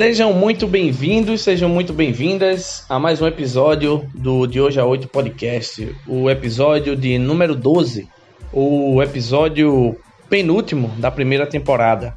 Sejam 0.00 0.32
muito 0.32 0.66
bem-vindos, 0.66 1.42
sejam 1.42 1.68
muito 1.68 1.92
bem-vindas 1.92 2.86
a 2.88 2.98
mais 2.98 3.20
um 3.20 3.26
episódio 3.26 4.08
do 4.14 4.46
De 4.46 4.58
Hoje 4.58 4.80
a 4.80 4.86
8 4.86 5.06
Podcast, 5.08 5.94
o 6.08 6.30
episódio 6.30 6.96
de 6.96 7.18
número 7.18 7.54
12, 7.54 8.08
o 8.50 9.02
episódio 9.02 9.94
penúltimo 10.26 10.88
da 10.96 11.10
primeira 11.10 11.46
temporada. 11.46 12.14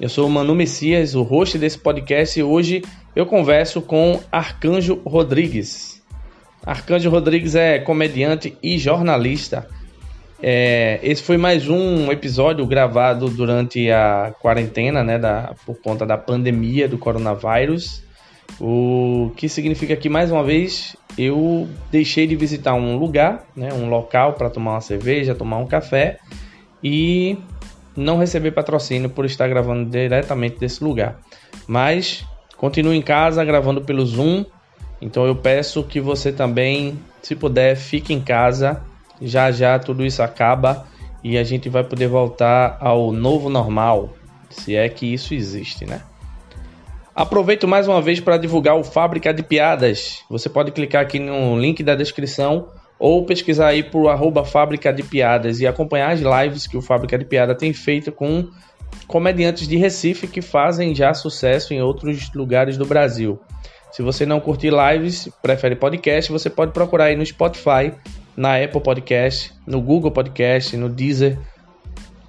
Eu 0.00 0.08
sou 0.08 0.28
o 0.28 0.30
Manu 0.30 0.54
Messias, 0.54 1.16
o 1.16 1.24
host 1.24 1.58
desse 1.58 1.76
podcast, 1.76 2.38
e 2.38 2.44
hoje 2.44 2.84
eu 3.16 3.26
converso 3.26 3.82
com 3.82 4.20
Arcanjo 4.30 5.02
Rodrigues. 5.04 6.00
Arcanjo 6.64 7.10
Rodrigues 7.10 7.56
é 7.56 7.80
comediante 7.80 8.56
e 8.62 8.78
jornalista. 8.78 9.68
É, 10.42 11.00
esse 11.02 11.22
foi 11.22 11.38
mais 11.38 11.68
um 11.68 12.12
episódio 12.12 12.66
gravado 12.66 13.28
durante 13.30 13.90
a 13.90 14.34
quarentena, 14.40 15.02
né, 15.02 15.18
da, 15.18 15.54
por 15.64 15.80
conta 15.80 16.04
da 16.04 16.18
pandemia 16.18 16.86
do 16.86 16.98
coronavírus. 16.98 18.02
O 18.60 19.32
que 19.36 19.48
significa 19.48 19.96
que 19.96 20.08
mais 20.08 20.30
uma 20.30 20.42
vez 20.42 20.96
eu 21.18 21.66
deixei 21.90 22.26
de 22.26 22.36
visitar 22.36 22.74
um 22.74 22.96
lugar, 22.96 23.44
né, 23.56 23.72
um 23.72 23.88
local 23.88 24.34
para 24.34 24.50
tomar 24.50 24.72
uma 24.72 24.80
cerveja, 24.80 25.34
tomar 25.34 25.58
um 25.58 25.66
café 25.66 26.18
e 26.82 27.38
não 27.96 28.18
receber 28.18 28.50
patrocínio 28.50 29.08
por 29.08 29.24
estar 29.24 29.48
gravando 29.48 29.88
diretamente 29.88 30.58
desse 30.58 30.84
lugar. 30.84 31.18
Mas 31.66 32.24
continuo 32.56 32.92
em 32.92 33.02
casa 33.02 33.44
gravando 33.44 33.80
pelo 33.80 34.04
Zoom. 34.04 34.44
Então 35.00 35.26
eu 35.26 35.34
peço 35.34 35.82
que 35.82 36.00
você 36.00 36.30
também, 36.30 36.98
se 37.22 37.34
puder, 37.34 37.76
fique 37.76 38.12
em 38.12 38.20
casa. 38.20 38.82
Já 39.20 39.50
já 39.50 39.78
tudo 39.78 40.04
isso 40.04 40.22
acaba 40.22 40.86
e 41.22 41.36
a 41.36 41.44
gente 41.44 41.68
vai 41.68 41.82
poder 41.82 42.08
voltar 42.08 42.78
ao 42.80 43.12
novo 43.12 43.48
normal, 43.48 44.10
se 44.50 44.76
é 44.76 44.88
que 44.88 45.12
isso 45.12 45.34
existe, 45.34 45.84
né? 45.84 46.02
Aproveito 47.14 47.66
mais 47.66 47.88
uma 47.88 48.00
vez 48.02 48.20
para 48.20 48.36
divulgar 48.36 48.76
o 48.76 48.84
Fábrica 48.84 49.32
de 49.32 49.42
Piadas. 49.42 50.22
Você 50.28 50.48
pode 50.48 50.70
clicar 50.70 51.02
aqui 51.02 51.18
no 51.18 51.58
link 51.58 51.82
da 51.82 51.94
descrição 51.94 52.68
ou 52.98 53.24
pesquisar 53.24 53.68
aí 53.68 53.82
por 53.82 54.08
arroba 54.08 54.44
Fábrica 54.44 54.92
de 54.92 55.02
Piadas 55.02 55.60
e 55.60 55.66
acompanhar 55.66 56.12
as 56.12 56.20
lives 56.20 56.66
que 56.66 56.76
o 56.76 56.82
Fábrica 56.82 57.18
de 57.18 57.24
Piada 57.24 57.54
tem 57.54 57.72
feito 57.72 58.12
com 58.12 58.48
comediantes 59.06 59.66
de 59.66 59.76
Recife 59.76 60.26
que 60.26 60.42
fazem 60.42 60.94
já 60.94 61.14
sucesso 61.14 61.72
em 61.72 61.80
outros 61.80 62.32
lugares 62.34 62.76
do 62.76 62.84
Brasil. 62.84 63.40
Se 63.90 64.02
você 64.02 64.26
não 64.26 64.40
curtir 64.40 64.70
lives, 64.70 65.28
prefere 65.42 65.74
podcast, 65.74 66.30
você 66.30 66.50
pode 66.50 66.72
procurar 66.72 67.06
aí 67.06 67.16
no 67.16 67.24
Spotify, 67.24 67.94
na 68.36 68.62
Apple 68.62 68.80
Podcast, 68.80 69.52
no 69.66 69.80
Google 69.80 70.10
Podcast, 70.10 70.76
no 70.76 70.88
Deezer. 70.88 71.38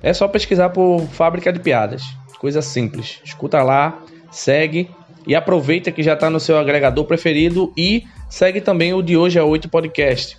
É 0.01 0.13
só 0.13 0.27
pesquisar 0.27 0.69
por 0.69 1.01
Fábrica 1.07 1.51
de 1.51 1.59
Piadas. 1.59 2.03
Coisa 2.39 2.61
simples. 2.61 3.19
Escuta 3.23 3.61
lá, 3.63 4.01
segue 4.31 4.89
e 5.27 5.35
aproveita 5.35 5.91
que 5.91 6.01
já 6.01 6.13
está 6.13 6.29
no 6.29 6.39
seu 6.39 6.57
agregador 6.57 7.03
preferido 7.05 7.73
e 7.75 8.05
segue 8.29 8.61
também 8.61 8.93
o 8.93 9.01
de 9.01 9.17
hoje 9.17 9.37
a 9.37 9.43
8 9.43 9.67
podcast. 9.67 10.37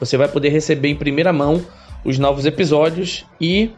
Você 0.00 0.16
vai 0.16 0.28
poder 0.28 0.48
receber 0.48 0.88
em 0.88 0.96
primeira 0.96 1.32
mão 1.32 1.64
os 2.04 2.18
novos 2.18 2.46
episódios 2.46 3.24
e 3.40 3.70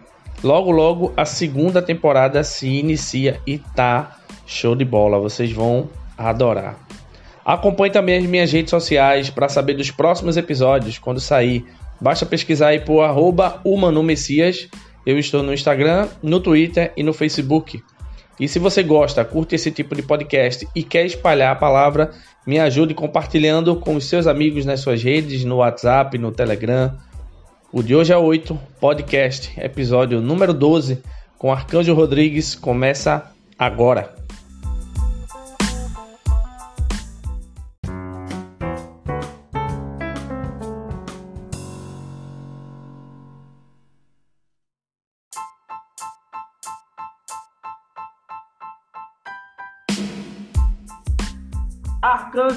logo 0.43 0.71
logo 0.71 1.13
a 1.17 1.25
segunda 1.25 1.83
temporada 1.83 2.43
se 2.45 2.69
inicia 2.69 3.41
e 3.47 3.59
tá 3.59 4.19
show 4.47 4.75
de 4.75 4.85
bola. 4.85 5.19
Vocês 5.19 5.53
vão 5.53 5.91
adorar. 6.17 6.82
Acompanhe 7.45 7.93
também 7.93 8.19
as 8.19 8.25
minhas 8.25 8.53
redes 8.53 8.71
sociais 8.71 9.31
para 9.31 9.49
saber 9.49 9.75
dos 9.75 9.91
próximos 9.91 10.37
episódios 10.37 10.99
quando 10.99 11.21
sair. 11.21 11.65
Basta 12.01 12.25
pesquisar 12.25 12.69
aí 12.69 12.81
por 12.81 13.03
arroba 13.03 13.61
Messias. 14.03 14.69
Eu 15.05 15.19
estou 15.19 15.43
no 15.43 15.53
Instagram, 15.53 16.09
no 16.23 16.41
Twitter 16.41 16.93
e 16.97 17.03
no 17.03 17.13
Facebook. 17.13 17.83
E 18.39 18.49
se 18.49 18.59
você 18.59 18.83
gosta, 18.83 19.25
curte 19.25 19.55
esse 19.55 19.71
tipo 19.71 19.95
de 19.95 20.03
podcast 20.03 20.67
e 20.75 20.83
quer 20.83 21.05
espalhar 21.05 21.53
a 21.53 21.59
palavra, 21.59 22.13
me 22.47 22.59
ajude 22.59 22.95
compartilhando 22.95 23.77
com 23.77 23.95
os 23.95 24.07
seus 24.07 24.27
amigos 24.27 24.65
nas 24.65 24.81
suas 24.81 25.03
redes, 25.03 25.45
no 25.45 25.57
WhatsApp, 25.57 26.17
no 26.19 26.33
Telegram. 26.33 26.93
O 27.73 27.83
de 27.83 27.95
hoje 27.95 28.13
é 28.13 28.17
8, 28.17 28.59
podcast, 28.81 29.53
episódio 29.61 30.21
número 30.21 30.53
12, 30.53 31.03
com 31.39 31.53
Arcanjo 31.53 31.95
Rodrigues, 31.95 32.55
começa 32.55 33.31
agora. 33.59 34.22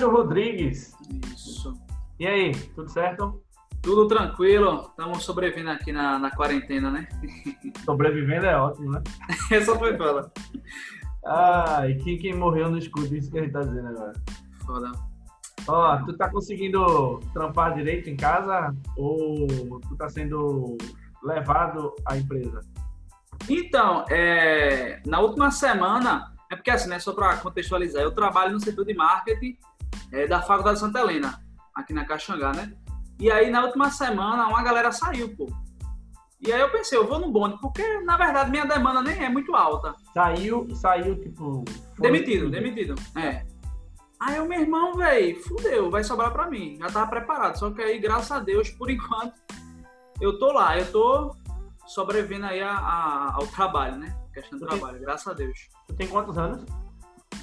Rodrigues. 0.09 0.95
Isso. 1.35 1.73
E 2.19 2.25
aí, 2.25 2.55
tudo 2.75 2.89
certo? 2.89 3.41
Tudo 3.81 4.07
tranquilo. 4.07 4.87
Estamos 4.89 5.23
sobrevivendo 5.23 5.69
aqui 5.69 5.91
na, 5.91 6.17
na 6.17 6.31
quarentena, 6.31 6.89
né? 6.89 7.07
Sobrevivendo 7.85 8.45
é 8.45 8.57
ótimo, 8.57 8.91
né? 8.91 9.03
Essa 9.51 9.77
foi 9.77 9.95
foda. 9.97 10.31
Ah, 11.25 11.87
e 11.87 11.95
quem, 11.97 12.17
quem 12.17 12.33
morreu 12.33 12.69
no 12.69 12.77
escudo, 12.77 13.15
isso 13.15 13.31
que 13.31 13.39
a 13.39 13.41
gente 13.41 13.51
tá 13.51 13.61
dizendo 13.61 13.87
agora. 13.89 14.13
Foda. 14.65 14.91
Ó, 15.67 15.97
tu 16.05 16.15
tá 16.15 16.29
conseguindo 16.29 17.19
trampar 17.33 17.73
direito 17.73 18.09
em 18.09 18.15
casa 18.15 18.75
ou 18.95 19.79
tu 19.81 19.95
tá 19.97 20.07
sendo 20.09 20.77
levado 21.23 21.93
à 22.05 22.17
empresa? 22.17 22.61
Então, 23.49 24.05
é, 24.09 25.01
na 25.05 25.19
última 25.19 25.51
semana, 25.51 26.31
é 26.51 26.55
porque 26.55 26.71
assim, 26.71 26.89
né, 26.89 26.99
só 26.99 27.13
para 27.13 27.37
contextualizar, 27.37 28.01
eu 28.01 28.11
trabalho 28.11 28.53
no 28.53 28.59
setor 28.59 28.85
de 28.85 28.93
marketing 28.93 29.57
é, 30.11 30.27
da 30.27 30.41
Faculdade 30.41 30.79
Santa 30.79 30.99
Helena, 30.99 31.39
aqui 31.73 31.93
na 31.93 32.05
Caxangá, 32.05 32.51
né? 32.53 32.73
E 33.19 33.31
aí, 33.31 33.49
na 33.49 33.63
última 33.63 33.89
semana, 33.89 34.47
uma 34.47 34.63
galera 34.63 34.91
saiu, 34.91 35.35
pô. 35.35 35.47
E 36.41 36.51
aí 36.51 36.59
eu 36.59 36.69
pensei, 36.69 36.97
eu 36.97 37.07
vou 37.07 37.19
no 37.19 37.31
bonde, 37.31 37.57
porque, 37.59 37.99
na 38.01 38.17
verdade, 38.17 38.51
minha 38.51 38.65
demanda 38.65 39.01
nem 39.01 39.23
é 39.23 39.29
muito 39.29 39.55
alta. 39.55 39.95
Saiu, 40.13 40.67
saiu, 40.75 41.19
tipo... 41.19 41.63
Demitido, 41.97 42.49
demitido, 42.49 42.95
é. 43.15 43.45
Aí 44.19 44.39
o 44.39 44.45
meu 44.47 44.61
irmão, 44.61 44.95
velho, 44.95 45.41
fudeu, 45.43 45.89
vai 45.89 46.03
sobrar 46.03 46.31
pra 46.31 46.49
mim. 46.49 46.77
Já 46.79 46.87
tava 46.87 47.09
preparado, 47.09 47.57
só 47.57 47.71
que 47.71 47.81
aí, 47.81 47.99
graças 47.99 48.31
a 48.31 48.39
Deus, 48.39 48.69
por 48.69 48.89
enquanto, 48.91 49.33
eu 50.19 50.37
tô 50.37 50.51
lá, 50.51 50.77
eu 50.77 50.91
tô 50.91 51.35
sobrevivendo 51.87 52.45
aí 52.45 52.61
a, 52.61 52.71
a, 52.71 53.35
ao 53.35 53.47
trabalho, 53.47 53.97
né? 53.97 54.15
Questão 54.33 54.59
do 54.59 54.65
trabalho, 54.65 54.99
graças 54.99 55.27
a 55.27 55.33
Deus. 55.33 55.69
Tu 55.87 55.95
tem 55.95 56.07
quantos 56.07 56.37
anos? 56.37 56.65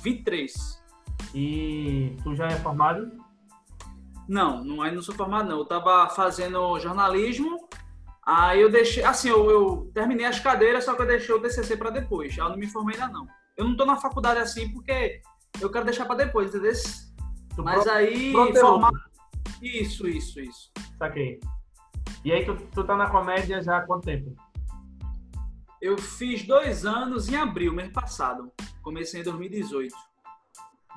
23. 0.02 0.81
E 1.34 2.16
tu 2.22 2.34
já 2.34 2.46
é 2.46 2.56
formado? 2.56 3.10
Não, 4.28 4.62
não, 4.62 4.82
ainda 4.82 4.96
não 4.96 5.02
sou 5.02 5.14
formado, 5.14 5.48
não. 5.48 5.58
Eu 5.58 5.64
tava 5.64 6.08
fazendo 6.10 6.78
jornalismo, 6.78 7.68
aí 8.24 8.60
eu 8.60 8.70
deixei. 8.70 9.02
Assim, 9.04 9.28
eu, 9.28 9.50
eu 9.50 9.90
terminei 9.94 10.26
as 10.26 10.38
cadeiras, 10.38 10.84
só 10.84 10.94
que 10.94 11.02
eu 11.02 11.06
deixei 11.06 11.34
o 11.34 11.40
TCC 11.40 11.76
para 11.76 11.90
depois. 11.90 12.36
Eu 12.36 12.48
não 12.48 12.56
me 12.56 12.66
formei 12.66 12.94
ainda, 12.94 13.12
não. 13.12 13.26
Eu 13.56 13.66
não 13.66 13.76
tô 13.76 13.84
na 13.84 13.96
faculdade 13.96 14.40
assim 14.40 14.68
porque 14.72 15.20
eu 15.60 15.70
quero 15.70 15.84
deixar 15.84 16.04
para 16.06 16.24
depois, 16.24 16.48
entendeu? 16.48 16.72
Tu 17.54 17.62
Mas 17.62 17.82
pro, 17.82 17.92
aí. 17.92 18.32
Formar... 18.32 18.92
Isso, 19.60 20.08
isso, 20.08 20.40
isso. 20.40 20.72
Saquei. 20.98 21.40
E 22.24 22.32
aí, 22.32 22.44
tu, 22.44 22.56
tu 22.72 22.84
tá 22.84 22.96
na 22.96 23.10
comédia 23.10 23.62
já 23.62 23.78
há 23.78 23.82
quanto 23.82 24.04
tempo? 24.04 24.34
Eu 25.80 25.98
fiz 25.98 26.46
dois 26.46 26.86
anos 26.86 27.28
em 27.28 27.36
abril, 27.36 27.72
mês 27.72 27.90
passado. 27.90 28.52
Comecei 28.82 29.20
em 29.20 29.24
2018. 29.24 29.94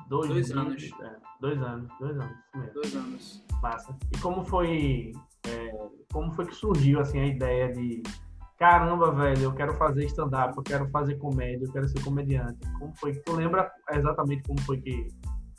Dois, 0.07 0.29
dois 0.29 0.51
anos. 0.51 0.83
É, 1.01 1.15
dois 1.41 1.61
anos, 1.61 1.91
dois 1.99 2.17
anos. 2.17 2.37
Mesmo. 2.53 2.73
Dois 2.73 2.95
anos. 2.95 3.45
Massa. 3.61 3.97
E 4.13 4.17
como 4.19 4.45
foi, 4.45 5.11
é, 5.47 5.89
como 6.11 6.31
foi 6.33 6.45
que 6.45 6.55
surgiu 6.55 6.99
assim 6.99 7.19
a 7.19 7.25
ideia 7.25 7.73
de 7.73 8.03
caramba, 8.57 9.11
velho, 9.11 9.43
eu 9.43 9.53
quero 9.53 9.73
fazer 9.75 10.05
stand-up, 10.05 10.55
eu 10.55 10.63
quero 10.63 10.89
fazer 10.89 11.15
comédia, 11.15 11.65
eu 11.65 11.71
quero 11.71 11.87
ser 11.87 12.01
comediante. 12.03 12.59
Como 12.79 12.93
foi? 12.95 13.13
Tu 13.13 13.31
lembra 13.33 13.71
exatamente 13.91 14.43
como 14.43 14.59
foi 14.61 14.79
que 14.79 15.07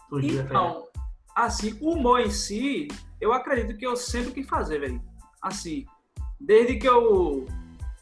surgiu 0.08 0.42
então, 0.42 0.86
assim, 1.34 1.76
o 1.80 1.92
humor 1.92 2.20
em 2.20 2.30
si, 2.30 2.88
eu 3.20 3.32
acredito 3.32 3.76
que 3.76 3.86
eu 3.86 3.96
sempre 3.96 4.32
quis 4.32 4.48
fazer, 4.48 4.80
velho. 4.80 5.02
Assim, 5.42 5.84
desde 6.40 6.76
que 6.76 6.88
eu 6.88 7.46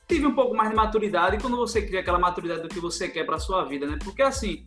tive 0.06 0.26
um 0.26 0.35
pouco 0.35 0.55
mais 0.55 0.70
de 0.70 0.76
maturidade 0.76 1.38
quando 1.40 1.56
você 1.56 1.82
cria 1.82 2.00
aquela 2.00 2.19
maturidade 2.19 2.62
do 2.62 2.69
que 2.69 2.79
você 2.79 3.08
quer 3.08 3.25
para 3.25 3.38
sua 3.38 3.64
vida, 3.64 3.87
né? 3.87 3.99
Porque 4.02 4.23
assim, 4.23 4.64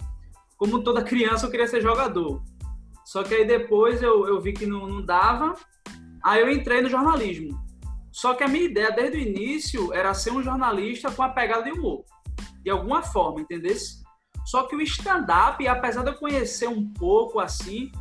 como 0.58 0.84
toda 0.84 1.04
criança, 1.04 1.46
eu 1.46 1.52
queria 1.52 1.68
ser 1.68 1.82
jogador. 1.82 2.44
Só 3.06 3.24
que 3.24 3.34
aí 3.34 3.46
depois 3.46 4.02
eu, 4.02 4.28
eu 4.28 4.42
vi 4.42 4.52
que 4.52 4.66
não, 4.66 4.88
não 4.88 5.06
dava, 5.06 5.54
aí 6.24 6.42
eu 6.42 6.52
entrei 6.52 6.82
no 6.82 6.90
jornalismo. 6.90 7.58
Só 8.12 8.34
que 8.34 8.44
a 8.44 8.48
minha 8.48 8.66
ideia 8.66 8.92
desde 8.92 9.18
o 9.18 9.22
início 9.22 9.94
era 9.94 10.14
ser 10.14 10.32
um 10.32 10.42
jornalista 10.42 11.12
com 11.12 11.22
a 11.22 11.30
pegada 11.30 11.64
de 11.64 11.72
humor, 11.72 12.04
de 12.64 12.70
alguma 12.70 13.04
forma, 13.04 13.42
entendeu? 13.42 13.76
Só 14.46 14.64
que 14.64 14.76
o 14.76 14.82
stand-up, 14.82 15.66
apesar 15.68 16.04
de 16.04 16.10
eu 16.10 16.16
conhecer 16.16 16.68
um 16.68 16.92
pouco 16.94 17.40
assim, 17.40 17.92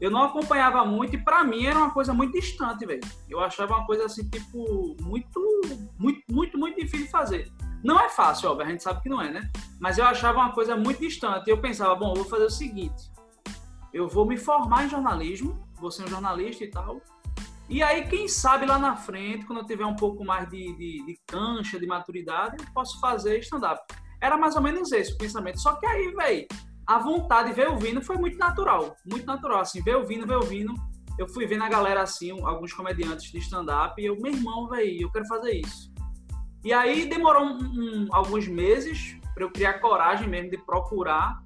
eu 0.00 0.10
não 0.10 0.22
acompanhava 0.22 0.84
muito 0.84 1.16
e 1.16 1.22
para 1.22 1.44
mim 1.44 1.66
era 1.66 1.78
uma 1.78 1.90
coisa 1.90 2.14
muito 2.14 2.32
distante, 2.32 2.86
velho. 2.86 3.00
Eu 3.28 3.40
achava 3.40 3.76
uma 3.76 3.86
coisa 3.86 4.06
assim, 4.06 4.28
tipo, 4.30 4.96
muito, 5.02 5.60
muito, 5.98 6.22
muito, 6.30 6.58
muito 6.58 6.80
difícil 6.80 7.06
de 7.06 7.10
fazer. 7.10 7.52
Não 7.82 7.98
é 7.98 8.08
fácil, 8.08 8.50
óbvio, 8.50 8.66
a 8.66 8.70
gente 8.70 8.82
sabe 8.82 9.02
que 9.02 9.08
não 9.08 9.20
é, 9.20 9.30
né? 9.30 9.50
Mas 9.80 9.98
eu 9.98 10.04
achava 10.04 10.38
uma 10.38 10.52
coisa 10.52 10.76
muito 10.76 11.00
distante. 11.00 11.48
Eu 11.48 11.60
pensava, 11.60 11.94
bom, 11.94 12.10
eu 12.10 12.16
vou 12.16 12.24
fazer 12.24 12.44
o 12.44 12.50
seguinte: 12.50 13.10
eu 13.92 14.08
vou 14.08 14.26
me 14.26 14.36
formar 14.36 14.84
em 14.84 14.88
jornalismo, 14.88 15.58
vou 15.76 15.90
ser 15.90 16.04
um 16.04 16.08
jornalista 16.08 16.64
e 16.64 16.70
tal. 16.70 17.00
E 17.68 17.82
aí, 17.82 18.08
quem 18.08 18.26
sabe 18.26 18.64
lá 18.64 18.78
na 18.78 18.96
frente, 18.96 19.44
quando 19.44 19.58
eu 19.58 19.66
tiver 19.66 19.84
um 19.84 19.94
pouco 19.94 20.24
mais 20.24 20.48
de, 20.48 20.74
de, 20.74 21.04
de 21.04 21.20
cancha, 21.26 21.78
de 21.78 21.86
maturidade, 21.86 22.56
eu 22.58 22.72
posso 22.72 22.98
fazer 22.98 23.38
stand-up. 23.40 23.80
Era 24.20 24.38
mais 24.38 24.56
ou 24.56 24.62
menos 24.62 24.90
esse 24.90 25.12
o 25.12 25.18
pensamento. 25.18 25.60
Só 25.60 25.74
que 25.74 25.86
aí, 25.86 26.10
velho, 26.12 26.46
a 26.86 26.98
vontade 26.98 27.50
de 27.50 27.54
ver 27.54 27.68
o 27.68 27.76
vindo 27.76 28.00
foi 28.00 28.16
muito 28.16 28.38
natural. 28.38 28.96
Muito 29.04 29.26
natural, 29.26 29.60
assim, 29.60 29.82
ver 29.82 29.96
o 29.96 30.06
vindo, 30.06 30.26
ver 30.26 30.36
o 30.36 30.42
vindo. 30.42 30.72
Eu 31.18 31.28
fui 31.28 31.46
vendo 31.46 31.62
a 31.62 31.68
galera, 31.68 32.00
assim, 32.02 32.30
alguns 32.42 32.72
comediantes 32.72 33.30
de 33.30 33.38
stand-up, 33.38 34.00
e 34.00 34.06
eu, 34.06 34.16
meu 34.16 34.32
irmão, 34.32 34.66
velho, 34.68 35.02
eu 35.02 35.10
quero 35.10 35.26
fazer 35.26 35.60
isso. 35.60 35.92
E 36.64 36.72
aí 36.72 37.06
demorou 37.06 37.44
um, 37.44 37.58
um, 37.58 38.08
alguns 38.10 38.48
meses 38.48 39.16
para 39.34 39.44
eu 39.44 39.50
criar 39.50 39.74
coragem 39.74 40.28
mesmo 40.28 40.50
de 40.50 40.58
procurar 40.58 41.42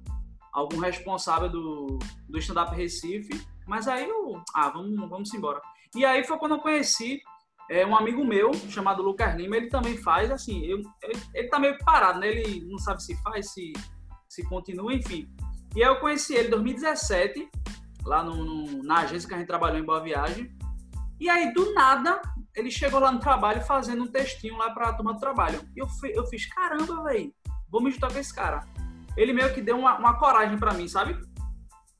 algum 0.51 0.79
responsável 0.79 1.49
do, 1.49 1.99
do 2.27 2.37
stand-up 2.39 2.75
Recife. 2.75 3.45
Mas 3.67 3.87
aí 3.87 4.07
eu, 4.07 4.41
ah, 4.53 4.69
vamos, 4.69 5.09
vamos 5.09 5.33
embora. 5.33 5.61
E 5.95 6.03
aí 6.03 6.23
foi 6.23 6.37
quando 6.37 6.55
eu 6.55 6.59
conheci 6.59 7.21
é, 7.69 7.85
um 7.85 7.95
amigo 7.95 8.25
meu 8.25 8.53
chamado 8.69 9.01
Lucas 9.01 9.35
Lima. 9.35 9.57
Ele 9.57 9.67
também 9.67 9.97
faz, 9.97 10.31
assim, 10.31 10.65
eu, 10.65 10.79
ele, 11.01 11.21
ele 11.33 11.47
tá 11.47 11.59
meio 11.59 11.77
parado, 11.79 12.19
né? 12.19 12.29
Ele 12.29 12.65
não 12.65 12.77
sabe 12.77 13.01
se 13.01 13.15
faz, 13.21 13.51
se, 13.51 13.73
se 14.27 14.43
continua, 14.47 14.93
enfim. 14.93 15.29
E 15.75 15.83
aí 15.83 15.89
eu 15.89 15.99
conheci 15.99 16.35
ele 16.35 16.47
em 16.47 16.51
2017, 16.51 17.49
lá 18.05 18.23
no, 18.23 18.43
no, 18.43 18.83
na 18.83 18.99
agência 18.99 19.27
que 19.27 19.33
a 19.33 19.37
gente 19.37 19.47
trabalhou 19.47 19.79
em 19.79 19.85
Boa 19.85 20.01
Viagem. 20.01 20.51
E 21.19 21.29
aí, 21.29 21.53
do 21.53 21.73
nada, 21.73 22.21
ele 22.55 22.69
chegou 22.69 22.99
lá 22.99 23.11
no 23.11 23.19
trabalho 23.19 23.61
fazendo 23.61 24.03
um 24.03 24.07
textinho 24.07 24.57
lá 24.57 24.69
pra 24.71 24.93
turma 24.93 25.13
do 25.13 25.19
trabalho. 25.19 25.61
E 25.75 25.79
eu, 25.79 25.87
eu 26.13 26.25
fiz, 26.27 26.45
caramba, 26.45 27.03
velho, 27.03 27.33
vou 27.69 27.81
me 27.81 27.91
juntar 27.91 28.11
com 28.11 28.19
esse 28.19 28.33
cara. 28.33 28.67
Ele 29.17 29.33
meio 29.33 29.53
que 29.53 29.61
deu 29.61 29.77
uma, 29.77 29.97
uma 29.97 30.17
coragem 30.17 30.57
para 30.57 30.73
mim, 30.73 30.87
sabe? 30.87 31.19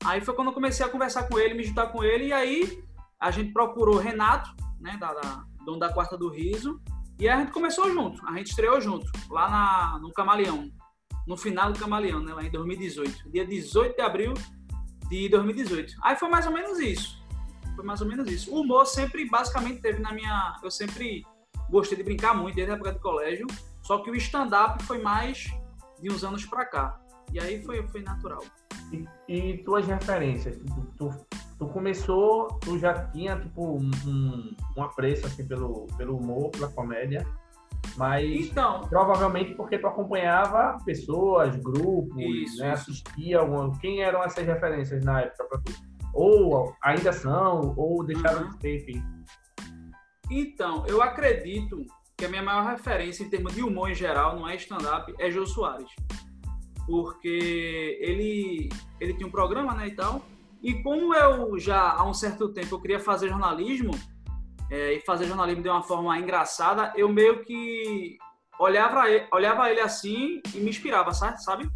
Aí 0.03 0.21
foi 0.21 0.33
quando 0.35 0.47
eu 0.47 0.53
comecei 0.53 0.85
a 0.85 0.89
conversar 0.89 1.23
com 1.23 1.39
ele, 1.39 1.53
me 1.53 1.63
juntar 1.63 1.88
com 1.88 2.03
ele, 2.03 2.27
e 2.27 2.33
aí 2.33 2.83
a 3.19 3.31
gente 3.31 3.53
procurou 3.53 3.97
Renato, 3.97 4.53
né, 4.79 4.97
da, 5.00 5.13
da 5.13 5.44
dono 5.65 5.79
da 5.79 5.94
Quarta 5.94 6.17
do 6.17 6.29
Riso, 6.29 6.81
e 7.17 7.29
a 7.29 7.38
gente 7.38 7.51
começou 7.51 7.89
junto, 7.91 8.25
a 8.27 8.33
gente 8.33 8.50
estreou 8.50 8.81
junto, 8.81 9.09
lá 9.29 9.50
na, 9.50 10.00
no 10.00 10.11
Camaleão, 10.11 10.69
no 11.25 11.38
final 11.38 11.71
do 11.71 11.79
Camaleão, 11.79 12.19
né, 12.19 12.33
lá 12.33 12.44
em 12.44 12.51
2018, 12.51 13.31
dia 13.31 13.45
18 13.45 13.95
de 13.95 14.01
abril 14.01 14.33
de 15.07 15.29
2018. 15.29 15.95
Aí 16.03 16.17
foi 16.17 16.27
mais 16.27 16.45
ou 16.45 16.51
menos 16.51 16.79
isso. 16.79 17.22
Foi 17.75 17.83
mais 17.83 18.01
ou 18.01 18.07
menos 18.07 18.29
isso. 18.31 18.53
O 18.53 18.61
humor 18.61 18.85
sempre, 18.85 19.27
basicamente, 19.29 19.81
teve 19.81 19.99
na 19.99 20.11
minha. 20.11 20.57
Eu 20.63 20.71
sempre 20.71 21.23
gostei 21.69 21.97
de 21.97 22.03
brincar 22.03 22.35
muito 22.35 22.55
desde 22.55 22.71
a 22.71 22.75
época 22.75 22.93
do 22.93 22.99
colégio. 22.99 23.47
Só 23.81 23.99
que 23.99 24.09
o 24.09 24.15
stand-up 24.15 24.81
foi 24.83 25.01
mais 25.01 25.51
de 26.01 26.11
uns 26.11 26.23
anos 26.23 26.45
pra 26.45 26.65
cá. 26.65 26.99
E 27.31 27.39
aí 27.39 27.63
foi, 27.63 27.85
foi 27.87 28.01
natural. 28.01 28.43
E, 28.91 29.07
e 29.27 29.57
tuas 29.63 29.85
referências? 29.87 30.57
Tu, 30.57 30.87
tu, 30.97 31.25
tu, 31.57 31.67
começou, 31.67 32.47
tu 32.59 32.77
já 32.77 33.07
tinha, 33.07 33.39
tipo, 33.39 33.77
um, 33.77 34.55
um 34.77 34.83
apreço, 34.83 35.25
assim, 35.25 35.45
pelo, 35.45 35.87
pelo 35.97 36.17
humor, 36.17 36.51
pela 36.51 36.67
comédia. 36.69 37.25
Mas 37.97 38.49
então, 38.49 38.81
provavelmente 38.87 39.53
porque 39.55 39.77
tu 39.77 39.87
acompanhava 39.87 40.77
pessoas, 40.85 41.55
grupos, 41.57 42.17
isso, 42.17 42.59
né, 42.59 42.73
isso. 42.73 42.91
assistia 42.91 43.39
alguma. 43.39 43.77
Quem 43.79 44.01
eram 44.01 44.23
essas 44.23 44.45
referências 44.45 45.03
na 45.03 45.21
época 45.21 45.45
para 45.45 45.59
tu? 45.59 45.73
Ou 46.13 46.75
ainda 46.81 47.12
são, 47.12 47.74
ou 47.75 48.04
deixaram 48.04 48.44
uhum. 48.44 48.50
de 48.50 48.60
ter, 48.60 48.75
enfim. 48.77 49.04
Então, 50.30 50.86
eu 50.88 51.01
acredito 51.01 51.86
que 52.15 52.25
a 52.25 52.30
minha 52.30 52.44
maior 52.44 52.65
referência 52.65 53.24
em 53.24 53.30
termos 53.30 53.54
de 53.54 53.63
humor 53.63 53.89
em 53.89 53.95
geral, 53.95 54.36
não 54.36 54.48
é 54.48 54.56
stand-up, 54.56 55.13
é 55.19 55.30
Jô 55.31 55.45
Soares. 55.45 55.89
Porque 56.86 57.98
ele, 58.01 58.69
ele 59.00 59.13
tinha 59.13 59.27
um 59.27 59.31
programa, 59.31 59.74
né, 59.74 59.88
e 59.88 59.95
tal. 59.95 60.21
E 60.62 60.81
como 60.81 61.13
eu 61.13 61.60
já, 61.60 61.92
há 61.92 62.07
um 62.07 62.13
certo 62.13 62.50
tempo, 62.50 62.75
eu 62.75 62.80
queria 62.80 63.00
fazer 63.00 63.30
jornalismo, 63.30 63.92
é, 64.69 64.94
e 64.94 65.00
fazer 65.01 65.25
jornalismo 65.25 65.62
de 65.62 65.69
uma 65.69 65.83
forma 65.83 66.18
engraçada, 66.18 66.94
eu 66.95 67.10
meio 67.10 67.44
que 67.44 68.18
olhava 68.60 69.10
ele, 69.10 69.27
olhava 69.31 69.69
ele 69.69 69.81
assim 69.81 70.42
e 70.54 70.60
me 70.60 70.69
inspirava, 70.69 71.12
sabe? 71.13 71.69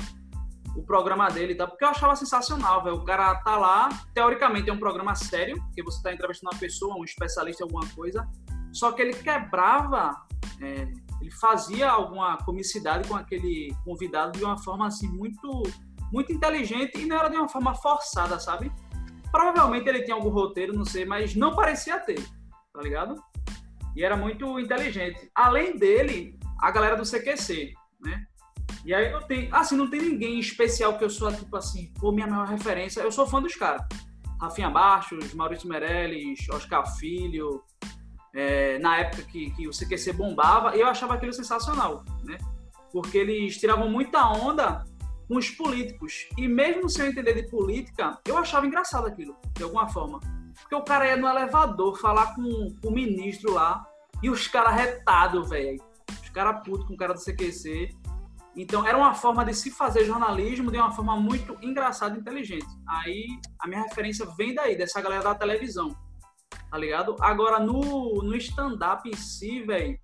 O 0.77 0.83
programa 0.83 1.27
dele, 1.29 1.55
tá? 1.55 1.65
Porque 1.65 1.83
eu 1.83 1.89
achava 1.89 2.15
sensacional, 2.15 2.83
velho. 2.83 2.97
O 2.97 3.03
cara 3.03 3.33
tá 3.37 3.57
lá, 3.57 3.89
teoricamente 4.13 4.69
é 4.69 4.73
um 4.73 4.77
programa 4.77 5.15
sério, 5.15 5.57
que 5.73 5.81
você 5.81 6.01
tá 6.03 6.13
entrevistando 6.13 6.53
uma 6.53 6.59
pessoa, 6.59 6.95
um 6.95 7.03
especialista 7.03 7.63
em 7.63 7.65
alguma 7.65 7.87
coisa, 7.95 8.27
só 8.71 8.91
que 8.91 9.01
ele 9.01 9.13
quebrava, 9.13 10.15
é, 10.61 10.87
ele 11.19 11.31
fazia 11.41 11.89
alguma 11.89 12.37
comicidade 12.37 13.07
com 13.07 13.15
aquele 13.15 13.75
convidado 13.83 14.37
de 14.37 14.45
uma 14.45 14.57
forma 14.59 14.85
assim 14.85 15.09
muito, 15.09 15.63
muito 16.13 16.31
inteligente 16.31 17.01
e 17.01 17.07
não 17.07 17.17
era 17.17 17.29
de 17.29 17.37
uma 17.37 17.49
forma 17.49 17.73
forçada, 17.73 18.39
sabe? 18.39 18.71
Provavelmente 19.31 19.89
ele 19.89 20.03
tinha 20.03 20.15
algum 20.15 20.29
roteiro, 20.29 20.73
não 20.73 20.85
sei, 20.85 21.05
mas 21.05 21.35
não 21.35 21.55
parecia 21.55 21.99
ter, 21.99 22.23
tá 22.71 22.81
ligado? 22.81 23.15
E 23.95 24.03
era 24.03 24.15
muito 24.15 24.59
inteligente. 24.59 25.31
Além 25.33 25.75
dele, 25.75 26.37
a 26.61 26.69
galera 26.69 26.95
do 26.95 27.03
CQC, 27.03 27.73
né? 27.99 28.27
E 28.87 28.93
aí 28.93 29.11
não 29.11 29.21
tem, 29.21 29.49
assim, 29.51 29.75
não 29.75 29.89
tem 29.89 30.01
ninguém 30.01 30.39
especial 30.39 30.97
que 30.97 31.03
eu 31.03 31.09
sou, 31.09 31.29
tipo 31.29 31.57
assim, 31.57 31.91
pô, 31.99 32.09
minha 32.09 32.25
maior 32.25 32.47
referência. 32.47 33.01
Eu 33.01 33.11
sou 33.11 33.27
fã 33.27 33.41
dos 33.41 33.53
caras. 33.53 33.85
Rafinha 34.39 34.69
Baixos, 34.69 35.33
Maurício 35.33 35.67
Meirelles, 35.67 36.47
Oscar 36.49 36.87
Filho. 36.95 37.61
É, 38.33 38.79
na 38.79 38.99
época 38.99 39.23
que, 39.23 39.51
que 39.51 39.67
o 39.67 39.71
CQC 39.71 40.13
bombava, 40.13 40.73
eu 40.73 40.87
achava 40.87 41.15
aquilo 41.15 41.33
sensacional, 41.33 42.05
né? 42.23 42.37
Porque 42.93 43.17
eles 43.17 43.57
tiravam 43.57 43.89
muita 43.89 44.25
onda 44.25 44.85
com 45.27 45.35
os 45.35 45.49
políticos. 45.49 46.29
E 46.37 46.47
mesmo 46.47 46.89
sem 46.89 47.07
eu 47.07 47.11
entender 47.11 47.33
de 47.33 47.49
política, 47.49 48.17
eu 48.25 48.37
achava 48.37 48.65
engraçado 48.65 49.05
aquilo, 49.05 49.35
de 49.53 49.63
alguma 49.63 49.89
forma. 49.89 50.21
Porque 50.61 50.75
o 50.75 50.81
cara 50.81 51.07
ia 51.07 51.17
no 51.17 51.27
elevador 51.27 51.99
falar 51.99 52.33
com, 52.35 52.73
com 52.81 52.87
o 52.87 52.91
ministro 52.91 53.53
lá, 53.53 53.85
e 54.23 54.29
os 54.29 54.47
caras 54.47 54.75
retados, 54.75 55.49
velho. 55.49 55.83
Os 56.23 56.29
caras 56.29 56.63
putos 56.63 56.87
com 56.87 56.93
o 56.93 56.97
cara 56.97 57.13
do 57.13 57.19
CQC. 57.19 58.06
Então, 58.57 58.85
era 58.87 58.97
uma 58.97 59.13
forma 59.13 59.45
de 59.45 59.53
se 59.53 59.69
fazer 59.69 60.03
jornalismo 60.03 60.71
de 60.71 60.79
uma 60.79 60.91
forma 60.91 61.15
muito 61.15 61.55
engraçada 61.61 62.17
e 62.17 62.19
inteligente. 62.19 62.65
Aí, 62.87 63.27
a 63.59 63.67
minha 63.67 63.83
referência 63.83 64.25
vem 64.35 64.55
daí, 64.55 64.75
dessa 64.75 64.99
galera 64.99 65.23
da 65.25 65.35
televisão, 65.35 65.95
tá 66.71 66.75
ligado? 66.75 67.15
Agora, 67.21 67.59
no, 67.59 68.23
no 68.23 68.35
stand-up 68.35 69.07
em 69.07 69.15
si, 69.15 69.61
velho, 69.61 69.99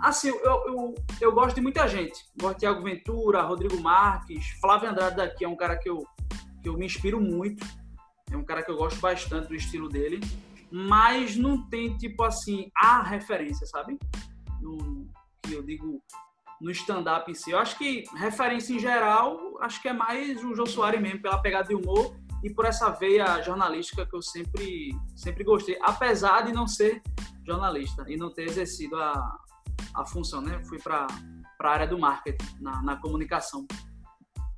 assim, 0.00 0.28
eu, 0.28 0.38
eu, 0.38 0.94
eu 1.20 1.32
gosto 1.32 1.56
de 1.56 1.60
muita 1.60 1.88
gente. 1.88 2.24
Gosto 2.40 2.54
de 2.54 2.60
Thiago 2.60 2.84
Ventura, 2.84 3.42
Rodrigo 3.42 3.80
Marques, 3.80 4.50
Flávio 4.60 4.88
Andrade 4.88 5.16
daqui 5.16 5.44
é 5.44 5.48
um 5.48 5.56
cara 5.56 5.76
que 5.76 5.90
eu, 5.90 6.06
que 6.62 6.68
eu 6.68 6.76
me 6.78 6.86
inspiro 6.86 7.20
muito. 7.20 7.66
É 8.30 8.36
um 8.36 8.44
cara 8.44 8.62
que 8.62 8.70
eu 8.70 8.76
gosto 8.76 9.00
bastante 9.00 9.48
do 9.48 9.54
estilo 9.56 9.88
dele. 9.88 10.20
Mas 10.70 11.36
não 11.36 11.68
tem, 11.68 11.96
tipo 11.96 12.22
assim, 12.22 12.70
a 12.76 13.02
referência, 13.02 13.66
sabe? 13.66 13.98
No, 14.60 15.10
que 15.42 15.54
eu 15.54 15.62
digo, 15.62 16.00
no 16.62 16.70
stand-up 16.70 17.28
em 17.30 17.34
si. 17.34 17.50
Eu 17.50 17.58
acho 17.58 17.76
que 17.76 18.04
referência 18.16 18.72
em 18.72 18.78
geral, 18.78 19.36
acho 19.60 19.82
que 19.82 19.88
é 19.88 19.92
mais 19.92 20.42
o 20.44 20.54
Jô 20.54 20.64
Soares 20.64 21.00
mesmo, 21.00 21.20
pela 21.20 21.42
pegada 21.42 21.68
de 21.68 21.74
humor 21.74 22.16
e 22.42 22.48
por 22.48 22.64
essa 22.64 22.90
veia 22.90 23.42
jornalística 23.42 24.06
que 24.06 24.14
eu 24.14 24.22
sempre, 24.22 24.90
sempre 25.16 25.42
gostei, 25.42 25.76
apesar 25.82 26.42
de 26.42 26.52
não 26.52 26.66
ser 26.66 27.02
jornalista 27.44 28.04
e 28.08 28.16
não 28.16 28.32
ter 28.32 28.44
exercido 28.44 28.96
a, 28.96 29.38
a 29.94 30.06
função, 30.06 30.40
né? 30.40 30.62
Fui 30.68 30.78
para 30.78 31.06
a 31.60 31.68
área 31.68 31.86
do 31.86 31.98
marketing, 31.98 32.46
na, 32.60 32.80
na 32.82 32.96
comunicação. 32.96 33.66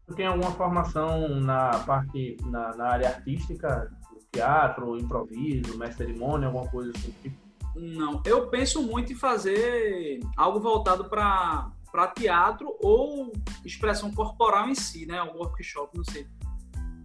Tu 0.07 0.15
tem 0.15 0.27
alguma 0.27 0.51
formação 0.53 1.41
na 1.41 1.71
parte, 1.81 2.37
na, 2.45 2.77
na 2.77 2.85
área 2.91 3.09
artística, 3.09 3.91
teatro, 4.31 4.99
improviso, 4.99 5.79
mestre 5.79 6.07
cerimônia, 6.07 6.49
alguma 6.49 6.69
coisa 6.69 6.93
assim? 6.95 7.15
Tipo? 7.23 7.45
Não, 7.75 8.23
eu 8.25 8.49
penso 8.49 8.83
muito 8.83 9.13
em 9.13 9.17
fazer 9.17 10.21
algo 10.37 10.61
voltado 10.61 11.07
para 11.07 11.73
para 11.95 12.09
teatro 12.09 12.77
ou 12.83 13.33
expressão 13.65 14.11
corporal 14.13 14.69
em 14.69 14.75
si, 14.75 15.07
né? 15.07 15.23
Um 15.23 15.37
workshop, 15.37 15.97
não 15.97 16.03
sei. 16.03 16.27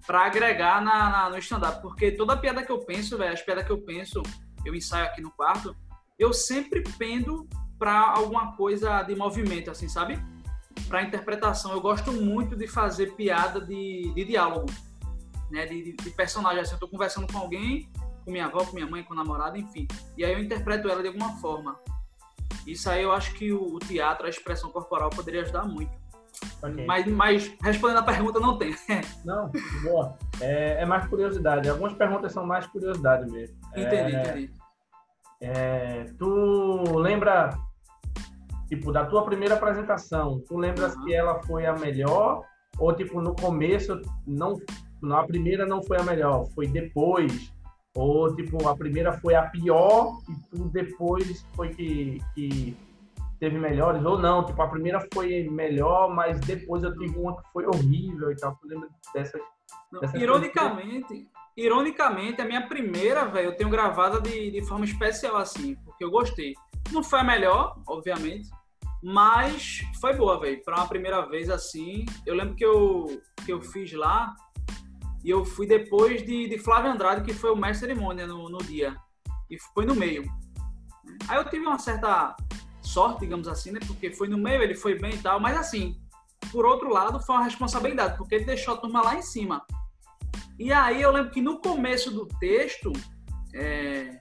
Para 0.08 0.26
agregar 0.26 0.82
na, 0.82 1.10
na 1.12 1.30
no 1.30 1.38
stand-up. 1.38 1.80
Porque 1.80 2.12
toda 2.14 2.36
piada 2.36 2.64
que 2.66 2.72
eu 2.72 2.80
penso, 2.80 3.16
velho, 3.16 3.32
as 3.32 3.40
piadas 3.40 3.68
que 3.68 3.72
eu 3.72 3.78
penso, 3.84 4.24
eu 4.66 4.74
ensaio 4.74 5.06
aqui 5.06 5.22
no 5.22 5.30
quarto, 5.30 5.76
eu 6.18 6.34
sempre 6.34 6.82
pendo 6.98 7.48
para 7.78 8.02
alguma 8.02 8.56
coisa 8.58 9.04
de 9.04 9.16
movimento, 9.16 9.70
assim, 9.70 9.88
sabe? 9.88 10.20
Para 10.88 11.04
interpretação. 11.04 11.72
Eu 11.72 11.82
gosto 11.82 12.12
muito 12.12 12.56
de 12.56 12.68
fazer 12.68 13.14
piada 13.14 13.62
de, 13.62 14.12
de 14.16 14.26
diálogo, 14.26 14.66
né? 15.52 15.68
De, 15.68 15.84
de, 15.84 15.98
de 15.98 16.10
personagem. 16.10 16.62
Assim, 16.62 16.74
eu 16.74 16.80
tô 16.80 16.88
conversando 16.88 17.32
com 17.32 17.38
alguém, 17.38 17.92
com 18.26 18.32
minha 18.32 18.48
avó, 18.48 18.66
com 18.66 18.74
minha 18.74 18.88
mãe, 18.88 19.04
com 19.04 19.14
o 19.14 19.16
namorado, 19.16 19.56
enfim. 19.56 19.88
E 20.18 20.26
aí 20.26 20.34
eu 20.34 20.40
interpreto 20.40 20.90
ela 20.90 21.04
de 21.04 21.10
alguma 21.10 21.38
forma. 21.38 21.80
Isso 22.66 22.90
aí 22.90 23.04
eu 23.04 23.12
acho 23.12 23.34
que 23.34 23.52
o, 23.52 23.80
teatro, 23.80 24.26
a 24.26 24.30
expressão 24.30 24.70
corporal 24.70 25.10
poderia 25.10 25.42
ajudar 25.42 25.64
muito. 25.64 25.92
Okay. 26.62 26.86
Mas, 26.86 27.06
mas 27.08 27.58
respondendo 27.62 28.00
a 28.00 28.04
pergunta, 28.04 28.40
não 28.40 28.58
tem. 28.58 28.76
não, 29.26 29.52
boa. 29.84 30.18
É, 30.40 30.82
é, 30.82 30.86
mais 30.86 31.08
curiosidade. 31.08 31.70
Algumas 31.70 31.94
perguntas 31.94 32.32
são 32.32 32.46
mais 32.46 32.66
curiosidade 32.68 33.30
mesmo. 33.32 33.58
Entendi, 33.76 34.16
é, 34.16 34.22
entendi. 34.22 34.54
É, 35.42 36.06
tu 36.18 36.98
lembra, 36.98 37.58
tipo, 38.68 38.92
da 38.92 39.06
tua 39.06 39.24
primeira 39.24 39.56
apresentação, 39.56 40.42
tu 40.48 40.58
lembras 40.58 40.96
uhum. 40.96 41.06
que 41.06 41.14
ela 41.14 41.42
foi 41.44 41.66
a 41.66 41.74
melhor? 41.74 42.44
Ou, 42.78 42.94
tipo, 42.94 43.22
no 43.22 43.36
começo, 43.36 44.02
não, 44.26 44.56
na 45.02 45.24
primeira 45.24 45.66
não 45.66 45.82
foi 45.84 45.98
a 45.98 46.04
melhor, 46.04 46.46
foi 46.54 46.68
depois? 46.68 47.52
Ou, 47.96 48.36
tipo, 48.36 48.68
a 48.68 48.76
primeira 48.76 49.14
foi 49.14 49.36
a 49.36 49.44
pior 49.44 50.20
e 50.30 50.56
tu 50.56 50.66
depois 50.70 51.46
foi 51.56 51.70
que, 51.74 52.20
que 52.36 52.78
teve 53.40 53.58
melhores? 53.58 54.04
Ou 54.06 54.18
não, 54.18 54.46
tipo, 54.46 54.62
a 54.62 54.68
primeira 54.68 55.06
foi 55.14 55.50
melhor, 55.50 56.14
mas 56.14 56.40
depois 56.42 56.84
eu 56.84 56.96
tive 56.98 57.18
uma 57.18 57.36
que 57.36 57.50
foi 57.52 57.66
horrível 57.66 58.32
e 58.32 58.36
tal. 58.36 58.56
Tu 58.56 58.68
lembra 58.68 58.90
dessas... 59.14 59.42
Não, 59.92 60.02
dessas 60.02 60.22
ironicamente, 60.22 61.28
ironicamente, 61.58 62.42
a 62.42 62.46
minha 62.46 62.68
primeira, 62.68 63.26
velho, 63.26 63.48
eu 63.48 63.56
tenho 63.56 63.70
gravada 63.70 64.22
de, 64.22 64.52
de 64.52 64.62
forma 64.66 64.86
especial, 64.86 65.36
assim, 65.38 65.76
porque 65.84 66.04
eu 66.04 66.12
gostei. 66.12 66.54
Não 66.92 67.04
foi 67.04 67.20
a 67.20 67.24
melhor, 67.24 67.76
obviamente, 67.88 68.50
mas 69.02 69.82
foi 70.00 70.14
boa, 70.14 70.40
velho. 70.40 70.62
Para 70.64 70.78
uma 70.78 70.88
primeira 70.88 71.22
vez 71.22 71.50
assim, 71.50 72.06
eu 72.26 72.36
lembro 72.36 72.56
que 72.56 72.66
eu, 72.66 73.22
que 73.46 73.52
eu 73.52 73.62
fiz 73.62 73.92
lá 73.94 74.36
e 75.24 75.30
eu 75.30 75.44
fui 75.44 75.68
depois 75.68 76.26
de, 76.26 76.48
de 76.48 76.58
Flávio 76.58 76.92
Andrade, 76.92 77.24
que 77.24 77.34
foi 77.34 77.52
o 77.52 77.56
mestre 77.56 77.88
cerimônia 77.88 78.26
no, 78.26 78.50
no 78.50 78.60
dia. 78.60 78.96
E 79.50 79.58
foi 79.74 79.86
no 79.86 79.96
meio. 79.96 80.24
Aí 81.28 81.38
eu 81.38 81.50
tive 81.50 81.66
uma 81.66 81.80
certa 81.80 82.36
sorte, 82.82 83.22
digamos 83.22 83.48
assim, 83.48 83.72
né? 83.72 83.80
Porque 83.86 84.12
foi 84.12 84.28
no 84.28 84.38
meio, 84.38 84.62
ele 84.62 84.76
foi 84.76 84.98
bem 84.98 85.14
e 85.14 85.18
tal. 85.18 85.40
Mas 85.40 85.58
assim, 85.58 86.00
por 86.52 86.66
outro 86.66 86.90
lado, 86.90 87.20
foi 87.20 87.36
uma 87.36 87.44
responsabilidade, 87.44 88.18
porque 88.18 88.36
ele 88.36 88.46
deixou 88.46 88.74
a 88.74 88.78
turma 88.78 89.02
lá 89.02 89.16
em 89.16 89.22
cima. 89.22 89.66
E 90.58 90.72
aí 90.72 91.02
eu 91.02 91.12
lembro 91.12 91.32
que 91.32 91.42
no 91.42 91.60
começo 91.60 92.12
do 92.12 92.28
texto, 92.40 92.92
é, 93.54 94.20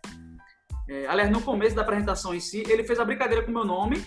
é, 0.88 1.06
aliás, 1.06 1.30
no 1.30 1.42
começo 1.42 1.76
da 1.76 1.82
apresentação 1.82 2.34
em 2.34 2.40
si, 2.40 2.62
ele 2.68 2.84
fez 2.84 2.98
a 2.98 3.04
brincadeira 3.04 3.44
com 3.44 3.50
o 3.50 3.54
meu 3.54 3.64
nome, 3.64 4.04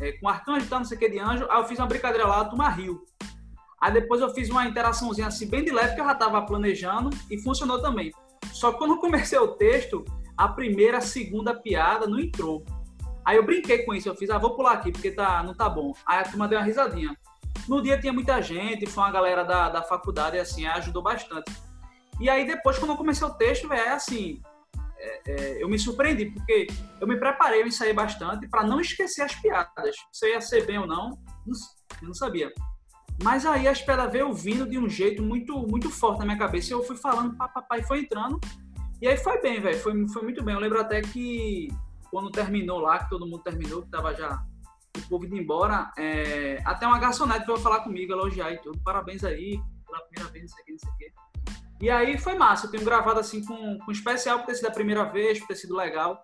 é, 0.00 0.12
com 0.12 0.28
arcanjo 0.28 0.66
e 0.66 0.68
tal, 0.68 0.80
não 0.80 0.86
sei 0.86 0.96
o 0.96 1.00
que 1.00 1.08
de 1.08 1.18
anjo. 1.18 1.46
Aí 1.50 1.60
eu 1.60 1.66
fiz 1.66 1.78
uma 1.78 1.86
brincadeira 1.86 2.26
lá, 2.26 2.40
a 2.40 2.44
turma 2.44 2.68
riu. 2.68 3.04
Aí 3.82 3.92
depois 3.92 4.20
eu 4.20 4.32
fiz 4.32 4.48
uma 4.48 4.64
interaçãozinha 4.64 5.26
assim, 5.26 5.48
bem 5.48 5.64
de 5.64 5.72
leve, 5.72 5.96
que 5.96 6.00
eu 6.00 6.04
já 6.04 6.12
estava 6.12 6.40
planejando 6.46 7.10
e 7.28 7.36
funcionou 7.36 7.82
também. 7.82 8.12
Só 8.52 8.70
que 8.70 8.78
quando 8.78 8.92
eu 8.92 8.98
comecei 8.98 9.36
o 9.36 9.48
texto, 9.48 10.04
a 10.36 10.46
primeira, 10.46 10.98
a 10.98 11.00
segunda 11.00 11.52
piada 11.52 12.06
não 12.06 12.20
entrou. 12.20 12.64
Aí 13.24 13.36
eu 13.36 13.44
brinquei 13.44 13.78
com 13.78 13.92
isso, 13.92 14.08
eu 14.08 14.14
fiz, 14.14 14.30
ah, 14.30 14.38
vou 14.38 14.54
pular 14.54 14.74
aqui, 14.74 14.92
porque 14.92 15.10
tá, 15.10 15.42
não 15.42 15.52
tá 15.52 15.68
bom. 15.68 15.92
Aí 16.06 16.20
a 16.20 16.22
turma 16.22 16.46
deu 16.46 16.60
uma 16.60 16.64
risadinha. 16.64 17.16
No 17.68 17.82
dia 17.82 17.98
tinha 17.98 18.12
muita 18.12 18.40
gente, 18.40 18.86
foi 18.86 19.02
uma 19.02 19.10
galera 19.10 19.42
da, 19.44 19.68
da 19.68 19.82
faculdade, 19.82 20.38
assim, 20.38 20.64
ajudou 20.64 21.02
bastante. 21.02 21.50
E 22.20 22.30
aí 22.30 22.46
depois, 22.46 22.78
quando 22.78 22.92
eu 22.92 22.96
comecei 22.96 23.26
o 23.26 23.34
texto, 23.34 23.72
é 23.72 23.88
assim, 23.90 24.40
é, 24.96 25.22
é, 25.26 25.62
eu 25.62 25.68
me 25.68 25.76
surpreendi, 25.76 26.26
porque 26.26 26.68
eu 27.00 27.08
me 27.08 27.16
preparei, 27.18 27.62
eu 27.62 27.66
ensaiei 27.66 27.92
bastante 27.92 28.48
para 28.48 28.64
não 28.64 28.80
esquecer 28.80 29.22
as 29.22 29.34
piadas. 29.34 29.96
Se 30.12 30.28
ia 30.28 30.40
ser 30.40 30.66
bem 30.66 30.78
ou 30.78 30.86
não, 30.86 31.10
eu 32.00 32.06
não 32.06 32.14
sabia. 32.14 32.52
Mas 33.22 33.44
aí 33.44 33.66
a 33.66 33.72
espera 33.72 34.06
veio 34.06 34.32
vindo 34.32 34.68
de 34.68 34.78
um 34.78 34.88
jeito 34.88 35.22
muito 35.22 35.56
muito 35.66 35.90
forte 35.90 36.20
na 36.20 36.24
minha 36.24 36.38
cabeça. 36.38 36.72
Eu 36.72 36.82
fui 36.82 36.96
falando, 36.96 37.36
papai, 37.36 37.82
foi 37.82 38.00
entrando. 38.00 38.40
E 39.00 39.08
aí 39.08 39.16
foi 39.16 39.40
bem, 39.40 39.60
velho. 39.60 39.78
Foi, 39.78 40.08
foi 40.08 40.22
muito 40.22 40.44
bem. 40.44 40.54
Eu 40.54 40.60
lembro 40.60 40.80
até 40.80 41.00
que 41.00 41.68
quando 42.10 42.30
terminou 42.30 42.78
lá, 42.78 43.00
que 43.00 43.10
todo 43.10 43.26
mundo 43.26 43.42
terminou, 43.42 43.82
que 43.82 43.90
tava 43.90 44.14
já 44.14 44.40
o 44.96 45.08
povo 45.08 45.24
indo 45.24 45.36
embora, 45.36 45.90
é, 45.96 46.62
até 46.64 46.86
uma 46.86 46.98
garçonete 46.98 47.46
veio 47.46 47.58
falar 47.58 47.80
comigo, 47.80 48.12
elogiar 48.12 48.52
e 48.52 48.58
tudo. 48.58 48.78
Parabéns 48.84 49.24
aí, 49.24 49.58
pela 49.86 50.00
primeira 50.04 50.30
vez, 50.30 50.44
não 50.44 50.48
sei 50.50 50.62
o 50.62 50.64
que, 50.66 50.72
não 50.72 50.78
sei 50.78 50.90
o 50.90 50.96
que. 50.96 51.12
E 51.82 51.90
aí 51.90 52.16
foi 52.16 52.34
massa. 52.34 52.66
Eu 52.66 52.70
tenho 52.70 52.84
gravado 52.84 53.18
assim 53.18 53.44
com, 53.44 53.78
com 53.78 53.90
especial 53.90 54.38
por 54.38 54.46
ter 54.46 54.54
sido 54.54 54.68
a 54.68 54.70
primeira 54.70 55.04
vez, 55.04 55.40
por 55.40 55.48
ter 55.48 55.56
sido 55.56 55.74
legal. 55.74 56.22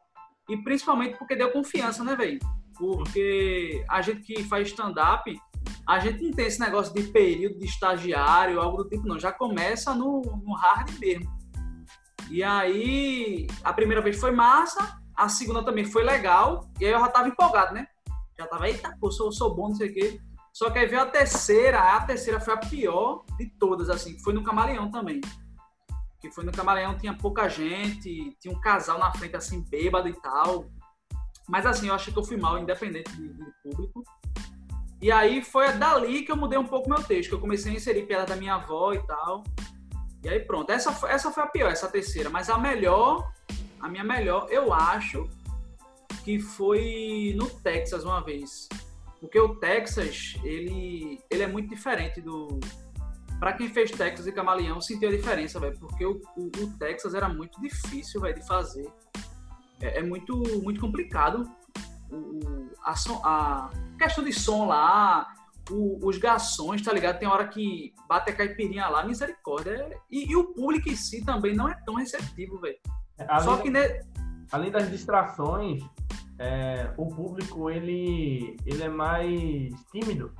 E 0.49 0.57
principalmente 0.57 1.18
porque 1.18 1.35
deu 1.35 1.50
confiança, 1.50 2.04
né, 2.04 2.14
velho? 2.14 2.38
Porque 2.76 3.85
a 3.88 4.00
gente 4.00 4.21
que 4.21 4.45
faz 4.45 4.68
stand-up, 4.68 5.37
a 5.88 5.99
gente 6.00 6.23
não 6.23 6.33
tem 6.33 6.47
esse 6.47 6.61
negócio 6.61 6.92
de 6.92 7.04
período 7.04 7.59
de 7.59 7.64
estagiário, 7.64 8.61
algo 8.61 8.85
do 8.85 8.88
tipo, 8.90 9.09
não. 9.09 9.18
Já 9.18 9.33
começa 9.33 9.95
no, 9.95 10.21
no 10.21 10.54
hard 10.54 10.90
mesmo. 10.99 11.26
E 12.30 12.45
aí, 12.45 13.47
a 13.64 13.73
primeira 13.73 14.02
vez 14.02 14.21
foi 14.21 14.30
massa, 14.30 15.00
a 15.16 15.30
segunda 15.30 15.64
também 15.64 15.87
foi 15.87 16.04
legal, 16.04 16.71
e 16.78 16.85
aí 16.85 16.92
eu 16.92 17.00
já 17.00 17.09
tava 17.09 17.28
empolgado, 17.28 17.73
né? 17.73 17.87
Já 18.38 18.47
tava, 18.47 18.68
eita, 18.68 18.95
pô, 19.00 19.11
sou, 19.11 19.33
sou 19.33 19.54
bom, 19.54 19.68
não 19.68 19.75
sei 19.76 19.88
o 19.88 19.95
quê. 19.95 20.21
Só 20.52 20.68
que 20.68 20.78
aí 20.78 20.87
veio 20.87 21.00
a 21.00 21.07
terceira, 21.07 21.97
a 21.97 22.02
terceira 22.02 22.38
foi 22.38 22.52
a 22.52 22.59
pior 22.59 23.25
de 23.38 23.49
todas, 23.59 23.88
assim, 23.88 24.18
foi 24.23 24.35
no 24.35 24.45
Camaleão 24.45 24.90
também. 24.90 25.23
Que 26.21 26.30
foi 26.30 26.45
no 26.45 26.52
Camaleão, 26.52 26.99
tinha 26.99 27.16
pouca 27.16 27.49
gente, 27.49 28.37
tinha 28.38 28.54
um 28.54 28.61
casal 28.61 28.99
na 28.99 29.11
frente, 29.12 29.37
assim, 29.37 29.64
bêbado 29.71 30.07
e 30.07 30.21
tal. 30.21 30.66
Mas 31.49 31.64
assim, 31.64 31.88
eu 31.88 31.95
achei 31.95 32.12
que 32.12 32.18
eu 32.18 32.25
fui 32.25 32.37
mal, 32.37 32.59
independente 32.59 33.11
de, 33.16 33.33
de 33.33 33.52
público. 33.62 34.04
E 35.00 35.12
aí 35.12 35.43
foi 35.43 35.73
dali 35.73 36.23
que 36.23 36.33
eu 36.33 36.37
mudei 36.37 36.59
um 36.59 36.67
pouco 36.67 36.88
meu 36.88 37.02
texto, 37.02 37.28
que 37.28 37.35
eu 37.37 37.40
comecei 37.40 37.73
a 37.73 37.76
inserir 37.76 38.05
piada 38.07 38.26
da 38.26 38.37
minha 38.37 38.55
avó 38.55 38.93
e 38.93 38.99
tal. 39.07 39.45
E 40.25 40.28
aí 40.28 40.40
pronto, 40.40 40.71
essa 40.71 40.93
foi, 40.93 41.11
essa 41.11 41.31
foi 41.31 41.43
a 41.43 41.47
pior, 41.47 41.71
essa 41.71 41.88
terceira. 41.88 42.28
Mas 42.28 42.50
a 42.50 42.59
melhor, 42.59 43.33
a 43.81 43.88
minha 43.88 44.02
melhor, 44.02 44.49
eu 44.50 44.73
acho 44.73 45.28
que 46.25 46.40
foi 46.40 47.33
no 47.37 47.49
Texas 47.49 48.05
uma 48.05 48.21
vez. 48.21 48.69
Porque 49.21 49.38
o 49.38 49.55
Texas, 49.57 50.37
ele, 50.43 51.21
ele 51.31 51.43
é 51.43 51.47
muito 51.47 51.69
diferente 51.69 52.21
do... 52.21 52.59
Para 53.38 53.52
quem 53.52 53.69
fez 53.69 53.93
Texas 53.93 54.26
e 54.26 54.33
Camaleão, 54.33 54.81
sentiu 54.81 55.09
a 55.09 55.12
diferença, 55.12 55.61
velho. 55.61 55.78
Porque 55.78 56.05
o, 56.05 56.21
o, 56.37 56.47
o, 56.47 56.76
Texas 56.76 57.14
era 57.14 57.28
muito 57.28 57.61
difícil, 57.61 58.21
velho, 58.21 58.35
de 58.35 58.45
fazer. 58.45 58.88
É, 59.81 60.00
é 60.00 60.02
muito, 60.02 60.37
muito 60.61 60.81
complicado 60.81 61.49
o, 62.11 62.71
a, 62.83 62.95
som, 62.97 63.21
a 63.25 63.71
questão 63.99 64.25
de 64.25 64.33
som 64.33 64.67
lá, 64.67 65.27
o, 65.71 66.07
os 66.07 66.19
garçons, 66.19 66.83
tá 66.83 66.93
ligado? 66.93 67.19
Tem 67.19 67.29
hora 67.29 67.47
que 67.49 67.93
bate 68.09 68.31
a 68.31 68.37
caipirinha 68.37 68.88
lá, 68.88 69.05
misericórdia. 69.05 69.88
E, 70.11 70.31
e 70.31 70.37
o 70.37 70.53
público 70.53 70.88
em 70.88 70.97
si 70.97 71.25
também 71.25 71.55
não 71.55 71.69
é 71.69 71.75
tão 71.85 71.95
receptivo, 71.95 72.61
velho. 72.61 72.79
É, 73.19 73.41
Só 73.41 73.57
que... 73.59 73.71
Ne... 73.71 74.00
Além 74.50 74.71
das 74.71 74.91
distrações, 74.91 75.83
é, 76.38 76.91
o 76.97 77.07
público, 77.07 77.69
ele, 77.69 78.57
ele 78.65 78.83
é 78.83 78.88
mais 78.88 79.75
tímido. 79.93 80.33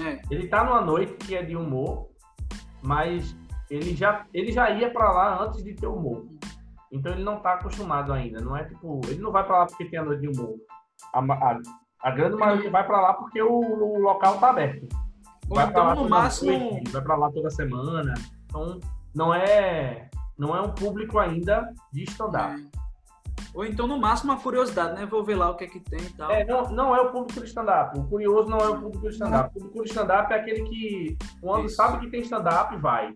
É. 0.00 0.20
Ele 0.30 0.48
tá 0.48 0.64
numa 0.64 0.80
noite 0.80 1.14
que 1.14 1.36
é 1.36 1.42
de 1.42 1.56
humor, 1.56 2.08
mas 2.82 3.36
ele 3.70 3.94
já, 3.94 4.26
ele 4.32 4.52
já 4.52 4.70
ia 4.70 4.90
para 4.90 5.12
lá 5.12 5.44
antes 5.44 5.62
de 5.62 5.74
ter 5.74 5.86
humor. 5.86 6.26
Então 6.92 7.12
ele 7.12 7.24
não 7.24 7.40
tá 7.40 7.54
acostumado 7.54 8.12
ainda. 8.12 8.40
Não 8.40 8.56
é 8.56 8.64
tipo, 8.64 9.00
ele 9.06 9.20
não 9.20 9.32
vai 9.32 9.44
para 9.44 9.58
lá 9.58 9.66
porque 9.66 9.84
tem 9.86 9.98
a 9.98 10.04
noite 10.04 10.20
de 10.20 10.28
humor. 10.28 10.54
A, 11.12 11.20
a, 11.20 11.60
a 12.00 12.10
grande 12.10 12.36
maioria 12.36 12.70
vai 12.70 12.86
para 12.86 13.00
lá 13.00 13.14
porque 13.14 13.42
o, 13.42 13.60
o, 13.60 13.98
local 14.00 14.38
tá 14.38 14.50
aberto. 14.50 14.88
Vai 15.48 15.66
então, 15.66 15.94
no 15.94 16.08
máximo, 16.08 16.58
noite, 16.58 16.90
vai 16.90 17.02
para 17.02 17.16
lá 17.16 17.30
toda 17.30 17.50
semana. 17.50 18.14
Então 18.46 18.80
não 19.14 19.34
é 19.34 20.08
não 20.38 20.54
é 20.54 20.60
um 20.60 20.72
público 20.72 21.18
ainda 21.18 21.72
de 21.92 22.04
stand-up. 22.04 22.60
É. 22.60 22.86
Ou 23.54 23.64
então, 23.64 23.86
no 23.86 23.98
máximo, 23.98 24.32
uma 24.32 24.40
curiosidade, 24.40 24.98
né? 25.00 25.06
Vou 25.06 25.24
ver 25.24 25.34
lá 25.34 25.50
o 25.50 25.56
que 25.56 25.64
é 25.64 25.66
que 25.66 25.80
tem 25.80 26.00
e 26.00 26.10
tal. 26.10 26.30
É, 26.30 26.44
não, 26.44 26.64
não 26.64 26.94
é 26.94 27.00
o 27.00 27.10
público 27.10 27.40
do 27.40 27.46
stand-up. 27.46 27.98
O 27.98 28.04
curioso 28.04 28.50
não 28.50 28.58
é 28.58 28.68
o 28.68 28.78
público 28.78 29.04
do 29.04 29.08
stand-up. 29.08 29.48
O 29.48 29.52
público 29.54 29.78
do 29.78 29.84
stand-up 29.84 30.30
é 30.30 30.36
aquele 30.36 30.62
que, 30.64 31.18
quando 31.40 31.64
Isso. 31.64 31.76
sabe 31.76 32.00
que 32.00 32.10
tem 32.10 32.20
stand-up, 32.20 32.76
vai. 32.76 33.14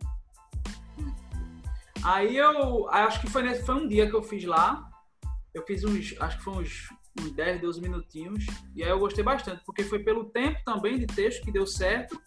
Aí 2.05 2.37
eu 2.37 2.89
acho 2.91 3.21
que 3.21 3.29
foi, 3.29 3.43
nesse, 3.43 3.65
foi 3.65 3.75
um 3.75 3.89
dia 3.89 4.09
que 4.09 4.17
eu 4.17 4.23
fiz 4.23 4.45
lá. 4.45 4.89
Eu 5.53 5.65
fiz 5.67 5.85
uns, 5.85 6.15
acho 6.21 6.39
que 6.39 6.45
foi 6.45 6.55
uns, 6.55 6.89
uns 7.21 7.33
10, 7.33 7.61
12 7.61 7.81
minutinhos. 7.81 8.47
E 8.75 8.83
aí 8.83 8.91
eu 8.91 8.99
gostei 8.99 9.23
bastante, 9.23 9.63
porque 9.65 9.85
foi 9.85 9.99
pelo 9.99 10.25
tempo 10.27 10.59
também 10.65 10.99
de 10.99 11.07
texto 11.07 11.45
que 11.45 11.53
deu 11.53 11.67
certo 11.67 12.21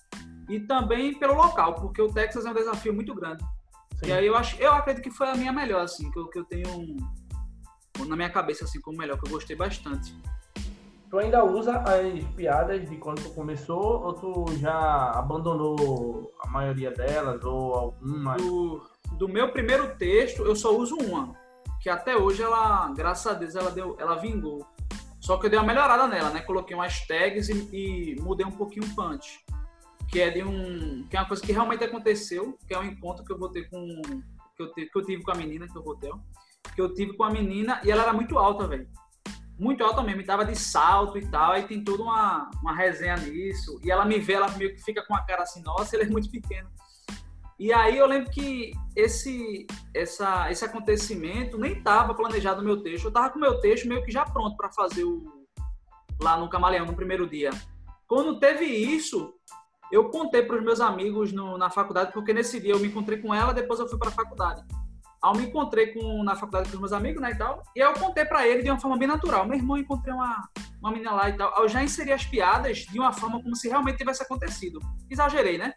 e 0.50 0.60
também 0.60 1.18
pelo 1.18 1.36
local, 1.36 1.75
porque 1.75 2.01
o 2.01 2.12
Texas 2.12 2.46
é 2.46 2.51
um 2.51 2.53
desafio 2.53 2.94
muito 2.94 3.13
grande. 3.15 3.44
Sim. 3.96 4.08
E 4.08 4.13
aí 4.13 4.27
eu 4.27 4.36
acho, 4.36 4.62
eu 4.62 4.72
acredito 4.74 5.03
que 5.03 5.12
foi 5.12 5.30
a 5.30 5.36
minha 5.36 5.53
melhor, 5.53 5.82
assim, 5.82 6.12
que 6.12 6.20
eu, 6.20 6.27
que 6.27 6.39
eu 6.39 6.46
tenho 6.46 6.70
um, 6.70 8.06
na 8.06 8.15
minha 8.15 8.30
cabeça 8.30 8.65
assim 8.65 8.82
como 8.82 8.98
melhor, 8.98 9.20
que 9.20 9.27
eu 9.27 9.32
gostei 9.32 9.56
bastante. 9.56 10.15
Tu 11.10 11.20
ainda 11.20 11.46
usa 11.46 11.77
as 11.77 12.24
piadas 12.36 12.89
de 12.89 12.98
quando 12.98 13.22
tu 13.22 13.30
começou 13.36 14.03
ou 14.03 14.13
tu 14.13 14.46
já 14.58 15.12
abandonou 15.12 16.34
a 16.42 16.50
maioria 16.50 16.92
delas 16.92 17.44
ou 17.46 17.75
alguma? 17.75 18.36
Do, 18.36 18.82
do 19.17 19.27
meu 19.27 19.51
primeiro 19.51 19.96
texto, 19.96 20.43
eu 20.43 20.55
só 20.55 20.75
uso 20.75 20.96
uma, 20.98 21.36
que 21.82 21.89
até 21.89 22.15
hoje 22.15 22.41
ela, 22.41 22.91
graças 22.91 23.27
a 23.27 23.34
Deus, 23.34 23.55
ela 23.55 23.72
deu, 23.72 23.96
ela 24.00 24.15
vingou. 24.15 24.65
Só 25.20 25.38
que 25.38 25.46
eu 25.46 25.50
dei 25.50 25.58
uma 25.58 25.65
melhorada 25.65 26.05
nela, 26.08 26.29
né? 26.29 26.41
Coloquei 26.41 26.75
umas 26.75 27.05
tags 27.08 27.48
e, 27.48 27.70
e 27.72 28.22
mudei 28.22 28.46
um 28.46 28.51
pouquinho 28.51 28.86
o 28.86 28.96
punch. 28.96 29.39
Que 30.10 30.20
é 30.20 30.29
de 30.29 30.43
um. 30.43 31.08
Que 31.10 31.15
é 31.15 31.20
uma 31.22 31.27
coisa 31.27 31.41
que 31.41 31.53
realmente 31.53 31.84
aconteceu, 31.84 32.58
que 32.67 32.74
é 32.74 32.79
um 32.79 32.84
encontro 32.84 33.24
que 33.24 33.32
eu 33.32 33.39
vou 33.39 33.50
ter 33.50 33.70
com. 33.70 34.01
Que 34.55 34.63
eu, 34.63 34.74
te, 34.74 34.86
que 34.86 34.98
eu 35.00 35.05
tive 35.05 35.24
com 35.24 35.32
a 35.32 35.36
menina, 35.36 35.65
que 35.65 35.77
eu 35.77 35.84
vou 35.84 35.96
ter 35.96 36.12
que 36.74 36.82
eu 36.82 36.93
tive 36.93 37.13
com 37.13 37.24
a 37.24 37.29
menina 37.29 37.82
e 37.84 37.91
ela 37.91 38.03
era 38.03 38.13
muito 38.13 38.38
alta, 38.38 38.67
velho. 38.67 38.88
muito 39.58 39.84
alta 39.84 40.01
mesmo, 40.01 40.24
tava 40.24 40.46
de 40.46 40.55
salto 40.55 41.17
e 41.17 41.29
tal, 41.29 41.51
aí 41.51 41.63
tem 41.63 41.84
toda 41.84 42.03
uma, 42.03 42.50
uma 42.62 42.75
resenha 42.75 43.15
nisso, 43.17 43.79
e 43.84 43.91
ela 43.91 44.05
me 44.05 44.20
vê, 44.20 44.34
ela 44.34 44.50
meio 44.58 44.74
que 44.74 44.84
fica 44.84 45.05
com 45.05 45.15
a 45.15 45.24
cara 45.24 45.43
assim, 45.43 45.62
nossa, 45.62 45.96
ele 45.96 46.05
é 46.05 46.10
muito 46.10 46.29
pequeno. 46.29 46.70
E 47.60 47.72
aí 47.72 47.98
eu 47.98 48.07
lembro 48.07 48.31
que 48.31 48.72
esse, 48.95 49.67
essa, 49.93 50.51
esse 50.51 50.65
acontecimento 50.65 51.57
nem 51.57 51.74
estava 51.74 52.13
planejado 52.13 52.62
no 52.62 52.67
meu 52.67 52.81
texto, 52.81 53.05
eu 53.05 53.12
tava 53.12 53.29
com 53.29 53.38
o 53.38 53.41
meu 53.41 53.60
texto 53.60 53.88
meio 53.88 54.03
que 54.03 54.12
já 54.12 54.25
pronto 54.25 54.57
para 54.57 54.72
fazer 54.72 55.03
o, 55.03 55.45
lá 56.22 56.38
no 56.38 56.50
Camaleão, 56.50 56.86
no 56.86 56.95
primeiro 56.95 57.27
dia. 57.27 57.51
Quando 58.07 58.39
teve 58.39 58.65
isso, 58.65 59.33
eu 59.91 60.10
contei 60.10 60.43
para 60.43 60.57
os 60.57 60.63
meus 60.63 60.81
amigos 60.81 61.31
no, 61.31 61.57
na 61.57 61.69
faculdade, 61.69 62.12
porque 62.12 62.33
nesse 62.33 62.60
dia 62.60 62.72
eu 62.72 62.79
me 62.79 62.88
encontrei 62.88 63.19
com 63.19 63.33
ela, 63.33 63.53
depois 63.53 63.79
eu 63.79 63.88
fui 63.88 63.98
para 63.98 64.10
a 64.10 64.13
faculdade. 64.13 64.63
Aí 65.24 65.31
eu 65.31 65.39
me 65.39 65.45
encontrei 65.48 65.93
com, 65.93 66.24
na 66.24 66.36
faculdade 66.36 66.67
com 66.67 66.75
os 66.75 66.79
meus 66.79 66.93
amigos, 66.93 67.22
né, 67.22 67.31
e 67.31 67.38
tal. 67.38 67.63
E 67.75 67.81
aí 67.81 67.88
eu 67.88 67.93
contei 67.93 68.25
para 68.25 68.48
ele 68.48 68.62
de 68.62 68.69
uma 68.69 68.79
forma 68.79 68.98
bem 68.98 69.07
natural. 69.07 69.48
Meu 69.48 69.57
irmão 69.57 69.77
encontrei 69.77 70.13
uma, 70.13 70.50
uma 70.81 70.91
menina 70.91 71.12
lá 71.12 71.29
e 71.29 71.38
tal. 71.38 71.53
Eu 71.57 71.69
já 71.69 71.81
inseri 71.81 72.12
as 72.12 72.25
piadas 72.25 72.79
de 72.79 73.00
uma 73.00 73.13
forma 73.13 73.41
como 73.41 73.55
se 73.55 73.69
realmente 73.69 73.98
tivesse 73.98 74.22
acontecido. 74.22 74.79
Exagerei, 75.10 75.57
né? 75.57 75.74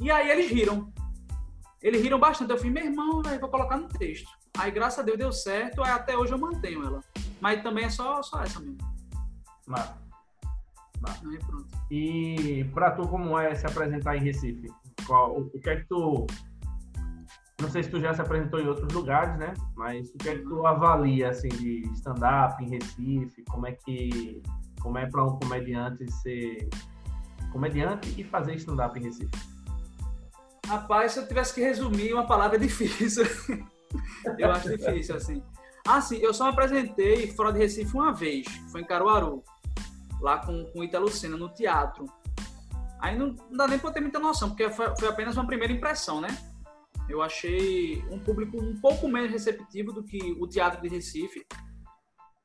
E 0.00 0.10
aí 0.10 0.30
eles 0.30 0.50
riram. 0.50 0.92
Eles 1.82 2.02
riram 2.02 2.18
bastante. 2.18 2.50
Eu 2.50 2.56
falei, 2.56 2.72
meu 2.72 2.84
irmão, 2.84 3.22
véio, 3.22 3.40
vou 3.40 3.48
colocar 3.48 3.76
no 3.76 3.88
texto. 3.88 4.28
Aí, 4.56 4.70
graças 4.70 4.98
a 4.98 5.02
Deus, 5.02 5.18
deu 5.18 5.32
certo. 5.32 5.82
Aí 5.82 5.90
até 5.90 6.16
hoje 6.16 6.32
eu 6.32 6.38
mantenho 6.38 6.84
ela. 6.84 7.00
Mas 7.40 7.62
também 7.62 7.84
é 7.84 7.90
só, 7.90 8.22
só 8.22 8.42
essa 8.42 8.60
mesmo. 8.60 8.78
Mas... 9.66 9.92
Aí, 11.06 11.38
pronto. 11.38 11.68
E 11.90 12.64
para 12.74 12.90
tu, 12.90 13.06
como 13.06 13.38
é 13.38 13.54
se 13.54 13.66
apresentar 13.66 14.16
em 14.16 14.20
Recife? 14.20 14.68
Qual, 15.06 15.38
o, 15.38 15.42
o 15.46 15.60
que 15.60 15.70
é 15.70 15.76
que 15.76 15.86
tu 15.86 16.26
não 17.60 17.68
sei 17.68 17.82
se 17.82 17.90
tu 17.90 18.00
já 18.00 18.14
se 18.14 18.20
apresentou 18.20 18.60
em 18.60 18.68
outros 18.68 18.92
lugares, 18.92 19.36
né? 19.36 19.52
Mas 19.74 20.10
o 20.10 20.18
que 20.18 20.28
é 20.28 20.38
que 20.38 20.44
tu 20.44 20.64
avalia, 20.64 21.30
assim, 21.30 21.48
de 21.48 21.82
stand-up 21.94 22.62
em 22.62 22.70
Recife? 22.70 23.42
Como 23.50 23.66
é 23.66 23.72
que... 23.72 24.42
Como 24.80 24.96
é 24.96 25.06
para 25.06 25.24
um 25.24 25.36
comediante 25.40 26.08
ser 26.22 26.68
comediante 27.50 28.14
e 28.16 28.22
fazer 28.22 28.54
stand-up 28.54 28.96
em 28.96 29.02
Recife? 29.02 29.30
Rapaz, 30.68 31.12
se 31.12 31.18
eu 31.18 31.26
tivesse 31.26 31.54
que 31.54 31.62
resumir 31.62 32.12
uma 32.12 32.26
palavra 32.26 32.58
é 32.58 32.60
difícil. 32.60 33.24
eu 34.38 34.52
acho 34.52 34.68
difícil, 34.76 35.16
assim. 35.16 35.42
Ah, 35.86 36.02
sim, 36.02 36.18
eu 36.18 36.34
só 36.34 36.44
me 36.44 36.50
apresentei 36.50 37.32
fora 37.32 37.50
de 37.50 37.58
Recife 37.58 37.94
uma 37.94 38.12
vez. 38.12 38.46
Foi 38.70 38.82
em 38.82 38.84
Caruaru. 38.84 39.42
Lá 40.20 40.44
com, 40.44 40.66
com 40.66 40.84
Ita 40.84 40.98
Lucena, 40.98 41.38
no 41.38 41.48
teatro. 41.48 42.04
Aí 43.00 43.16
não, 43.16 43.28
não 43.28 43.56
dá 43.56 43.66
nem 43.66 43.78
pra 43.78 43.90
ter 43.90 44.00
muita 44.00 44.18
noção, 44.18 44.50
porque 44.50 44.68
foi, 44.70 44.94
foi 44.98 45.08
apenas 45.08 45.36
uma 45.38 45.46
primeira 45.46 45.72
impressão, 45.72 46.20
né? 46.20 46.28
Eu 47.08 47.22
achei 47.22 48.04
um 48.10 48.18
público 48.18 48.62
um 48.62 48.78
pouco 48.78 49.08
menos 49.08 49.30
receptivo 49.30 49.90
do 49.90 50.02
que 50.02 50.36
o 50.38 50.46
Teatro 50.46 50.82
de 50.82 50.88
Recife, 50.88 51.46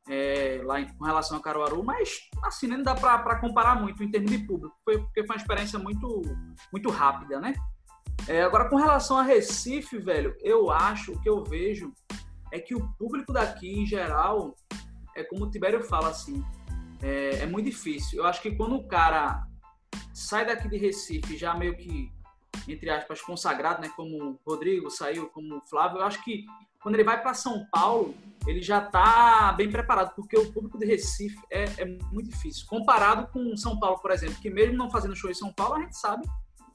é, 0.07 0.61
lá 0.63 0.79
em, 0.79 0.87
com 0.93 1.03
relação 1.03 1.37
a 1.37 1.41
Caruaru, 1.41 1.83
mas 1.83 2.19
assim, 2.43 2.67
nem 2.67 2.81
dá 2.81 2.95
para 2.95 3.39
comparar 3.39 3.81
muito 3.81 4.01
em 4.01 4.09
termos 4.09 4.31
de 4.31 4.37
público, 4.37 4.73
porque 4.85 5.25
foi 5.25 5.35
uma 5.35 5.41
experiência 5.41 5.77
muito, 5.77 6.21
muito 6.71 6.89
rápida, 6.89 7.41
né? 7.41 7.53
É, 8.27 8.43
agora, 8.43 8.69
com 8.69 8.75
relação 8.75 9.17
a 9.17 9.23
Recife, 9.23 9.97
velho, 9.97 10.35
eu 10.41 10.71
acho, 10.71 11.13
o 11.13 11.21
que 11.21 11.29
eu 11.29 11.43
vejo 11.43 11.91
é 12.51 12.59
que 12.59 12.73
o 12.75 12.87
público 12.93 13.33
daqui, 13.33 13.81
em 13.81 13.85
geral, 13.85 14.55
é 15.15 15.23
como 15.23 15.45
o 15.45 15.49
Tibério 15.49 15.83
fala, 15.83 16.09
assim, 16.09 16.43
é, 17.01 17.39
é 17.41 17.45
muito 17.45 17.69
difícil. 17.69 18.19
Eu 18.19 18.25
acho 18.25 18.41
que 18.41 18.55
quando 18.55 18.75
o 18.75 18.87
cara 18.87 19.45
sai 20.13 20.45
daqui 20.45 20.69
de 20.69 20.77
Recife 20.77 21.37
já 21.37 21.53
meio 21.53 21.75
que 21.75 22.11
entre 22.67 22.89
aspas, 22.89 23.21
consagrado, 23.21 23.81
né? 23.81 23.91
Como 23.95 24.23
o 24.23 24.39
Rodrigo 24.45 24.89
saiu, 24.89 25.27
como 25.29 25.57
o 25.57 25.61
Flávio, 25.61 25.99
eu 25.99 26.03
acho 26.03 26.23
que 26.23 26.45
quando 26.81 26.95
ele 26.95 27.03
vai 27.03 27.21
para 27.21 27.33
São 27.33 27.65
Paulo, 27.71 28.13
ele 28.45 28.61
já 28.61 28.83
está 28.83 29.53
bem 29.53 29.69
preparado, 29.69 30.13
porque 30.15 30.37
o 30.37 30.51
público 30.51 30.77
de 30.77 30.85
Recife 30.85 31.39
é, 31.49 31.63
é, 31.77 31.85
muito 32.11 32.29
difícil. 32.29 32.65
Comparado 32.67 33.27
com 33.31 33.55
São 33.55 33.79
Paulo, 33.79 33.99
por 33.99 34.11
exemplo, 34.11 34.35
que 34.41 34.49
mesmo 34.49 34.77
não 34.77 34.89
fazendo 34.89 35.15
show 35.15 35.29
em 35.29 35.35
São 35.35 35.51
Paulo, 35.53 35.75
a 35.75 35.79
gente 35.81 35.97
sabe 35.97 36.27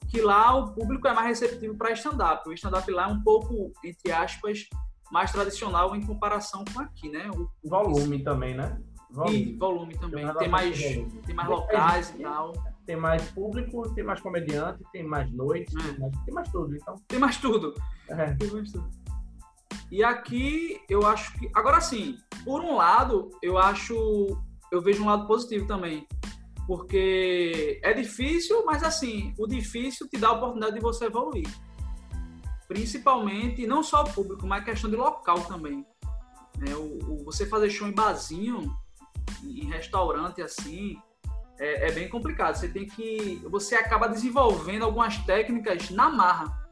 que 0.09 0.21
lá 0.21 0.55
o 0.55 0.73
público 0.73 1.07
é 1.07 1.13
mais 1.13 1.27
receptivo 1.27 1.77
para 1.77 1.91
stand-up. 1.91 2.47
O 2.47 2.53
stand-up 2.53 2.89
lá 2.91 3.09
é 3.09 3.11
um 3.11 3.21
pouco, 3.21 3.71
entre 3.83 4.11
aspas, 4.11 4.67
mais 5.11 5.31
tradicional 5.31 5.95
em 5.95 6.05
comparação 6.05 6.65
com 6.73 6.81
aqui, 6.81 7.09
né? 7.09 7.29
O 7.31 7.49
volume 7.69 8.23
também, 8.23 8.55
né? 8.55 8.81
Volume, 9.11 9.37
e 9.37 9.57
volume 9.57 9.97
também. 9.97 10.25
Tem, 10.25 10.35
tem 10.35 10.49
mais, 10.49 10.79
tem 11.25 11.35
mais 11.35 11.49
locais 11.49 12.13
e 12.17 12.21
tal 12.21 12.53
tem 12.89 12.95
mais 12.95 13.23
público, 13.33 13.87
tem 13.93 14.03
mais 14.03 14.19
comediante, 14.19 14.83
tem 14.91 15.03
mais 15.03 15.31
noites, 15.31 15.75
é. 15.75 15.79
tem, 15.79 15.99
mais, 15.99 16.25
tem, 16.25 16.33
mais, 16.33 16.49
tudo. 16.49 16.75
Então. 16.75 16.95
Tem 17.07 17.19
mais 17.19 17.37
tudo. 17.37 17.75
É. 18.07 18.33
Tem 18.33 18.49
mais 18.49 18.71
tudo. 18.71 18.89
E 19.91 20.03
aqui 20.03 20.81
eu 20.89 21.05
acho 21.05 21.37
que. 21.37 21.51
Agora 21.53 21.79
sim, 21.81 22.17
por 22.43 22.61
um 22.61 22.75
lado, 22.75 23.29
eu 23.43 23.59
acho. 23.59 23.95
Eu 24.71 24.81
vejo 24.81 25.03
um 25.03 25.05
lado 25.05 25.27
positivo 25.27 25.67
também. 25.67 26.07
Porque 26.69 27.81
é 27.83 27.95
difícil, 27.95 28.63
mas 28.63 28.83
assim, 28.83 29.33
o 29.39 29.47
difícil 29.47 30.07
te 30.07 30.19
dá 30.19 30.27
a 30.27 30.33
oportunidade 30.33 30.75
de 30.75 30.79
você 30.79 31.05
evoluir. 31.05 31.49
Principalmente, 32.67 33.65
não 33.65 33.81
só 33.81 34.03
o 34.03 34.13
público, 34.13 34.45
mas 34.45 34.63
questão 34.63 34.87
de 34.87 34.95
local 34.95 35.39
também. 35.45 35.83
É, 36.69 36.75
o, 36.75 36.99
o, 37.09 37.23
você 37.25 37.47
fazer 37.47 37.71
show 37.71 37.87
em 37.87 37.91
barzinho, 37.91 38.71
em 39.43 39.65
restaurante 39.65 40.43
assim, 40.43 40.95
é, 41.57 41.87
é, 41.87 41.91
bem 41.91 42.07
complicado. 42.07 42.53
Você 42.53 42.69
tem 42.69 42.85
que. 42.85 43.41
Você 43.49 43.73
acaba 43.73 44.07
desenvolvendo 44.07 44.85
algumas 44.85 45.17
técnicas 45.25 45.89
na 45.89 46.07
marra, 46.07 46.69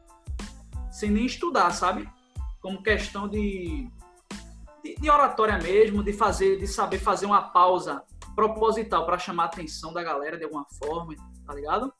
sem 0.92 1.10
nem 1.10 1.26
estudar, 1.26 1.72
sabe? 1.72 2.08
Como 2.60 2.84
questão 2.84 3.26
de, 3.26 3.90
de, 4.84 4.94
de 4.94 5.10
oratória 5.10 5.58
mesmo, 5.58 6.04
de 6.04 6.12
fazer, 6.12 6.56
de 6.56 6.68
saber 6.68 7.00
fazer 7.00 7.26
uma 7.26 7.50
pausa 7.50 8.00
proposital 8.38 9.04
para 9.04 9.18
chamar 9.18 9.44
a 9.44 9.46
atenção 9.46 9.92
da 9.92 10.00
galera 10.00 10.38
de 10.38 10.44
alguma 10.44 10.64
forma, 10.78 11.12
tá 11.44 11.52
ligado? 11.52 11.92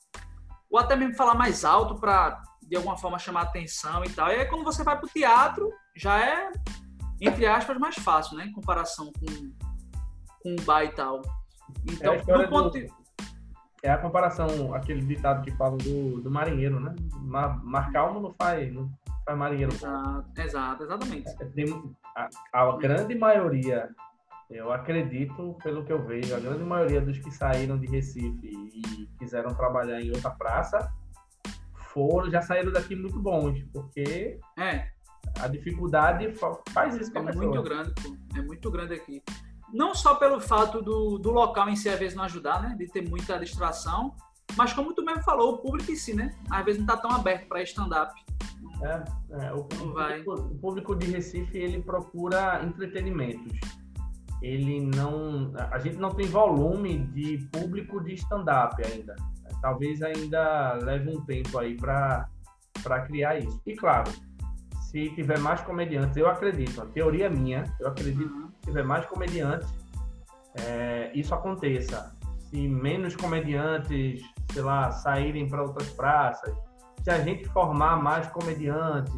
Ou 0.71 0.79
até 0.79 0.95
mesmo 0.95 1.13
falar 1.13 1.35
mais 1.35 1.65
alto 1.65 1.99
para 1.99 2.41
de 2.61 2.77
alguma 2.77 2.97
forma 2.97 3.19
chamar 3.19 3.41
atenção 3.41 4.05
e 4.05 4.09
tal. 4.09 4.29
E 4.29 4.35
aí 4.35 4.45
quando 4.45 4.63
você 4.63 4.81
vai 4.81 4.97
pro 4.97 5.09
teatro, 5.09 5.69
já 5.97 6.17
é, 6.17 6.49
entre 7.19 7.45
aspas, 7.45 7.77
mais 7.77 7.95
fácil, 7.95 8.37
né? 8.37 8.45
Em 8.45 8.53
comparação 8.53 9.11
com, 9.19 9.51
com 10.41 10.55
o 10.55 10.61
bar 10.63 10.85
e 10.85 10.93
tal. 10.93 11.21
Então, 11.85 12.13
é 12.13 12.47
ponto 12.47 12.69
do... 12.69 12.99
É 13.83 13.91
a 13.91 13.97
comparação, 13.97 14.73
aquele 14.73 15.01
ditado 15.01 15.43
que 15.43 15.51
fala 15.57 15.75
do, 15.75 16.21
do 16.21 16.31
marinheiro, 16.31 16.79
né? 16.79 16.95
Mar, 17.21 17.61
mar 17.65 17.91
calmo 17.91 18.21
não 18.21 18.33
faz, 18.33 18.73
não 18.73 18.89
faz 19.25 19.37
marinheiro. 19.37 19.73
Exato, 19.73 20.41
exato 20.41 20.83
exatamente. 20.83 21.29
É, 21.29 21.45
tem, 21.47 21.95
a, 22.15 22.29
a 22.53 22.77
grande 22.77 23.15
maioria, 23.15 23.89
eu 24.49 24.71
acredito, 24.71 25.55
pelo 25.63 25.85
que 25.85 25.93
eu 25.93 26.03
vejo, 26.05 26.35
a 26.35 26.39
grande 26.39 26.63
maioria 26.63 27.01
dos 27.01 27.17
que 27.19 27.31
saíram 27.31 27.77
de 27.77 27.87
Recife 27.87 28.47
e 28.47 29.07
quiseram 29.19 29.53
trabalhar 29.53 30.01
em 30.01 30.09
outra 30.09 30.31
praça, 30.31 30.91
foram, 31.93 32.29
já 32.29 32.41
saíram 32.41 32.71
daqui 32.71 32.95
muito 32.95 33.19
bons, 33.19 33.63
porque 33.73 34.39
é. 34.57 34.89
a 35.39 35.47
dificuldade 35.47 36.33
faz 36.69 36.95
isso 36.95 37.11
com 37.11 37.27
é 37.27 37.33
muito 37.33 37.63
grande, 37.63 37.93
é 38.35 38.41
muito 38.41 38.71
grande 38.71 38.93
aqui 38.93 39.23
não 39.73 39.93
só 39.93 40.15
pelo 40.15 40.39
fato 40.39 40.81
do, 40.81 41.17
do 41.17 41.31
local 41.31 41.69
em 41.69 41.75
si 41.75 41.89
às 41.89 41.99
vezes 41.99 42.15
não 42.15 42.23
ajudar, 42.23 42.61
né, 42.61 42.75
de 42.77 42.87
ter 42.87 43.07
muita 43.07 43.37
distração, 43.39 44.15
mas 44.55 44.73
como 44.73 44.93
tu 44.93 45.03
mesmo 45.03 45.23
falou, 45.23 45.55
o 45.55 45.57
público 45.59 45.91
em 45.91 45.95
si, 45.95 46.13
né, 46.13 46.35
às 46.49 46.65
vezes 46.65 46.83
não 46.83 46.87
está 46.93 46.97
tão 46.97 47.11
aberto 47.11 47.47
para 47.47 47.61
stand-up. 47.63 48.13
É, 48.81 49.45
é, 49.45 49.53
o, 49.53 49.63
público, 49.65 50.33
o 50.33 50.57
público 50.57 50.95
de 50.95 51.07
Recife 51.07 51.57
ele 51.57 51.81
procura 51.81 52.63
entretenimentos. 52.63 53.59
Ele 54.41 54.79
não, 54.81 55.51
a 55.71 55.79
gente 55.79 55.97
não 55.97 56.09
tem 56.09 56.27
volume 56.27 56.99
de 57.07 57.49
público 57.51 58.01
de 58.03 58.13
stand-up 58.13 58.81
ainda. 58.85 59.15
Talvez 59.61 60.01
ainda 60.01 60.73
leve 60.75 61.09
um 61.09 61.21
tempo 61.25 61.57
aí 61.59 61.75
para 61.75 62.27
para 62.81 63.01
criar 63.01 63.37
isso. 63.37 63.61
E 63.65 63.75
claro, 63.75 64.09
se 64.89 65.09
tiver 65.09 65.37
mais 65.39 65.61
comediantes, 65.61 66.17
eu 66.17 66.27
acredito, 66.27 66.81
a 66.81 66.85
teoria 66.85 67.29
minha, 67.29 67.63
eu 67.79 67.87
acredito 67.87 68.33
uhum. 68.33 68.47
que 68.47 68.55
se 68.55 68.61
tiver 68.67 68.83
mais 68.83 69.05
comediantes, 69.05 69.67
é, 70.61 71.11
isso 71.13 71.33
aconteça. 71.33 72.15
Se 72.49 72.67
menos 72.67 73.15
comediantes, 73.15 74.23
sei 74.51 74.61
lá, 74.61 74.91
saírem 74.91 75.47
para 75.47 75.61
outras 75.61 75.89
praças, 75.89 76.55
se 77.03 77.11
a 77.11 77.19
gente 77.19 77.47
formar 77.49 78.01
mais 78.01 78.27
comediantes, 78.27 79.13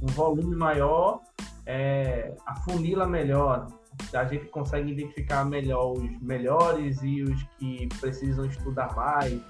um 0.00 0.06
volume 0.06 0.54
maior, 0.54 1.20
é, 1.64 2.34
a 2.46 2.54
funila 2.60 3.06
melhor, 3.06 3.66
a 4.14 4.24
gente 4.24 4.46
consegue 4.46 4.92
identificar 4.92 5.44
melhor 5.44 5.92
os 5.92 6.20
melhores 6.20 7.02
e 7.02 7.22
os 7.22 7.42
que 7.58 7.88
precisam 8.00 8.44
estudar 8.46 8.94
mais, 8.94 9.40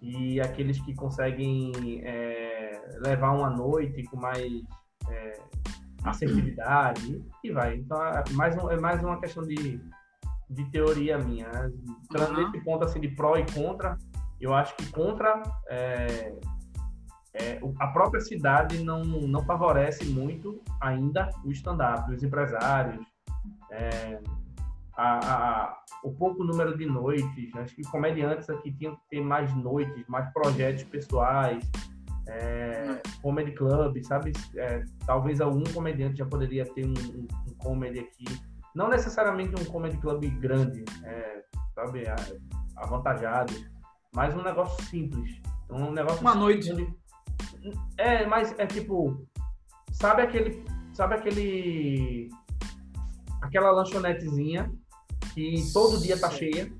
e 0.00 0.40
aqueles 0.40 0.80
que 0.80 0.94
conseguem 0.94 1.72
é, 2.04 2.80
levar 3.04 3.32
uma 3.32 3.50
noite 3.50 4.02
com 4.04 4.16
mais 4.16 4.52
é, 5.08 5.40
assertividade 6.04 7.24
e 7.42 7.50
vai. 7.50 7.76
Então 7.76 8.02
é 8.04 8.24
mais, 8.32 8.56
um, 8.56 8.70
é 8.70 8.78
mais 8.78 9.02
uma 9.02 9.18
questão 9.20 9.42
de, 9.44 9.80
de 10.50 10.64
teoria 10.70 11.18
minha. 11.18 11.48
Né? 11.48 11.72
Uhum. 12.16 12.48
esse 12.48 12.64
ponto 12.64 12.84
assim 12.84 13.00
de 13.00 13.08
pró 13.08 13.36
e 13.36 13.44
contra, 13.52 13.96
eu 14.40 14.54
acho 14.54 14.74
que 14.76 14.86
contra 14.92 15.42
é, 15.68 16.32
é, 17.34 17.60
a 17.80 17.86
própria 17.88 18.20
cidade 18.20 18.82
não, 18.82 19.02
não 19.02 19.44
favorece 19.44 20.04
muito 20.06 20.62
ainda 20.80 21.30
o 21.44 21.50
stand-up, 21.50 22.12
os 22.12 22.22
empresários. 22.22 23.04
É, 23.70 24.20
a, 24.96 25.18
a, 25.18 25.78
o 26.02 26.12
pouco 26.12 26.42
número 26.42 26.76
de 26.76 26.84
noites. 26.84 27.54
Acho 27.54 27.74
que 27.74 27.82
comediantes 27.82 28.50
aqui 28.50 28.72
tinham 28.72 28.96
que 28.96 29.02
ter 29.10 29.20
mais 29.20 29.54
noites, 29.54 30.04
mais 30.08 30.30
projetos 30.32 30.82
pessoais, 30.84 31.64
é, 32.28 33.00
comedy 33.22 33.52
club, 33.52 34.02
sabe? 34.02 34.32
É, 34.56 34.84
talvez 35.06 35.40
algum 35.40 35.64
comediante 35.72 36.18
já 36.18 36.26
poderia 36.26 36.66
ter 36.66 36.84
um, 36.84 36.92
um, 36.92 37.26
um, 37.46 37.54
comedy 37.58 38.00
aqui. 38.00 38.24
Não 38.74 38.88
necessariamente 38.88 39.54
um 39.60 39.64
comedy 39.64 39.96
club 39.98 40.24
grande, 40.40 40.84
é, 41.04 41.42
sabe? 41.74 42.04
Avantajado, 42.76 43.54
mas 44.14 44.34
um 44.34 44.42
negócio 44.42 44.84
simples. 44.86 45.40
Um 45.70 45.92
negócio 45.92 46.20
Uma 46.20 46.34
noite. 46.34 46.70
É, 47.96 48.26
mas 48.26 48.54
é 48.58 48.66
tipo, 48.66 49.26
sabe 49.92 50.22
aquele, 50.22 50.64
sabe 50.92 51.14
aquele, 51.14 52.28
aquela 53.42 53.70
lanchonetezinha 53.70 54.70
que 55.34 55.62
todo 55.72 56.00
dia 56.00 56.18
tá 56.18 56.30
cheia? 56.30 56.70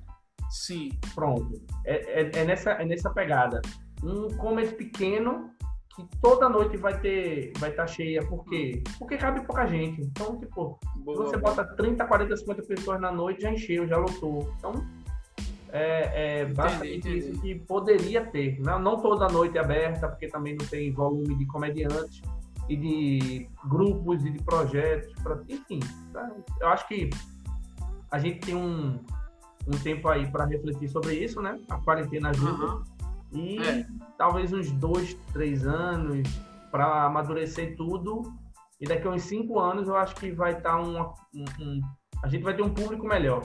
Sim. 0.51 0.91
Pronto. 1.15 1.61
É, 1.85 2.23
é, 2.23 2.31
é, 2.35 2.45
nessa, 2.45 2.71
é 2.73 2.85
nessa 2.85 3.11
pegada. 3.11 3.61
Um 4.03 4.29
comedy 4.37 4.75
pequeno 4.75 5.51
que 5.95 6.07
toda 6.21 6.49
noite 6.49 6.77
vai 6.77 6.99
ter 7.01 7.53
vai 7.59 7.71
estar 7.71 7.85
tá 7.85 7.89
cheia. 7.89 8.25
Por 8.27 8.45
quê? 8.45 8.83
Porque 8.99 9.17
cabe 9.17 9.45
pouca 9.45 9.67
gente. 9.67 10.01
Então, 10.01 10.39
tipo, 10.39 10.79
boa, 10.97 11.25
você 11.25 11.37
boa. 11.37 11.55
bota 11.55 11.65
30, 11.77 12.05
40, 12.07 12.37
50 12.37 12.63
pessoas 12.63 13.01
na 13.01 13.11
noite, 13.11 13.43
já 13.43 13.51
encheu, 13.51 13.87
já 13.87 13.97
lotou. 13.97 14.53
Então, 14.59 14.87
é, 15.71 16.41
é 16.41 16.45
basicamente 16.47 16.99
entendi, 16.99 17.19
entendi. 17.19 17.33
isso 17.33 17.43
que 17.43 17.55
poderia 17.67 18.25
ter. 18.25 18.59
Não, 18.61 18.79
não 18.79 19.01
toda 19.01 19.29
noite 19.29 19.59
aberta, 19.59 20.09
porque 20.09 20.29
também 20.29 20.57
não 20.57 20.67
tem 20.67 20.93
volume 20.93 21.37
de 21.37 21.47
comediantes 21.47 22.23
e 22.69 22.77
de 22.77 23.49
grupos 23.65 24.25
e 24.25 24.31
de 24.31 24.43
projetos. 24.43 25.13
Pra, 25.23 25.41
enfim, 25.49 25.81
tá? 26.13 26.31
eu 26.61 26.69
acho 26.69 26.87
que 26.89 27.11
a 28.11 28.19
gente 28.19 28.41
tem 28.41 28.55
um, 28.55 29.01
um 29.67 29.79
tempo 29.83 30.09
aí 30.09 30.31
para 30.31 30.45
refletir 30.45 30.89
sobre 30.89 31.15
isso, 31.15 31.41
né? 31.41 31.59
A 31.69 31.79
quarentena 31.79 32.31
ajuda. 32.31 32.67
Uhum. 32.67 32.85
E 33.33 33.59
é. 33.59 33.87
talvez 34.17 34.53
uns 34.53 34.71
dois, 34.73 35.15
três 35.33 35.67
anos 35.67 36.29
para 36.71 37.05
amadurecer 37.05 37.77
tudo. 37.77 38.33
E 38.81 38.87
daqui 38.87 39.07
a 39.07 39.11
uns 39.11 39.23
cinco 39.23 39.59
anos 39.59 39.89
eu 39.89 39.97
acho 39.97 40.15
que 40.15 40.31
vai 40.31 40.53
estar 40.53 40.71
tá 40.71 40.81
um, 40.81 41.01
um, 41.35 41.45
um, 41.61 41.81
A 42.23 42.29
gente 42.29 42.45
vai 42.45 42.55
ter 42.55 42.63
um 42.63 42.73
público 42.73 43.07
melhor. 43.07 43.43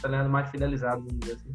Tá 0.00 0.08
mais 0.28 0.48
fidelizado, 0.50 1.02
vamos 1.02 1.18
dizer 1.18 1.34
assim. 1.34 1.52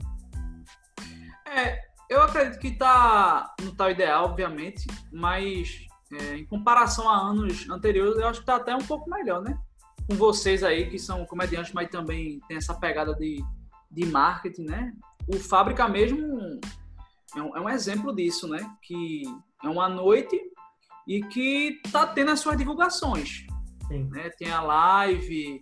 É, 1.45 1.79
eu 2.09 2.21
acredito 2.21 2.59
que 2.59 2.71
tá, 2.71 3.55
não 3.61 3.73
tá 3.73 3.89
ideal, 3.89 4.25
obviamente, 4.25 4.85
mas 5.11 5.86
é, 6.11 6.37
em 6.37 6.45
comparação 6.45 7.09
a 7.09 7.17
anos 7.17 7.69
anteriores, 7.69 8.17
eu 8.17 8.27
acho 8.27 8.39
que 8.39 8.45
tá 8.45 8.55
até 8.55 8.75
um 8.75 8.85
pouco 8.85 9.09
melhor, 9.09 9.41
né? 9.41 9.57
Com 10.07 10.15
vocês 10.15 10.63
aí, 10.63 10.89
que 10.89 10.97
são 10.97 11.25
comediantes, 11.25 11.73
mas 11.73 11.89
também 11.89 12.39
tem 12.47 12.57
essa 12.57 12.73
pegada 12.73 13.13
de, 13.13 13.43
de 13.91 14.05
marketing, 14.05 14.63
né? 14.63 14.93
O 15.27 15.37
Fábrica 15.37 15.87
mesmo 15.87 16.59
é 17.35 17.41
um, 17.41 17.57
é 17.57 17.61
um 17.61 17.69
exemplo 17.69 18.15
disso, 18.15 18.47
né? 18.47 18.59
Que 18.81 19.23
é 19.63 19.67
uma 19.67 19.89
noite 19.89 20.39
e 21.05 21.21
que 21.23 21.81
tá 21.91 22.05
tendo 22.07 22.31
as 22.31 22.39
suas 22.39 22.57
divulgações. 22.57 23.45
Sim. 23.87 24.09
Né? 24.11 24.29
Tem 24.37 24.51
a 24.51 24.61
live, 24.61 25.61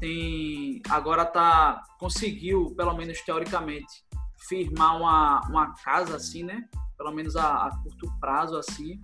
tem 0.00 0.82
agora 0.88 1.24
tá 1.24 1.82
conseguiu 1.98 2.74
pelo 2.76 2.94
menos 2.94 3.20
teoricamente 3.22 4.04
firmar 4.48 4.96
uma, 4.96 5.40
uma 5.48 5.74
casa 5.74 6.16
assim, 6.16 6.44
né? 6.44 6.64
Pelo 6.96 7.12
menos 7.12 7.36
a, 7.36 7.66
a 7.66 7.76
curto 7.82 8.12
prazo 8.20 8.56
assim. 8.56 9.00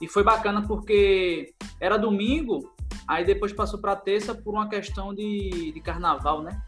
E 0.00 0.08
foi 0.08 0.22
bacana 0.22 0.66
porque 0.66 1.54
era 1.80 1.96
domingo, 1.96 2.72
aí 3.06 3.24
depois 3.24 3.52
passou 3.52 3.80
para 3.80 3.96
terça 3.96 4.34
por 4.34 4.54
uma 4.54 4.68
questão 4.68 5.14
de, 5.14 5.72
de 5.72 5.80
carnaval, 5.80 6.42
né? 6.42 6.62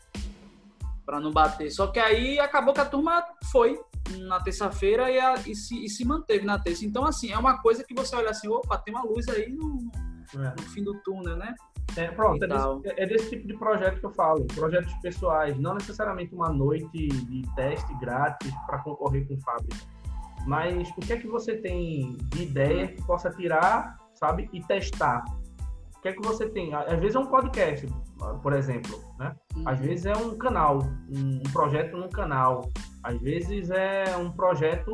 Para 1.05 1.21
não 1.21 1.31
bater. 1.31 1.71
Só 1.71 1.87
que 1.87 1.99
aí 1.99 2.39
acabou 2.39 2.75
que 2.75 2.81
a 2.81 2.85
turma 2.85 3.25
foi 3.51 3.81
na 4.19 4.41
terça-feira 4.41 5.11
e, 5.11 5.51
e, 5.51 5.55
se, 5.55 5.85
e 5.85 5.89
se 5.89 6.05
manteve 6.05 6.45
na 6.45 6.59
terça. 6.59 6.85
Então, 6.85 7.05
assim, 7.05 7.31
é 7.31 7.39
uma 7.39 7.59
coisa 7.63 7.85
que 7.85 7.95
você 7.95 8.17
olha 8.17 8.31
assim, 8.31 8.49
opa, 8.49 8.79
tem 8.79 8.95
uma 8.95 9.05
luz 9.05 9.29
aí 9.29 9.51
no, 9.53 9.91
é. 10.35 10.55
no 10.57 10.63
fim 10.71 10.83
do 10.83 10.95
túnel, 11.03 11.37
né? 11.37 11.55
É, 11.97 12.09
pronto, 12.09 12.43
é 12.45 12.47
desse, 12.47 13.01
é 13.01 13.07
desse, 13.07 13.31
tipo 13.31 13.49
de 13.49 13.55
projeto 13.59 13.99
que 13.99 14.07
eu 14.07 14.13
falo, 14.13 14.45
projetos 14.47 14.93
pessoais, 15.03 15.59
não 15.59 15.75
necessariamente 15.75 16.33
uma 16.35 16.49
noite 16.49 17.09
de 17.09 17.43
teste 17.57 17.93
grátis 17.99 18.53
para 18.67 18.79
concorrer 18.79 19.27
com 19.27 19.39
fábrica. 19.41 19.77
Mas 20.47 20.89
o 20.91 21.01
que 21.01 21.13
é 21.13 21.17
que 21.17 21.27
você 21.27 21.57
tem 21.57 22.17
de 22.29 22.43
ideia 22.43 22.89
que 22.89 23.03
possa 23.05 23.31
tirar, 23.31 23.99
sabe, 24.15 24.49
e 24.53 24.63
testar? 24.63 25.25
O 25.97 26.01
que 26.01 26.09
é 26.09 26.13
que 26.13 26.23
você 26.23 26.49
tem? 26.49 26.75
Às 26.75 26.99
vezes 26.99 27.15
é 27.15 27.19
um 27.19 27.27
podcast, 27.27 27.87
por 28.43 28.55
exemplo, 28.55 28.99
né? 29.19 29.37
Às 29.67 29.79
uhum. 29.79 29.87
vezes 29.87 30.07
é 30.07 30.17
um 30.17 30.37
canal, 30.37 30.79
um 31.15 31.43
projeto 31.53 31.97
num 31.97 32.09
canal. 32.09 32.71
Às 33.03 33.21
vezes 33.21 33.71
é 33.71 34.17
um 34.17 34.31
projeto 34.31 34.91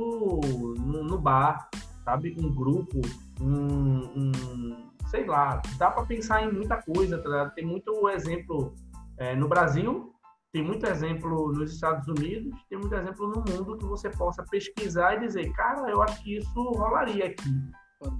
no, 0.76 1.04
no 1.04 1.18
bar, 1.18 1.68
sabe? 2.04 2.36
Um 2.36 2.52
grupo, 2.52 3.00
um, 3.40 4.00
um 4.16 4.90
sei 5.06 5.24
lá, 5.26 5.62
dá 5.78 5.90
para 5.90 6.04
pensar 6.04 6.42
em 6.42 6.52
muita 6.52 6.82
coisa, 6.82 7.18
tá 7.18 7.50
Tem 7.50 7.64
muito 7.64 8.08
exemplo 8.08 8.74
é, 9.16 9.34
no 9.34 9.48
Brasil, 9.48 10.12
tem 10.56 10.64
muito 10.64 10.86
exemplo 10.86 11.52
nos 11.52 11.74
Estados 11.74 12.08
Unidos, 12.08 12.58
tem 12.70 12.78
muito 12.78 12.94
exemplo 12.94 13.28
no 13.28 13.44
mundo 13.52 13.76
que 13.76 13.84
você 13.84 14.08
possa 14.08 14.42
pesquisar 14.44 15.14
e 15.14 15.20
dizer, 15.20 15.52
cara, 15.52 15.90
eu 15.90 16.00
acho 16.00 16.22
que 16.22 16.38
isso 16.38 16.62
rolaria 16.72 17.26
aqui. 17.26 17.50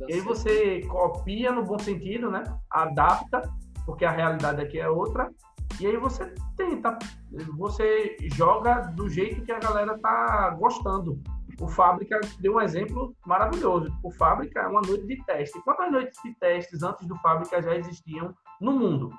E 0.07 0.13
aí 0.13 0.21
você 0.21 0.83
copia 0.83 1.51
no 1.51 1.65
bom 1.65 1.79
sentido, 1.79 2.31
né? 2.31 2.43
Adapta, 2.71 3.41
porque 3.87 4.05
a 4.05 4.11
realidade 4.11 4.61
aqui 4.61 4.79
é 4.79 4.87
outra. 4.87 5.31
E 5.81 5.87
aí 5.87 5.97
você 5.97 6.31
tenta, 6.59 6.99
você 7.57 8.19
joga 8.35 8.83
do 8.83 9.09
jeito 9.09 9.43
que 9.43 9.53
a 9.53 9.59
galera 9.59 9.99
tá 9.99 10.51
gostando 10.59 11.19
o 11.59 11.69
Fábrica 11.69 12.21
deu 12.39 12.57
um 12.57 12.61
exemplo 12.61 13.17
maravilhoso. 13.25 13.91
O 14.03 14.11
Fábrica 14.11 14.61
é 14.61 14.67
uma 14.67 14.83
noite 14.83 15.07
de 15.07 15.25
teste. 15.25 15.59
Quantas 15.63 15.91
noites 15.91 16.21
de 16.23 16.35
testes 16.35 16.83
antes 16.83 17.07
do 17.07 17.17
Fábrica 17.17 17.63
já 17.63 17.75
existiam 17.75 18.35
no 18.61 18.73
mundo? 18.73 19.11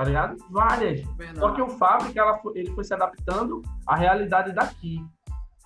Tá 0.00 0.04
ligado? 0.04 0.36
Várias. 0.48 1.02
Só 1.38 1.52
que 1.52 1.60
o 1.60 1.68
Fábrica 1.68 2.22
ela, 2.22 2.40
ele 2.54 2.70
foi 2.70 2.82
se 2.84 2.94
adaptando 2.94 3.60
à 3.86 3.94
realidade 3.94 4.50
daqui. 4.50 5.04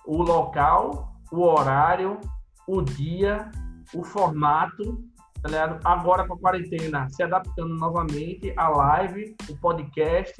O 0.05 0.21
local, 0.21 1.13
o 1.31 1.41
horário, 1.41 2.19
o 2.67 2.81
dia, 2.81 3.49
o 3.93 4.03
formato, 4.03 5.01
tá 5.41 5.47
ligado? 5.47 5.79
Agora 5.85 6.27
com 6.27 6.33
a 6.33 6.37
quarentena, 6.37 7.07
se 7.07 7.23
adaptando 7.23 7.75
novamente 7.75 8.53
à 8.57 8.67
live, 8.67 9.33
o 9.47 9.55
podcast, 9.55 10.35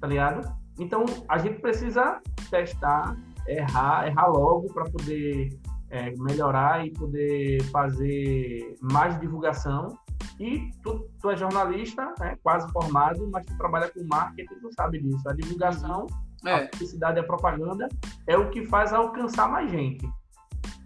tá 0.00 0.06
ligado? 0.06 0.48
Então, 0.78 1.04
a 1.28 1.36
gente 1.36 1.60
precisa 1.60 2.20
testar, 2.48 3.16
errar, 3.48 4.06
errar 4.06 4.28
logo 4.28 4.72
para 4.72 4.84
poder 4.84 5.48
é, 5.92 6.10
melhorar 6.16 6.86
e 6.86 6.90
poder 6.90 7.62
fazer 7.64 8.76
mais 8.80 9.20
divulgação. 9.20 9.96
E 10.40 10.70
tu, 10.82 11.06
tu 11.20 11.30
é 11.30 11.36
jornalista, 11.36 12.14
né, 12.18 12.36
quase 12.42 12.70
formado, 12.72 13.28
mas 13.30 13.44
tu 13.44 13.56
trabalha 13.58 13.90
com 13.90 14.02
marketing, 14.08 14.54
tu 14.54 14.72
sabe 14.72 15.00
disso. 15.00 15.28
A 15.28 15.34
divulgação, 15.34 16.06
é. 16.46 16.54
a 16.54 16.68
publicidade 16.68 17.20
a 17.20 17.22
propaganda 17.22 17.88
é 18.26 18.36
o 18.36 18.48
que 18.48 18.64
faz 18.64 18.92
alcançar 18.92 19.48
mais 19.48 19.70
gente. 19.70 20.08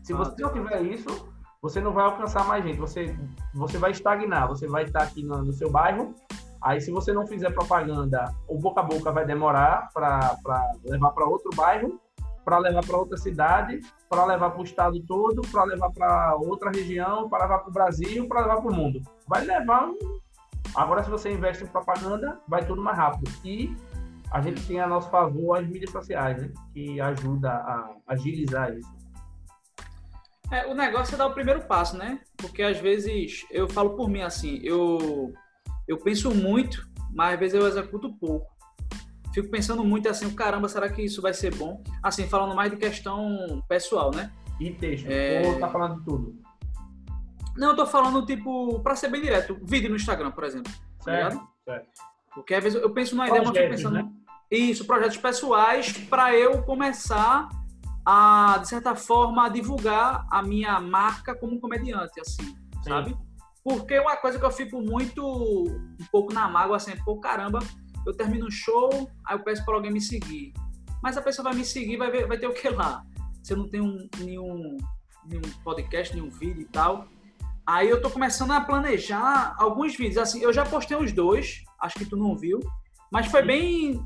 Se 0.03 0.13
ah, 0.13 0.17
você 0.17 0.43
não 0.43 0.53
tiver 0.53 0.83
isso, 0.83 1.29
você 1.63 1.81
não 1.81 1.93
vai 1.93 2.05
alcançar 2.05 2.45
mais 2.45 2.65
gente. 2.65 2.79
Você, 2.79 3.17
você 3.55 3.79
vai 3.79 3.93
estagnar. 3.93 4.49
Você 4.49 4.67
vai 4.67 4.85
estar 4.85 5.05
aqui 5.05 5.23
no, 5.23 5.39
no 5.39 5.53
seu 5.53 5.71
bairro. 5.71 6.15
Aí, 6.61 6.81
se 6.81 6.91
você 6.91 7.13
não 7.13 7.27
fizer 7.27 7.51
propaganda, 7.51 8.35
o 8.49 8.59
boca 8.59 8.81
a 8.81 8.85
boca 8.85 9.13
vai 9.13 9.25
demorar 9.25 9.89
para 9.95 10.37
levar 10.85 11.11
para 11.13 11.27
outro 11.27 11.51
bairro 11.55 12.01
para 12.47 12.59
levar 12.59 12.87
para 12.87 12.97
outra 12.97 13.17
cidade, 13.17 13.81
para 14.09 14.25
levar 14.25 14.51
para 14.51 14.61
o 14.61 14.65
estado 14.65 15.01
todo, 15.01 15.43
para 15.51 15.65
levar 15.65 15.91
para 15.91 16.37
outra 16.37 16.71
região, 16.71 17.29
para 17.29 17.43
levar 17.43 17.59
para 17.59 17.69
o 17.69 17.73
Brasil, 17.73 18.29
para 18.29 18.43
levar 18.43 18.63
para 18.63 18.71
o 18.71 18.75
mundo. 18.75 19.03
Vai 19.27 19.45
levar 19.45 19.89
um... 19.89 19.99
Agora, 20.77 21.03
se 21.03 21.11
você 21.11 21.33
investe 21.33 21.65
em 21.65 21.67
propaganda, 21.67 22.41
vai 22.47 22.65
tudo 22.65 22.81
mais 22.81 22.97
rápido. 22.97 23.29
E 23.45 23.75
a 24.31 24.41
gente 24.41 24.65
tem 24.65 24.79
a 24.79 24.87
nosso 24.87 25.11
favor 25.11 25.59
as 25.59 25.67
mídias 25.67 25.91
sociais, 25.91 26.41
né? 26.41 26.53
que 26.73 27.01
ajuda 27.01 27.51
a 27.51 27.97
agilizar 28.07 28.73
isso. 28.73 28.95
É, 30.53 30.67
o 30.69 30.75
negócio 30.75 31.17
é 31.17 31.19
dar 31.19 31.27
o 31.27 31.35
primeiro 31.35 31.63
passo, 31.63 31.97
né? 31.97 32.21
Porque 32.37 32.63
às 32.63 32.79
vezes, 32.79 33.45
eu 33.51 33.69
falo 33.69 33.97
por 33.97 34.09
mim 34.09 34.23
assim, 34.23 34.61
eu, 34.63 35.33
eu 35.89 35.99
penso 35.99 36.33
muito, 36.33 36.89
mas 37.13 37.35
às 37.35 37.41
vezes 37.41 37.55
eu 37.55 37.67
executo 37.67 38.15
pouco 38.15 38.56
fico 39.37 39.51
pensando 39.51 39.85
muito 39.85 40.09
assim, 40.09 40.31
caramba, 40.35 40.67
será 40.67 40.89
que 40.89 41.03
isso 41.03 41.21
vai 41.21 41.35
ser 41.35 41.55
bom? 41.55 41.83
Assim, 42.03 42.27
falando 42.27 42.55
mais 42.55 42.71
de 42.71 42.79
questão 42.79 43.63
pessoal, 43.69 44.11
né? 44.11 44.33
E 44.59 44.71
texto, 44.71 45.07
é... 45.11 45.43
ou 45.45 45.59
tá 45.61 45.69
falando 45.69 45.99
de 45.99 46.05
tudo? 46.07 46.35
Não, 47.55 47.71
eu 47.71 47.77
tô 47.77 47.87
falando, 47.87 48.25
tipo, 48.25 48.81
pra 48.81 48.97
ser 48.97 49.11
bem 49.11 49.21
direto, 49.21 49.59
vídeo 49.63 49.91
no 49.91 49.97
Instagram, 49.97 50.31
por 50.31 50.45
exemplo. 50.45 50.73
Tá 50.99 51.05
certo, 51.05 51.37
tá 51.37 51.49
certo. 51.67 51.89
Porque 52.35 52.55
às 52.55 52.65
vezes 52.65 52.83
eu 52.83 52.91
penso 52.91 53.15
numa 53.15 53.29
ideia, 53.29 53.43
mas 53.45 53.55
eu 53.55 53.69
pensando... 53.69 53.95
Né? 53.95 54.11
Isso, 54.51 54.87
projetos 54.87 55.17
pessoais 55.19 55.93
para 55.93 56.35
eu 56.35 56.63
começar 56.63 57.49
a, 58.07 58.59
de 58.63 58.69
certa 58.69 58.95
forma, 58.95 59.49
divulgar 59.51 60.27
a 60.31 60.43
minha 60.43 60.81
marca 60.81 61.35
como 61.35 61.61
comediante, 61.61 62.21
assim, 62.21 62.45
Sim. 62.45 62.57
sabe? 62.83 63.17
Porque 63.63 63.99
uma 63.99 64.17
coisa 64.17 64.39
que 64.39 64.45
eu 64.45 64.51
fico 64.51 64.81
muito, 64.81 65.23
um 65.67 66.07
pouco 66.13 66.33
na 66.33 66.49
mágoa, 66.49 66.77
assim, 66.77 66.97
pô, 67.05 67.19
caramba, 67.19 67.59
eu 68.07 68.17
termino 68.17 68.47
o 68.47 68.51
show, 68.51 69.11
aí 69.25 69.37
eu 69.37 69.43
peço 69.43 69.65
para 69.65 69.75
alguém 69.75 69.93
me 69.93 70.01
seguir. 70.01 70.53
Mas 71.03 71.17
a 71.17 71.23
pessoa 71.23 71.45
vai 71.45 71.55
me 71.55 71.65
seguir, 71.65 71.97
vai, 71.97 72.11
ver, 72.11 72.27
vai 72.27 72.39
ter 72.39 72.47
o 72.47 72.53
que 72.53 72.69
lá? 72.69 73.05
Se 73.43 73.53
eu 73.53 73.57
não 73.59 73.69
tenho 73.69 73.85
um, 73.85 74.09
nenhum, 74.19 74.77
nenhum 75.25 75.43
podcast, 75.63 76.15
nenhum 76.15 76.31
vídeo 76.31 76.63
e 76.63 76.67
tal. 76.67 77.07
Aí 77.67 77.89
eu 77.89 78.01
tô 78.01 78.11
começando 78.11 78.53
a 78.53 78.61
planejar 78.61 79.55
alguns 79.59 79.97
vídeos. 79.97 80.19
Assim, 80.19 80.41
eu 80.41 80.53
já 80.53 80.65
postei 80.65 80.97
os 80.97 81.13
dois, 81.13 81.65
acho 81.81 81.97
que 81.97 82.07
tu 82.07 82.17
não 82.17 82.37
viu, 82.37 82.61
mas 83.11 83.27
foi 83.27 83.43
bem 83.43 84.05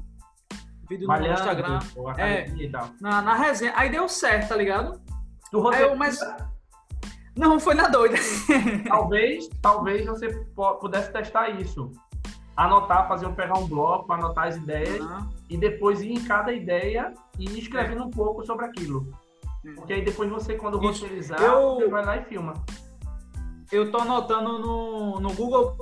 vídeo 0.89 1.07
no 1.07 1.27
Instagram. 1.27 1.79
É. 2.19 2.49
e. 2.49 2.71
Na, 3.01 3.23
na 3.23 3.35
resenha. 3.35 3.73
Aí 3.77 3.91
deu 3.91 4.09
certo, 4.09 4.49
tá 4.49 4.57
ligado? 4.57 5.01
Aí 5.73 5.83
eu, 5.83 5.95
mas. 5.95 6.19
Não, 7.37 7.61
foi 7.61 7.75
na 7.75 7.89
doida. 7.89 8.17
Talvez, 8.89 9.49
talvez 9.63 10.07
você 10.07 10.29
pudesse 10.81 11.13
testar 11.13 11.49
isso. 11.51 11.93
Anotar, 12.65 13.09
fazer 13.09 13.27
um 13.27 13.35
pegar 13.35 13.59
um 13.59 13.67
bloco, 13.67 14.13
anotar 14.13 14.49
as 14.49 14.57
ideias 14.57 15.01
Ah, 15.03 15.27
e 15.49 15.57
depois 15.57 16.03
ir 16.03 16.13
em 16.13 16.23
cada 16.25 16.53
ideia 16.53 17.15
e 17.39 17.45
ir 17.47 17.59
escrevendo 17.59 18.05
um 18.05 18.11
pouco 18.11 18.45
sobre 18.45 18.67
aquilo. 18.67 19.07
hum. 19.65 19.75
Porque 19.77 19.95
aí 19.95 20.05
depois 20.05 20.29
você, 20.31 20.55
quando 20.55 20.79
Isso. 20.85 21.03
roteirizar, 21.05 21.41
Eu- 21.41 21.77
você 21.77 21.89
vai 21.89 22.05
lá 22.05 22.17
e 22.19 22.25
filma. 22.25 22.53
Eu 23.73 23.91
tô 23.91 23.99
anotando 23.99 24.59
no, 24.59 25.21
no 25.21 25.33
Google 25.33 25.77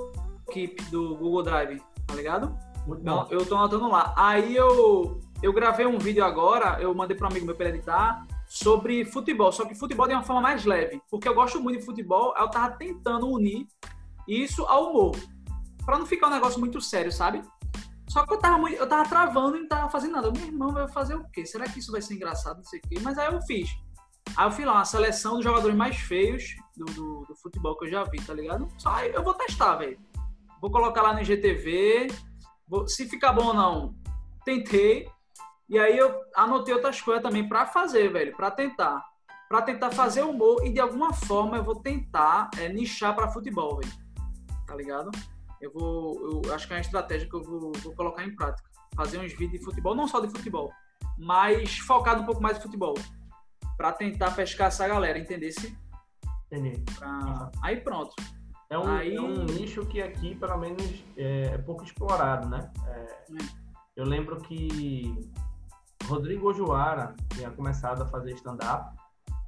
Keep 0.51 0.83
do 0.91 1.15
Google 1.17 1.43
Drive, 1.43 1.81
tá 2.07 2.13
ligado? 2.15 2.55
Muito 2.87 3.01
Então, 3.01 3.23
bom. 3.23 3.27
eu 3.29 3.45
tô 3.45 3.55
anotando 3.57 3.89
lá. 3.89 4.13
Aí 4.15 4.55
eu, 4.55 5.19
eu 5.43 5.51
gravei 5.51 5.85
um 5.85 5.97
vídeo 5.97 6.23
agora, 6.23 6.77
eu 6.81 6.93
mandei 6.95 7.17
para 7.17 7.27
um 7.27 7.31
amigo 7.31 7.45
meu 7.45 7.55
para 7.55 7.69
editar, 7.69 8.25
sobre 8.47 9.03
futebol. 9.05 9.51
Só 9.51 9.65
que 9.65 9.75
futebol 9.75 10.07
de 10.07 10.13
uma 10.13 10.23
forma 10.23 10.41
mais 10.41 10.65
leve. 10.65 11.01
Porque 11.11 11.27
eu 11.27 11.35
gosto 11.35 11.59
muito 11.59 11.79
de 11.79 11.85
futebol, 11.85 12.33
eu 12.37 12.49
tava 12.49 12.71
tentando 12.77 13.27
unir 13.27 13.67
isso 14.27 14.63
ao 14.65 14.91
humor. 14.91 15.15
Pra 15.89 15.97
não 15.97 16.05
ficar 16.05 16.27
um 16.27 16.29
negócio 16.29 16.59
muito 16.59 16.79
sério, 16.79 17.11
sabe? 17.11 17.41
Só 18.07 18.23
que 18.23 18.31
eu 18.31 18.37
tava, 18.37 18.59
muito, 18.59 18.75
eu 18.77 18.87
tava 18.87 19.09
travando 19.09 19.57
e 19.57 19.61
não 19.61 19.67
tava 19.67 19.89
fazendo 19.89 20.11
nada. 20.11 20.31
Meu 20.31 20.45
irmão 20.45 20.71
vai 20.71 20.87
fazer 20.87 21.15
o 21.15 21.27
quê? 21.31 21.47
Será 21.47 21.65
que 21.65 21.79
isso 21.79 21.91
vai 21.91 21.99
ser 21.99 22.13
engraçado? 22.13 22.57
Não 22.57 22.63
sei 22.63 22.79
o 22.79 22.81
quê. 22.87 22.99
Mas 23.01 23.17
aí 23.17 23.33
eu 23.33 23.41
fiz. 23.41 23.67
Aí 24.37 24.45
eu 24.45 24.51
fiz 24.51 24.67
lá 24.67 24.73
uma 24.73 24.85
seleção 24.85 25.37
dos 25.37 25.43
jogadores 25.43 25.75
mais 25.75 25.97
feios 25.97 26.43
do, 26.77 26.85
do, 26.85 27.25
do 27.27 27.35
futebol 27.37 27.75
que 27.75 27.87
eu 27.87 27.89
já 27.89 28.03
vi, 28.03 28.21
tá 28.21 28.35
ligado? 28.35 28.67
Só 28.77 29.03
eu 29.03 29.23
vou 29.23 29.33
testar, 29.33 29.77
velho. 29.77 29.99
Vou 30.61 30.69
colocar 30.69 31.01
lá 31.01 31.11
no 31.11 31.21
IGTV. 31.21 32.09
Vou- 32.67 32.87
se 32.87 33.09
ficar 33.09 33.33
bom 33.33 33.47
ou 33.47 33.53
não, 33.55 33.95
tentei. 34.45 35.09
E 35.67 35.79
aí 35.79 35.97
eu 35.97 36.21
anotei 36.35 36.75
outras 36.75 37.01
coisas 37.01 37.23
também 37.23 37.49
pra 37.49 37.65
fazer, 37.65 38.13
velho, 38.13 38.35
Pra 38.35 38.51
tentar. 38.51 39.03
Pra 39.47 39.63
tentar 39.63 39.89
fazer 39.89 40.21
humor 40.21 40.63
e 40.63 40.71
de 40.71 40.79
alguma 40.79 41.13
forma 41.13 41.57
eu 41.57 41.63
vou 41.63 41.81
tentar 41.81 42.51
é, 42.59 42.69
nichar 42.69 43.15
pra 43.15 43.31
futebol, 43.31 43.79
velho. 43.79 43.91
Tá 44.67 44.75
ligado? 44.75 45.09
Eu 45.61 45.71
vou. 45.73 46.41
Eu 46.43 46.53
acho 46.53 46.67
que 46.67 46.73
é 46.73 46.77
uma 46.77 46.81
estratégia 46.81 47.27
que 47.29 47.35
eu 47.35 47.43
vou, 47.43 47.71
vou 47.71 47.95
colocar 47.95 48.23
em 48.23 48.35
prática. 48.35 48.69
Fazer 48.95 49.17
uns 49.19 49.31
vídeos 49.33 49.59
de 49.59 49.65
futebol, 49.65 49.95
não 49.95 50.07
só 50.07 50.19
de 50.19 50.29
futebol, 50.29 50.71
mas 51.17 51.77
focado 51.79 52.21
um 52.21 52.25
pouco 52.25 52.41
mais 52.41 52.57
em 52.57 52.61
futebol. 52.61 52.95
Pra 53.77 53.91
tentar 53.93 54.31
pescar 54.31 54.67
essa 54.67 54.87
galera, 54.87 55.17
entendesse? 55.17 55.77
Entendi. 56.51 56.83
Pra... 56.97 57.51
Aí 57.63 57.77
pronto. 57.81 58.13
É 58.69 58.77
um, 58.77 58.87
Aí- 58.87 59.15
é 59.15 59.21
um 59.21 59.45
nicho 59.45 59.85
que 59.85 60.01
aqui, 60.01 60.35
pelo 60.35 60.57
menos, 60.57 61.03
é, 61.17 61.43
é 61.53 61.57
pouco 61.57 61.83
explorado, 61.83 62.47
né? 62.47 62.71
É, 62.87 63.17
eu 63.95 64.05
lembro 64.05 64.37
que 64.41 65.15
Rodrigo 66.05 66.49
Ojoara 66.49 67.15
tinha 67.33 67.49
começado 67.51 68.03
a 68.03 68.07
fazer 68.07 68.31
stand-up 68.33 68.95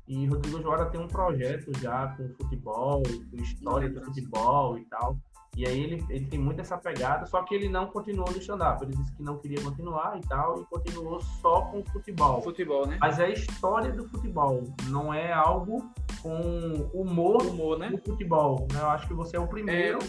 e 0.07 0.25
Rodrigo 0.27 0.57
Ojoara 0.57 0.85
tem 0.87 0.99
um 0.99 1.07
projeto 1.07 1.71
já 1.79 2.07
com 2.15 2.29
futebol, 2.35 3.03
com 3.03 3.35
história 3.37 3.89
do 3.89 3.95
Lembro. 3.95 4.05
futebol 4.09 4.77
e 4.77 4.85
tal. 4.85 5.17
E 5.55 5.67
aí 5.67 5.83
ele, 5.83 6.05
ele 6.09 6.25
tem 6.27 6.39
muito 6.39 6.61
essa 6.61 6.77
pegada, 6.77 7.25
só 7.25 7.43
que 7.43 7.53
ele 7.53 7.67
não 7.67 7.85
continuou 7.87 8.31
no 8.31 8.37
stand-up. 8.37 8.83
Ele 8.83 8.95
disse 8.95 9.11
que 9.13 9.21
não 9.21 9.37
queria 9.37 9.61
continuar 9.61 10.17
e 10.17 10.21
tal, 10.21 10.61
e 10.61 10.65
continuou 10.65 11.19
só 11.41 11.61
com 11.63 11.83
futebol. 11.85 12.41
Futebol, 12.41 12.87
né? 12.87 12.97
Mas 13.01 13.19
é 13.19 13.25
a 13.25 13.29
história 13.29 13.91
do 13.91 14.07
futebol, 14.07 14.63
não 14.87 15.13
é 15.13 15.31
algo 15.33 15.91
com 16.21 16.89
humor 16.93 17.41
Humor, 17.45 17.77
né? 17.79 17.89
no 17.89 17.97
futebol. 17.97 18.65
Né? 18.71 18.79
Eu 18.79 18.87
acho 18.89 19.07
que 19.07 19.13
você 19.13 19.35
é 19.35 19.39
o 19.39 19.47
primeiro 19.47 19.99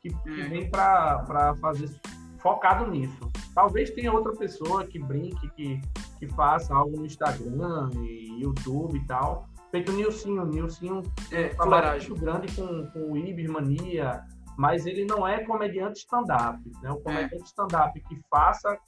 que, 0.00 0.10
que 0.10 0.40
É. 0.42 0.48
vem 0.48 0.70
para 0.70 1.54
fazer 1.60 1.90
focado 2.38 2.88
nisso. 2.90 3.30
Talvez 3.54 3.90
tenha 3.90 4.12
outra 4.12 4.32
pessoa 4.32 4.84
que 4.84 4.98
brinque, 4.98 5.48
que, 5.50 5.80
que 6.18 6.28
faça 6.34 6.74
algo 6.74 6.96
no 6.98 7.06
Instagram 7.06 7.90
e 7.96 8.42
YouTube 8.42 8.96
e 8.98 9.04
tal. 9.06 9.48
Feito 9.70 9.90
o 9.90 9.94
Nilcinho. 9.96 10.42
O 10.42 10.46
Nilcinho 10.46 11.02
É, 11.32 11.48
trabalho 11.48 11.56
fuleiragem. 11.56 12.08
muito 12.10 12.20
grande 12.22 12.52
com, 12.54 12.86
com 12.92 13.12
o 13.12 13.16
Ibis 13.16 13.48
Mania, 13.48 14.22
mas 14.56 14.86
ele 14.86 15.04
não 15.04 15.26
é 15.26 15.44
comediante 15.44 16.00
stand-up. 16.00 16.60
Né? 16.82 16.90
O 16.90 17.00
comediante 17.00 17.44
stand-up 17.44 17.98
que 18.00 18.20
faça 18.30 18.78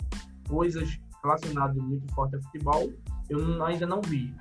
coisas 0.49 0.99
relacionadas 1.23 1.77
muito 1.77 2.13
forte 2.15 2.37
a 2.37 2.43
futebol, 2.43 2.93
eu 3.29 3.39
não- 3.39 3.65
ainda 3.67 3.87
não 3.87 4.01
vi. 4.01 4.35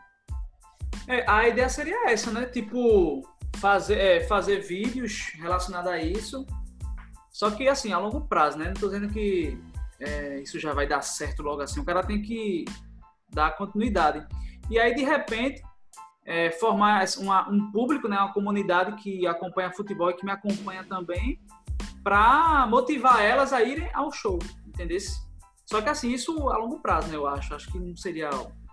É, 1.07 1.29
a 1.29 1.47
ideia 1.47 1.69
seria 1.69 2.09
essa, 2.09 2.31
né? 2.31 2.45
Tipo, 2.45 3.21
fazer, 3.57 3.97
é, 3.97 4.23
fazer 4.27 4.61
vídeos 4.61 5.31
relacionados 5.35 5.91
a 5.91 5.99
isso. 5.99 6.45
Só 7.31 7.51
que, 7.51 7.67
assim, 7.67 7.91
a 7.91 7.97
longo 7.97 8.21
prazo, 8.21 8.57
né? 8.57 8.67
Não 8.67 8.73
tô 8.73 8.87
dizendo 8.87 9.09
que 9.09 9.59
é, 9.99 10.39
isso 10.41 10.59
já 10.59 10.73
vai 10.73 10.87
dar 10.87 11.01
certo 11.01 11.41
logo 11.41 11.61
assim. 11.61 11.79
O 11.79 11.85
cara 11.85 12.03
tem 12.03 12.21
que 12.21 12.65
dar 13.29 13.55
continuidade. 13.55 14.25
E 14.69 14.79
aí, 14.79 14.95
de 14.95 15.03
repente, 15.03 15.61
é, 16.25 16.51
formar 16.51 17.05
uma- 17.19 17.49
um 17.49 17.71
público, 17.71 18.07
né? 18.07 18.17
Uma 18.17 18.33
comunidade 18.33 18.95
que 19.01 19.27
acompanha 19.27 19.71
futebol 19.71 20.09
e 20.09 20.15
que 20.15 20.25
me 20.25 20.31
acompanha 20.31 20.83
também 20.83 21.39
para 22.03 22.65
motivar 22.67 23.21
elas 23.23 23.53
a 23.53 23.61
irem 23.61 23.89
ao 23.93 24.11
show, 24.11 24.39
entendeu? 24.65 24.97
Só 25.65 25.81
que, 25.81 25.89
assim, 25.89 26.11
isso 26.11 26.49
a 26.49 26.57
longo 26.57 26.79
prazo, 26.79 27.07
né? 27.09 27.15
Eu 27.15 27.27
acho. 27.27 27.53
Acho 27.53 27.71
que 27.71 27.79
não 27.79 27.95
seria 27.95 28.29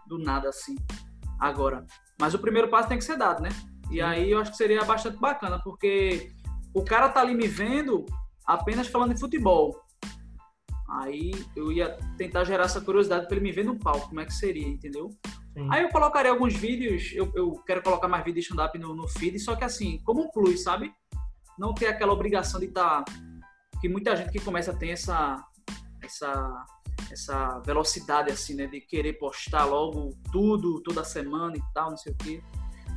do 0.06 0.18
nada 0.18 0.48
assim 0.48 0.76
agora. 1.38 1.86
Mas 2.20 2.34
o 2.34 2.38
primeiro 2.38 2.68
passo 2.68 2.88
tem 2.88 2.98
que 2.98 3.04
ser 3.04 3.16
dado, 3.16 3.42
né? 3.42 3.48
E 3.90 4.00
aí 4.00 4.30
eu 4.30 4.38
acho 4.40 4.50
que 4.50 4.56
seria 4.56 4.84
bastante 4.84 5.18
bacana, 5.18 5.60
porque 5.62 6.30
o 6.74 6.84
cara 6.84 7.08
tá 7.08 7.20
ali 7.20 7.34
me 7.34 7.46
vendo 7.48 8.06
apenas 8.46 8.86
falando 8.86 9.14
de 9.14 9.20
futebol. 9.20 9.82
Aí 10.88 11.32
eu 11.56 11.72
ia 11.72 11.96
tentar 12.16 12.44
gerar 12.44 12.64
essa 12.64 12.80
curiosidade 12.80 13.26
para 13.26 13.36
ele 13.36 13.44
me 13.44 13.52
ver 13.52 13.64
no 13.64 13.78
palco, 13.78 14.08
como 14.08 14.20
é 14.20 14.26
que 14.26 14.34
seria, 14.34 14.66
entendeu? 14.68 15.08
Sim. 15.54 15.68
Aí 15.70 15.82
eu 15.82 15.88
colocaria 15.90 16.30
alguns 16.30 16.54
vídeos, 16.54 17.10
eu, 17.12 17.30
eu 17.34 17.52
quero 17.66 17.82
colocar 17.82 18.08
mais 18.08 18.24
vídeos 18.24 18.44
de 18.44 18.50
stand-up 18.50 18.78
no, 18.78 18.94
no 18.94 19.06
feed, 19.08 19.38
só 19.38 19.54
que 19.54 19.64
assim, 19.64 20.00
como 20.04 20.22
um 20.22 20.30
plus, 20.30 20.62
sabe? 20.62 20.92
Não 21.58 21.74
ter 21.74 21.86
aquela 21.88 22.12
obrigação 22.12 22.58
de 22.58 22.66
estar. 22.66 23.04
que 23.80 23.88
muita 23.88 24.16
gente 24.16 24.30
que 24.32 24.40
começa 24.40 24.72
tem 24.74 24.92
essa. 24.92 25.42
essa 26.02 26.64
essa 27.10 27.58
velocidade 27.60 28.30
assim, 28.30 28.54
né, 28.54 28.66
de 28.66 28.80
querer 28.80 29.14
postar 29.14 29.64
logo 29.66 30.10
tudo 30.32 30.80
toda 30.82 31.04
semana 31.04 31.54
e 31.56 31.62
tal, 31.74 31.90
não 31.90 31.96
sei 31.96 32.12
o 32.12 32.16
quê. 32.16 32.42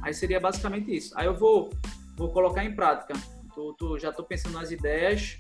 Aí 0.02 0.14
seria 0.14 0.40
basicamente 0.40 0.96
isso. 0.96 1.14
Aí 1.18 1.26
eu 1.26 1.36
vou 1.36 1.70
vou 2.16 2.32
colocar 2.32 2.64
em 2.64 2.74
prática. 2.74 3.14
Tô, 3.54 3.74
tô- 3.74 4.00
já 4.00 4.14
tô 4.14 4.24
pensando 4.24 4.54
nas 4.54 4.72
ideias. 4.72 5.38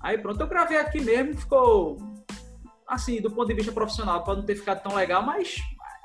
Aí 0.00 0.16
pronto, 0.16 0.40
eu 0.40 0.46
gravei 0.46 0.78
aqui 0.78 1.00
mesmo, 1.02 1.36
ficou 1.38 1.98
assim, 2.86 3.20
do 3.20 3.30
ponto 3.30 3.48
de 3.48 3.54
vista 3.54 3.72
profissional, 3.72 4.24
pode 4.24 4.40
não 4.40 4.46
ter 4.46 4.56
ficado 4.56 4.82
tão 4.82 4.94
legal, 4.94 5.22
mas 5.22 5.56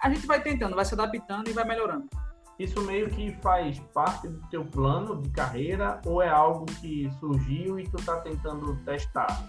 a 0.03 0.09
gente 0.09 0.27
vai 0.27 0.41
tentando, 0.41 0.75
vai 0.75 0.85
se 0.85 0.93
adaptando 0.93 1.49
e 1.49 1.53
vai 1.53 1.63
melhorando. 1.65 2.07
Isso 2.59 2.81
meio 2.81 3.09
que 3.09 3.31
faz 3.41 3.79
parte 3.93 4.27
do 4.27 4.39
teu 4.49 4.63
plano 4.65 5.19
de 5.21 5.29
carreira 5.29 5.99
ou 6.05 6.21
é 6.21 6.29
algo 6.29 6.65
que 6.65 7.09
surgiu 7.19 7.79
e 7.79 7.87
tu 7.87 7.97
tá 8.03 8.17
tentando 8.21 8.75
testar? 8.85 9.43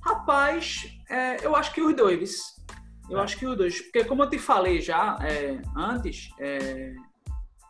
Rapaz, 0.00 0.98
é, 1.08 1.44
eu 1.46 1.54
acho 1.54 1.72
que 1.72 1.80
os 1.80 1.94
dois. 1.94 2.56
Eu 3.08 3.18
É. 3.18 3.22
acho 3.22 3.36
que 3.38 3.46
os 3.46 3.56
dois. 3.56 3.80
Porque 3.82 4.04
como 4.04 4.22
eu 4.24 4.30
te 4.30 4.38
falei 4.38 4.80
já 4.80 5.16
é, 5.20 5.60
antes, 5.76 6.30
é, 6.40 6.94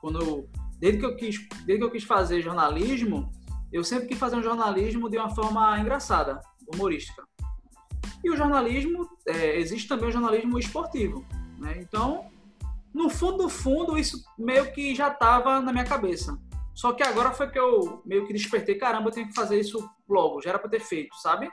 quando 0.00 0.20
eu- 0.20 0.48
desde, 0.78 0.98
que 1.00 1.04
eu 1.06 1.16
quis, 1.16 1.36
desde 1.66 1.78
que 1.78 1.84
eu 1.84 1.90
quis 1.90 2.04
fazer 2.04 2.40
jornalismo, 2.40 3.30
eu 3.72 3.84
sempre 3.84 4.08
quis 4.08 4.18
fazer 4.18 4.36
um 4.36 4.42
jornalismo 4.42 5.10
de 5.10 5.18
uma 5.18 5.30
forma 5.30 5.78
engraçada, 5.78 6.40
humorística. 6.72 7.22
E 8.24 8.30
o 8.30 8.36
jornalismo, 8.36 9.06
é, 9.26 9.58
existe 9.58 9.88
também 9.88 10.08
o 10.08 10.12
jornalismo 10.12 10.58
esportivo. 10.58 11.24
Né? 11.62 11.76
Então, 11.78 12.26
no 12.92 13.08
fundo, 13.08 13.44
no 13.44 13.48
fundo, 13.48 13.96
isso 13.96 14.22
meio 14.36 14.72
que 14.72 14.94
já 14.96 15.08
estava 15.08 15.60
na 15.60 15.72
minha 15.72 15.84
cabeça. 15.84 16.36
Só 16.74 16.92
que 16.92 17.02
agora 17.02 17.30
foi 17.30 17.48
que 17.48 17.58
eu 17.58 18.02
meio 18.04 18.26
que 18.26 18.32
despertei, 18.32 18.74
caramba, 18.74 19.08
eu 19.08 19.12
tenho 19.12 19.28
que 19.28 19.34
fazer 19.34 19.60
isso 19.60 19.88
logo, 20.08 20.42
já 20.42 20.50
era 20.50 20.58
para 20.58 20.70
ter 20.70 20.80
feito, 20.80 21.14
sabe? 21.16 21.48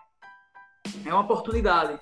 É 1.05 1.13
uma 1.13 1.23
oportunidade, 1.23 1.99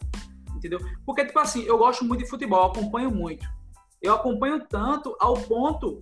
entendeu? 0.56 0.80
Porque, 1.06 1.26
tipo 1.26 1.38
assim, 1.40 1.64
eu 1.64 1.78
gosto 1.78 2.06
muito 2.06 2.24
de 2.24 2.30
futebol, 2.30 2.72
acompanho 2.72 3.12
muito. 3.12 3.46
Eu 4.02 4.14
acompanho 4.14 4.66
tanto 4.68 5.16
ao 5.20 5.34
ponto 5.34 6.00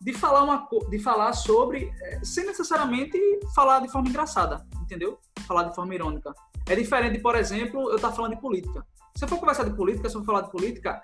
de 0.00 0.12
falar, 0.12 0.42
uma, 0.42 0.68
de 0.90 0.98
falar 0.98 1.32
sobre, 1.32 1.90
eh, 2.02 2.20
sem 2.22 2.44
necessariamente 2.44 3.18
falar 3.54 3.80
de 3.80 3.88
forma 3.88 4.08
engraçada, 4.08 4.66
entendeu? 4.80 5.18
Falar 5.46 5.62
de 5.64 5.74
forma 5.74 5.94
irônica. 5.94 6.34
É 6.68 6.74
diferente, 6.74 7.18
por 7.20 7.36
exemplo, 7.36 7.88
eu 7.90 7.96
estar 7.96 8.12
falando 8.12 8.34
de 8.34 8.40
política. 8.40 8.84
Se 9.16 9.24
eu 9.24 9.28
for 9.28 9.38
conversar 9.38 9.64
de 9.64 9.74
política, 9.74 10.10
se 10.10 10.16
eu 10.16 10.20
for 10.20 10.26
falar 10.26 10.42
de 10.42 10.50
política, 10.50 11.00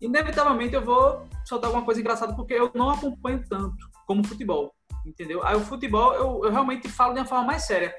inevitavelmente 0.00 0.74
eu 0.74 0.84
vou 0.84 1.26
soltar 1.44 1.68
alguma 1.68 1.84
coisa 1.84 2.00
engraçada, 2.00 2.34
porque 2.34 2.54
eu 2.54 2.70
não 2.74 2.90
acompanho 2.90 3.44
tanto 3.48 3.76
como 4.06 4.26
futebol, 4.26 4.72
entendeu? 5.04 5.44
Aí 5.44 5.56
o 5.56 5.60
futebol, 5.60 6.14
eu, 6.14 6.44
eu 6.44 6.50
realmente 6.50 6.88
falo 6.88 7.12
de 7.12 7.20
uma 7.20 7.26
forma 7.26 7.44
mais 7.44 7.64
séria. 7.64 7.94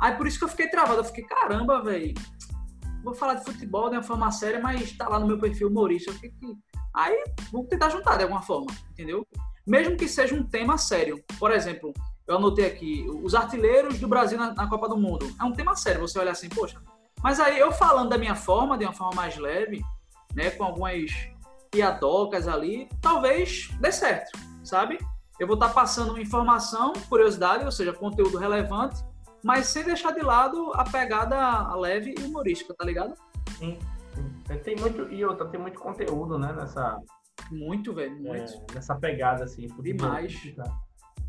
Aí 0.00 0.14
por 0.16 0.26
isso 0.26 0.38
que 0.38 0.44
eu 0.44 0.48
fiquei 0.48 0.68
travado. 0.68 1.00
Eu 1.00 1.04
fiquei, 1.04 1.24
caramba, 1.24 1.82
velho. 1.82 2.14
Vou 3.04 3.14
falar 3.14 3.34
de 3.34 3.44
futebol 3.44 3.88
de 3.88 3.96
uma 3.96 4.02
forma 4.02 4.30
séria, 4.30 4.60
mas 4.60 4.92
tá 4.92 5.08
lá 5.08 5.18
no 5.18 5.26
meu 5.26 5.38
perfil 5.38 5.68
humorista. 5.68 6.12
Fiquei, 6.12 6.32
aí 6.94 7.24
vou 7.52 7.66
tentar 7.66 7.90
juntar 7.90 8.16
de 8.16 8.24
alguma 8.24 8.42
forma, 8.42 8.70
entendeu? 8.90 9.26
Mesmo 9.66 9.96
que 9.96 10.08
seja 10.08 10.34
um 10.34 10.42
tema 10.42 10.76
sério. 10.76 11.22
Por 11.38 11.50
exemplo, 11.50 11.92
eu 12.26 12.36
anotei 12.36 12.66
aqui, 12.66 13.06
os 13.22 13.34
artilheiros 13.34 13.98
do 13.98 14.08
Brasil 14.08 14.38
na, 14.38 14.54
na 14.54 14.68
Copa 14.68 14.88
do 14.88 14.96
Mundo. 14.96 15.30
É 15.38 15.44
um 15.44 15.52
tema 15.52 15.76
sério, 15.76 16.00
você 16.00 16.18
olha 16.18 16.32
assim, 16.32 16.48
poxa. 16.48 16.80
Mas 17.22 17.38
aí 17.38 17.58
eu 17.58 17.70
falando 17.72 18.08
da 18.08 18.18
minha 18.18 18.34
forma, 18.34 18.78
de 18.78 18.84
uma 18.84 18.94
forma 18.94 19.14
mais 19.14 19.36
leve, 19.36 19.82
né, 20.34 20.50
com 20.50 20.64
algumas 20.64 21.10
piadocas 21.70 22.48
ali, 22.48 22.88
talvez 23.00 23.68
dê 23.80 23.92
certo, 23.92 24.38
sabe? 24.64 24.98
Eu 25.38 25.46
vou 25.46 25.54
estar 25.54 25.70
passando 25.70 26.20
informação, 26.20 26.92
curiosidade, 27.08 27.64
ou 27.64 27.72
seja, 27.72 27.92
conteúdo 27.92 28.36
relevante, 28.36 29.02
mas 29.42 29.66
sem 29.66 29.84
deixar 29.84 30.12
de 30.12 30.20
lado 30.20 30.72
a 30.74 30.84
pegada 30.84 31.74
leve 31.76 32.14
e 32.18 32.22
humorística, 32.22 32.74
tá 32.74 32.84
ligado? 32.84 33.14
Sim, 33.58 33.78
sim. 34.14 34.58
Tem 34.58 34.76
muito, 34.76 35.10
e 35.12 35.24
outra, 35.24 35.46
tem 35.46 35.60
muito 35.60 35.78
conteúdo, 35.78 36.38
né, 36.38 36.52
nessa... 36.52 36.98
Muito, 37.50 37.94
velho, 37.94 38.14
muito. 38.20 38.52
É, 38.52 38.74
nessa 38.74 38.94
pegada, 38.94 39.44
assim. 39.44 39.66
Demais. 39.80 40.40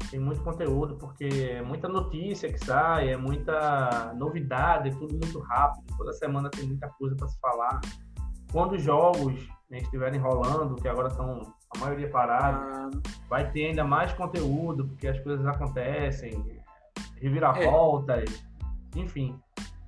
Tem 0.09 0.19
muito 0.19 0.43
conteúdo, 0.43 0.97
porque 0.97 1.23
é 1.23 1.61
muita 1.61 1.87
notícia 1.87 2.51
que 2.51 2.63
sai, 2.63 3.13
é 3.13 3.17
muita 3.17 4.13
novidade, 4.15 4.89
é 4.89 4.91
tudo 4.91 5.13
muito 5.13 5.39
rápido. 5.39 5.85
Toda 5.97 6.11
semana 6.11 6.49
tem 6.49 6.65
muita 6.65 6.89
coisa 6.89 7.15
para 7.15 7.27
se 7.27 7.39
falar. 7.39 7.79
Quando 8.51 8.73
os 8.73 8.83
jogos 8.83 9.47
né, 9.69 9.79
estiverem 9.79 10.19
rolando, 10.19 10.75
que 10.75 10.87
agora 10.87 11.07
estão 11.07 11.53
a 11.73 11.79
maioria 11.79 12.09
parados, 12.09 12.61
ah. 12.61 13.09
vai 13.29 13.49
ter 13.49 13.67
ainda 13.67 13.83
mais 13.83 14.11
conteúdo, 14.13 14.87
porque 14.87 15.07
as 15.07 15.19
coisas 15.21 15.45
acontecem, 15.45 16.61
reviravoltas, 17.15 18.45
é. 18.95 18.99
enfim. 18.99 19.39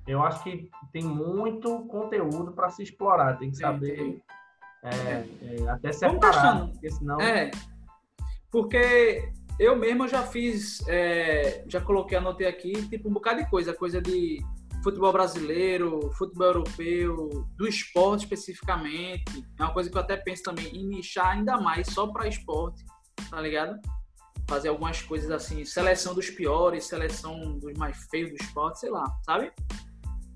Eu 0.06 0.22
acho 0.22 0.42
que 0.42 0.70
tem 0.92 1.02
muito 1.02 1.80
conteúdo 1.86 2.52
para 2.52 2.70
se 2.70 2.82
explorar, 2.82 3.38
tem 3.38 3.50
que 3.50 3.56
saber 3.56 4.22
é, 4.82 4.90
é, 4.90 5.68
até 5.68 5.92
separar, 5.92 6.68
porque 6.68 6.90
senão... 6.90 7.20
É, 7.20 7.50
porque 8.50 9.32
eu 9.58 9.76
mesmo 9.76 10.06
já 10.08 10.22
fiz, 10.22 10.86
é, 10.88 11.64
já 11.66 11.80
coloquei, 11.80 12.18
anotei 12.18 12.46
aqui, 12.46 12.72
tipo 12.88 13.08
um 13.08 13.12
bocado 13.12 13.42
de 13.42 13.50
coisa, 13.50 13.74
coisa 13.74 14.00
de 14.00 14.44
futebol 14.84 15.12
brasileiro, 15.12 16.12
futebol 16.12 16.46
europeu, 16.48 17.46
do 17.56 17.66
esporte 17.66 18.24
especificamente. 18.24 19.24
É 19.58 19.62
uma 19.64 19.72
coisa 19.72 19.90
que 19.90 19.96
eu 19.96 20.00
até 20.00 20.16
penso 20.16 20.42
também 20.42 20.66
em 20.66 20.86
nichar 20.86 21.28
ainda 21.28 21.58
mais 21.58 21.88
só 21.88 22.06
para 22.06 22.28
esporte, 22.28 22.84
tá 23.30 23.40
ligado? 23.40 23.80
Fazer 24.46 24.68
algumas 24.68 25.00
coisas 25.00 25.30
assim, 25.30 25.64
seleção 25.64 26.14
dos 26.14 26.28
piores, 26.28 26.84
seleção 26.84 27.58
dos 27.58 27.72
mais 27.78 27.96
feios 28.10 28.28
do 28.28 28.36
esporte, 28.36 28.80
sei 28.80 28.90
lá, 28.90 29.04
sabe? 29.24 29.50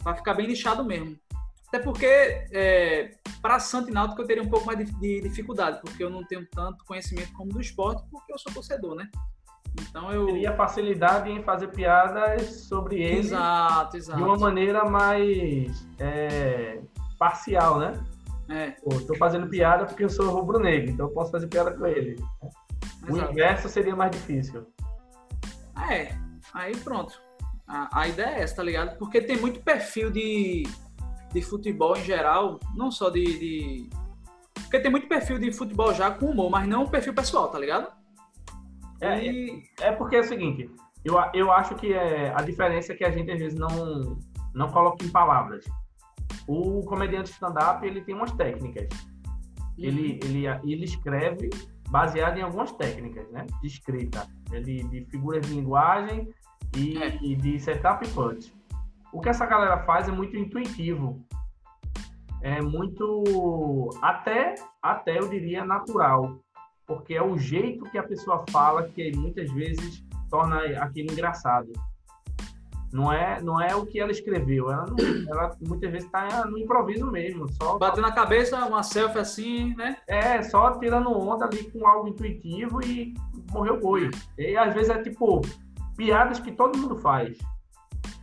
Pra 0.02 0.16
ficar 0.16 0.32
bem 0.32 0.48
nichado 0.48 0.82
mesmo. 0.82 1.14
Até 1.68 1.78
porque, 1.78 2.06
é, 2.06 3.11
para 3.42 3.61
Santo 3.61 3.90
e 3.90 3.92
Náutico, 3.92 4.22
eu 4.22 4.26
teria 4.26 4.42
um 4.42 4.48
pouco 4.48 4.64
mais 4.64 4.78
de, 4.78 4.90
de, 4.98 5.20
dificuldade, 5.20 5.78
porque 5.82 6.02
eu 6.02 6.08
não 6.08 6.24
tenho 6.24 6.46
tanto 6.46 6.82
conhecimento 6.87 7.30
como 7.34 7.52
do 7.52 7.61
esporte, 7.61 8.02
porque 8.11 8.32
eu 8.32 8.38
sou 8.38 8.50
torcedor, 8.50 8.94
né? 8.94 9.11
Então 9.88 10.12
eu. 10.12 10.26
Teria 10.26 10.54
facilidade 10.54 11.31
em 11.31 11.42
fazer 11.42 11.68
piadas 11.68 12.64
sobre 12.66 13.02
ele. 13.02 13.18
Exato, 13.18 13.96
exato. 13.96 14.18
De 14.18 14.24
uma 14.24 14.37
maneira 14.37 14.85
mais 14.85 15.87
é, 15.98 16.81
parcial, 17.18 17.78
né? 17.78 17.92
É. 18.48 18.70
Tô 19.07 19.14
fazendo 19.16 19.46
piada 19.48 19.85
porque 19.85 20.04
eu 20.04 20.09
sou 20.09 20.31
rubro-negro, 20.31 20.90
então 20.90 21.07
eu 21.07 21.12
posso 21.12 21.31
fazer 21.31 21.46
piada 21.48 21.72
com 21.72 21.87
ele. 21.87 22.16
Exato. 23.07 23.28
O 23.28 23.31
inverso 23.31 23.68
seria 23.68 23.94
mais 23.94 24.11
difícil. 24.11 24.66
É, 25.90 26.14
aí 26.54 26.76
pronto. 26.76 27.20
A, 27.66 28.00
a 28.00 28.09
ideia 28.09 28.37
é 28.37 28.42
essa, 28.42 28.57
tá 28.57 28.62
ligado? 28.62 28.96
Porque 28.96 29.20
tem 29.20 29.37
muito 29.37 29.61
perfil 29.61 30.11
de, 30.11 30.64
de 31.33 31.42
futebol 31.42 31.96
em 31.96 32.02
geral, 32.02 32.59
não 32.74 32.90
só 32.90 33.11
de, 33.11 33.24
de. 33.24 33.90
Porque 34.54 34.81
tem 34.81 34.90
muito 34.90 35.07
perfil 35.07 35.38
de 35.38 35.52
futebol 35.52 35.92
já 35.92 36.11
com 36.11 36.26
humor, 36.26 36.50
mas 36.50 36.66
não 36.66 36.85
um 36.85 36.88
perfil 36.88 37.14
pessoal, 37.14 37.48
tá 37.48 37.59
ligado? 37.59 37.97
É, 39.00 39.24
e... 39.24 39.62
é 39.80 39.92
porque 39.92 40.16
é 40.16 40.20
o 40.20 40.24
seguinte, 40.24 40.70
eu, 41.04 41.14
eu 41.32 41.52
acho 41.52 41.74
que 41.76 41.92
é, 41.92 42.32
a 42.34 42.42
diferença 42.42 42.92
é 42.92 42.96
que 42.96 43.04
a 43.04 43.11
gente 43.11 43.30
às 43.30 43.38
vezes 43.38 43.58
não, 43.58 44.18
não 44.54 44.68
coloca 44.68 45.04
em 45.04 45.08
palavras. 45.08 45.64
O 46.46 46.82
comediante 46.84 47.30
stand-up, 47.30 47.87
ele 47.87 48.02
tem 48.02 48.14
umas 48.14 48.32
técnicas. 48.32 48.88
Ele, 49.76 50.12
uhum. 50.12 50.30
ele, 50.30 50.46
ele 50.64 50.84
escreve 50.84 51.50
baseado 51.88 52.38
em 52.38 52.42
algumas 52.42 52.72
técnicas, 52.72 53.30
né? 53.30 53.46
De 53.61 53.66
escrita, 53.66 54.26
de, 54.50 54.82
de 54.82 55.04
figuras 55.11 55.46
de 55.46 55.54
linguagem 55.54 56.28
e, 56.76 56.98
é. 56.98 57.18
e 57.22 57.37
de 57.37 57.58
setup 57.61 58.06
e 58.06 58.11
punch. 58.11 58.52
O 59.12 59.20
que 59.20 59.28
essa 59.28 59.46
galera 59.46 59.84
faz 59.84 60.08
é 60.08 60.12
muito 60.12 60.37
intuitivo. 60.37 61.24
É 62.40 62.61
muito, 62.61 63.90
até, 64.00 64.54
até 64.80 65.18
eu 65.18 65.28
diria, 65.28 65.64
natural 65.64 66.38
porque 66.88 67.14
é 67.14 67.22
o 67.22 67.37
jeito 67.37 67.85
que 67.90 67.98
a 67.98 68.03
pessoa 68.03 68.44
fala 68.51 68.88
que 68.88 69.14
muitas 69.14 69.53
vezes 69.53 70.03
torna 70.31 70.59
aquilo 70.81 71.12
engraçado. 71.12 71.70
Não 72.90 73.12
é, 73.12 73.38
não 73.42 73.61
é 73.61 73.77
o 73.77 73.85
que 73.85 74.01
ela 74.01 74.11
escreveu. 74.11 74.72
Ela, 74.72 74.87
não, 74.87 74.96
ela 75.29 75.55
muitas 75.61 75.90
vezes 75.90 76.07
está 76.07 76.46
no 76.46 76.57
improviso 76.57 77.07
mesmo. 77.11 77.46
Só 77.53 77.77
Batendo 77.77 78.07
na 78.07 78.12
cabeça, 78.12 78.64
uma 78.64 78.83
selfie 78.83 79.18
assim, 79.18 79.74
né? 79.77 79.98
É, 80.07 80.40
só 80.42 80.79
tirando 80.79 81.12
onda 81.12 81.44
ali 81.44 81.70
com 81.70 81.87
algo 81.87 82.09
intuitivo 82.09 82.83
e 82.83 83.12
morreu 83.51 83.79
boi. 83.79 84.11
E 84.38 84.57
às 84.57 84.72
vezes 84.72 84.88
é 84.88 85.03
tipo 85.03 85.42
piadas 85.98 86.40
que 86.40 86.51
todo 86.51 86.79
mundo 86.79 86.96
faz. 86.96 87.37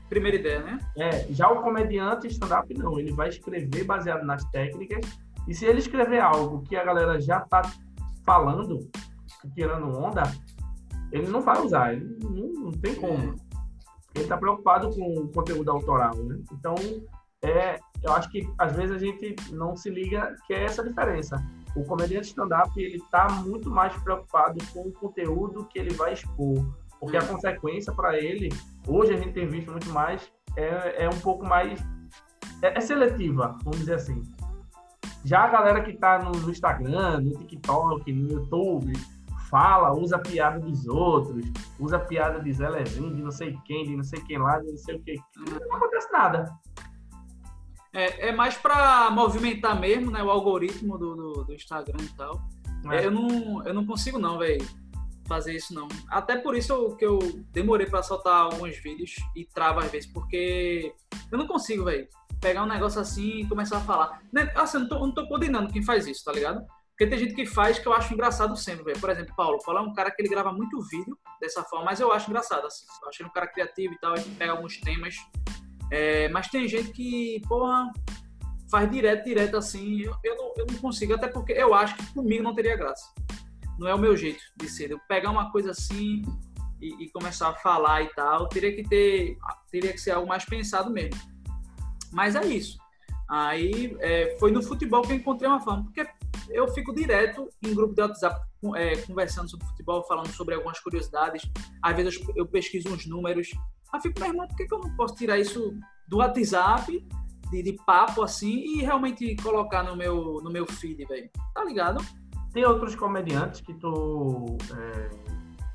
Primeira 0.10 0.38
ideia, 0.38 0.60
né? 0.62 0.80
É, 0.97 1.28
já 1.30 1.47
o 1.47 1.62
comediante 1.62 2.25
stand-up 2.28 2.73
não. 2.73 2.97
Ele 2.97 3.12
vai 3.12 3.30
escrever 3.30 3.84
baseado 3.84 4.25
nas 4.25 4.43
técnicas. 4.45 5.06
E 5.47 5.54
se 5.54 5.65
ele 5.65 5.78
escrever 5.78 6.21
algo 6.21 6.63
que 6.63 6.75
a 6.75 6.84
galera 6.84 7.21
já 7.21 7.38
está 7.38 7.62
falando, 8.25 8.89
tirando 9.53 9.97
onda, 9.97 10.23
ele 11.11 11.27
não 11.27 11.41
vai 11.41 11.61
usar, 11.61 11.93
ele 11.93 12.17
não, 12.23 12.63
não 12.63 12.71
tem 12.71 12.95
como. 12.95 13.35
Ele 14.13 14.23
está 14.23 14.38
preocupado 14.38 14.89
com 14.91 15.19
o 15.19 15.27
conteúdo 15.31 15.69
autoral, 15.69 16.15
né? 16.15 16.39
Então, 16.51 16.75
é, 17.43 17.79
eu 18.01 18.13
acho 18.13 18.29
que 18.29 18.47
às 18.57 18.75
vezes 18.75 18.95
a 18.95 18.99
gente 18.99 19.35
não 19.51 19.75
se 19.75 19.89
liga 19.89 20.35
que 20.47 20.53
é 20.53 20.63
essa 20.63 20.81
a 20.81 20.88
diferença. 20.88 21.43
O 21.75 21.83
comediante 21.83 22.29
stand-up 22.29 22.71
ele 22.81 22.97
está 22.97 23.27
muito 23.29 23.69
mais 23.69 23.95
preocupado 24.01 24.57
com 24.73 24.88
o 24.88 24.93
conteúdo 24.93 25.65
que 25.65 25.77
ele 25.77 25.93
vai 25.93 26.13
expor, 26.13 26.65
porque 26.99 27.17
a 27.17 27.23
hum. 27.23 27.27
consequência 27.27 27.93
para 27.93 28.17
ele, 28.17 28.49
hoje 28.88 29.13
a 29.13 29.17
gente 29.17 29.33
tem 29.33 29.47
visto 29.47 29.71
muito 29.71 29.89
mais, 29.89 30.31
é, 30.55 31.03
é 31.03 31.09
um 31.09 31.19
pouco 31.19 31.45
mais 31.45 31.79
é, 32.61 32.77
é 32.77 32.81
seletiva, 32.81 33.57
vamos 33.63 33.79
dizer 33.79 33.95
assim. 33.95 34.23
Já 35.25 35.45
a 35.45 35.47
galera 35.47 35.81
que 35.81 35.91
tá 35.93 36.19
no, 36.19 36.31
no 36.31 36.51
Instagram, 36.51 37.21
no 37.21 37.31
TikTok, 37.31 38.13
no 38.13 38.31
YouTube, 38.31 38.93
fala, 39.49 39.91
usa 39.91 40.19
piada 40.19 40.59
dos 40.59 40.88
outros, 40.88 41.43
usa 41.79 41.97
piada 41.97 42.39
de 42.39 42.53
Zé 42.53 42.69
Levinho, 42.69 43.15
de 43.15 43.23
não 43.23 43.31
sei 43.31 43.57
quem, 43.65 43.85
de 43.85 43.95
não 43.95 44.03
sei 44.03 44.21
quem 44.21 44.38
lá, 44.38 44.59
de 44.59 44.69
não 44.69 44.77
sei 44.77 44.97
o 44.97 45.01
que. 45.01 45.15
Não 45.67 45.77
acontece 45.77 46.11
nada. 46.11 46.55
É, 47.91 48.27
é 48.27 48.31
mais 48.31 48.55
para 48.55 49.09
movimentar 49.09 49.79
mesmo, 49.79 50.11
né? 50.11 50.21
O 50.21 50.29
algoritmo 50.29 50.95
do, 50.95 51.15
do, 51.15 51.43
do 51.45 51.53
Instagram 51.55 52.03
e 52.03 52.09
tal. 52.15 52.39
É. 52.91 53.07
Eu, 53.07 53.09
não, 53.09 53.65
eu 53.65 53.73
não 53.73 53.83
consigo 53.83 54.19
não, 54.19 54.38
velho, 54.38 54.63
fazer 55.27 55.55
isso 55.55 55.73
não. 55.73 55.88
Até 56.07 56.38
por 56.38 56.55
isso 56.55 56.71
eu, 56.71 56.95
que 56.95 57.05
eu 57.05 57.17
demorei 57.51 57.88
para 57.88 58.03
soltar 58.03 58.43
alguns 58.43 58.77
vídeos 58.77 59.15
e 59.35 59.43
trava 59.43 59.79
às 59.79 59.89
vezes, 59.89 60.07
porque 60.07 60.93
eu 61.31 61.38
não 61.39 61.47
consigo, 61.47 61.85
velho 61.85 62.07
pegar 62.39 62.63
um 62.63 62.67
negócio 62.67 63.00
assim 63.00 63.41
e 63.41 63.48
começar 63.48 63.78
a 63.78 63.82
falar. 63.82 64.21
Né, 64.32 64.52
assim, 64.56 64.78
eu 64.78 64.82
não 64.82 64.89
tô, 64.89 65.00
não 65.00 65.13
tô 65.13 65.28
condenando 65.28 65.71
quem 65.71 65.84
faz 65.84 66.08
isso, 66.08 66.24
tá 66.24 66.32
ligado? 66.32 66.65
Porque 66.89 67.08
tem 67.08 67.19
gente 67.19 67.36
que 67.36 67.45
faz 67.45 67.78
que 67.78 67.86
eu 67.86 67.93
acho 67.93 68.13
engraçado 68.13 68.56
sempre, 68.56 68.86
velho. 68.86 69.00
Por 69.00 69.10
exemplo, 69.10 69.36
Paulo. 69.36 69.60
Paulo 69.65 69.82
é 69.82 69.84
um 69.84 69.93
cara 69.93 70.10
que 70.10 70.21
ele 70.21 70.30
grava 70.30 70.54
muito 70.54 70.82
vídeo 70.84 71.17
dessa 71.41 71.62
forma, 71.63 71.86
mas 71.86 72.00
eu 72.00 72.12
acho 72.12 72.30
engraçado, 72.30 72.65
assim. 72.65 72.86
Eu 73.04 73.10
acho 73.10 73.21
ele 73.21 73.30
um 73.30 73.34
cara 73.34 73.48
criativo 73.48 73.93
e 73.93 74.00
tal, 74.00 74.15
ele 74.15 74.34
pega 74.38 74.54
alguns 74.54 74.80
temas. 74.80 75.15
É, 75.91 76.30
mas 76.30 76.48
tem 76.48 76.67
gente 76.69 76.91
que, 76.91 77.41
porra, 77.50 77.91
faz 78.71 78.89
direto, 78.89 79.26
direto 79.26 79.58
assim. 79.58 80.04
Eu, 80.04 80.15
eu, 80.24 80.38
não, 80.38 80.54
eu 80.58 80.65
não 80.71 80.80
consigo, 80.80 81.13
até 81.13 81.28
porque 81.28 81.52
eu 81.52 81.74
acho 81.74 81.98
que 81.98 82.13
comigo 82.13 82.43
não 82.43 82.56
teria 82.56 82.78
graça. 82.78 83.13
Não 83.78 83.89
é 83.89 83.93
o 83.93 84.00
meu 84.00 84.15
jeito 84.15 84.41
de 84.56 84.69
ser. 84.69 84.91
Eu 84.91 85.00
pegar 85.10 85.32
uma 85.32 85.52
coisa 85.52 85.71
assim 85.71 86.21
e, 86.82 87.03
e 87.03 87.12
começar 87.12 87.49
a 87.49 87.55
falar 87.55 88.03
e 88.03 88.09
tal, 88.14 88.47
teria 88.47 88.74
que 88.74 88.84
ter. 88.84 89.38
Teria 89.70 89.91
que 89.91 89.99
ser 89.99 90.12
algo 90.12 90.30
mais 90.30 90.45
pensado 90.45 90.89
mesmo. 90.89 91.20
Mas 92.12 92.36
é 92.36 92.45
isso. 92.45 92.78
Aí 93.30 93.95
é, 93.99 94.36
foi 94.39 94.51
no 94.51 94.62
futebol 94.62 95.01
que 95.01 95.12
eu 95.12 95.16
encontrei 95.16 95.49
uma 95.49 95.60
fama, 95.60 95.84
porque 95.84 96.08
eu 96.49 96.68
fico 96.70 96.93
direto 96.93 97.49
em 97.64 97.74
grupo 97.74 97.95
de 97.95 98.01
WhatsApp 98.01 98.39
é, 98.76 98.97
conversando 98.97 99.49
sobre 99.49 99.66
futebol, 99.68 100.03
falando 100.03 100.30
sobre 100.30 100.56
algumas 100.56 100.80
curiosidades. 100.80 101.49
Às 101.82 101.95
vezes 101.95 102.22
eu 102.36 102.45
pesquiso 102.45 102.89
uns 102.89 103.06
números. 103.06 103.51
Aí 103.91 104.01
fico, 104.01 104.20
meu 104.20 104.30
irmão, 104.30 104.47
por 104.47 104.58
que, 104.58 104.66
que 104.66 104.74
eu 104.74 104.80
não 104.80 104.95
posso 104.95 105.16
tirar 105.16 105.39
isso 105.39 105.78
do 106.08 106.18
WhatsApp, 106.18 107.06
de, 107.51 107.64
de 107.64 107.74
papo 107.86 108.22
assim, 108.22 108.78
e 108.78 108.82
realmente 108.82 109.36
colocar 109.38 109.84
no 109.84 109.95
meu, 109.95 110.39
no 110.43 110.51
meu 110.51 110.66
feed, 110.66 111.06
velho? 111.06 111.30
Tá 111.53 111.64
ligado? 111.64 112.03
Tem 112.53 112.64
outros 112.64 112.95
comediantes 112.95 113.62
que 113.62 113.74
tu 113.74 114.58
é, 114.78 115.10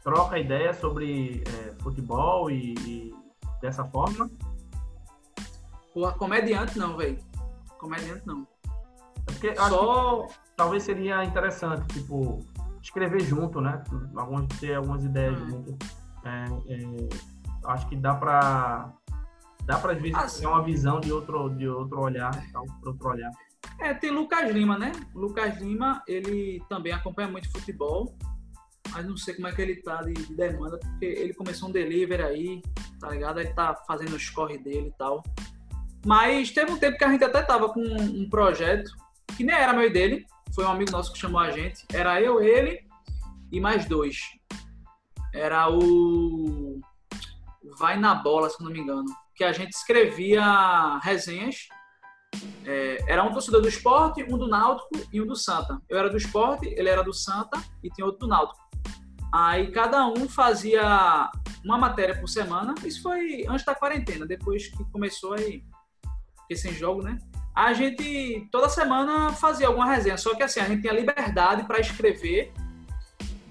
troca 0.03 0.39
ideia 0.39 0.72
sobre 0.72 1.43
é, 1.47 1.83
futebol 1.83 2.51
e, 2.51 2.74
e 2.87 3.14
dessa 3.61 3.85
forma? 3.85 4.31
Porra, 5.93 6.12
comediante 6.12 6.78
não, 6.78 6.97
velho. 6.97 7.18
Comediante 7.78 8.26
não. 8.26 8.47
É 9.28 9.32
porque 9.32 9.57
Só... 9.57 10.26
talvez 10.57 10.82
seria 10.82 11.24
interessante, 11.24 11.86
tipo, 11.88 12.45
escrever 12.82 13.20
junto, 13.20 13.61
né? 13.61 13.82
Algumas, 14.16 14.47
ter 14.59 14.74
algumas 14.74 15.05
ideias 15.05 15.41
hum. 15.41 15.49
junto. 15.51 15.78
É, 16.24 16.45
é, 16.74 17.09
acho 17.66 17.88
que 17.88 17.97
dá 17.97 18.14
pra. 18.14 18.93
Dá 19.64 19.78
pra 19.78 19.93
às 19.93 20.01
vezes 20.01 20.16
assim, 20.16 20.41
ter 20.41 20.47
uma 20.47 20.62
visão 20.62 21.01
de 21.01 21.12
outro, 21.12 21.51
de 21.51 21.68
outro 21.68 22.01
olhar, 22.01 22.30
tal, 22.51 22.64
outro 22.84 23.09
olhar. 23.09 23.30
É, 23.78 23.95
tem 23.95 24.11
Lucas 24.11 24.51
Lima, 24.51 24.78
né? 24.78 24.91
Lucas 25.14 25.59
Lima, 25.61 26.03
ele 26.09 26.62
também 26.68 26.93
acompanha 26.93 27.28
muito 27.28 27.51
futebol, 27.53 28.16
mas 28.91 29.07
não 29.07 29.16
sei 29.16 29.34
como 29.34 29.49
é 29.49 29.53
que 29.53 29.61
ele 29.62 29.76
tá 29.76 30.03
de, 30.03 30.14
de 30.14 30.34
demanda, 30.34 30.78
porque 30.78 31.05
ele 31.05 31.34
começou 31.34 31.68
um 31.68 31.72
delivery 31.72 32.22
aí, 32.22 32.62
tá 32.99 33.11
ligado? 33.11 33.41
Ele 33.41 33.53
tá 33.53 33.74
fazendo 33.86 34.16
os 34.16 34.28
corre 34.30 34.59
dele 34.59 34.88
e 34.88 34.99
tal. 34.99 35.22
Mas 36.05 36.51
teve 36.51 36.72
um 36.72 36.78
tempo 36.78 36.96
que 36.96 37.05
a 37.05 37.11
gente 37.11 37.24
até 37.24 37.42
tava 37.42 37.68
com 37.68 37.80
um 37.80 38.28
projeto 38.28 38.90
que 39.36 39.44
nem 39.44 39.55
era 39.55 39.72
meu 39.72 39.86
e 39.86 39.90
dele, 39.90 40.26
foi 40.55 40.64
um 40.64 40.70
amigo 40.70 40.90
nosso 40.90 41.12
que 41.12 41.18
chamou 41.18 41.40
a 41.40 41.51
gente. 41.51 41.84
Era 41.92 42.20
eu, 42.20 42.42
ele 42.42 42.80
e 43.53 43.61
mais 43.61 43.84
dois. 43.86 44.18
Era 45.32 45.70
o 45.70 46.80
Vai 47.78 47.96
na 47.98 48.14
Bola, 48.14 48.51
se 48.51 48.62
não 48.62 48.70
me 48.70 48.80
engano. 48.80 49.07
Que 49.34 49.44
a 49.44 49.53
gente 49.53 49.72
escrevia 49.72 50.98
resenhas. 51.03 51.68
É, 52.64 52.98
era 53.09 53.24
um 53.24 53.32
torcedor 53.32 53.61
do 53.61 53.68
esporte, 53.68 54.22
um 54.22 54.36
do 54.36 54.48
Náutico 54.48 54.90
e 55.12 55.20
um 55.20 55.26
do 55.26 55.36
Santa. 55.36 55.80
Eu 55.88 55.98
era 55.98 56.11
do 56.11 56.16
esporte, 56.16 56.66
ele 56.66 56.88
era 56.88 57.03
do 57.03 57.12
Santa 57.12 57.62
e 57.82 57.90
tinha 57.90 58.05
outro 58.05 58.20
do 58.20 58.28
Náutico. 58.28 58.61
Aí 59.32 59.70
cada 59.70 60.07
um 60.07 60.28
fazia 60.28 61.30
uma 61.64 61.78
matéria 61.78 62.18
por 62.18 62.28
semana. 62.28 62.74
Isso 62.84 63.03
foi 63.03 63.46
antes 63.48 63.64
da 63.64 63.74
quarentena, 63.74 64.26
depois 64.26 64.68
que 64.68 64.84
começou 64.90 65.34
aí 65.34 65.62
porque 66.51 66.57
sem 66.57 66.74
jogo, 66.74 67.01
né? 67.01 67.16
A 67.55 67.72
gente 67.72 68.48
toda 68.51 68.68
semana 68.68 69.32
fazia 69.32 69.68
alguma 69.68 69.86
resenha, 69.86 70.16
só 70.16 70.34
que 70.34 70.42
assim, 70.42 70.59
a 70.59 70.64
gente 70.64 70.80
tinha 70.80 70.92
liberdade 70.92 71.62
para 71.64 71.78
escrever 71.78 72.53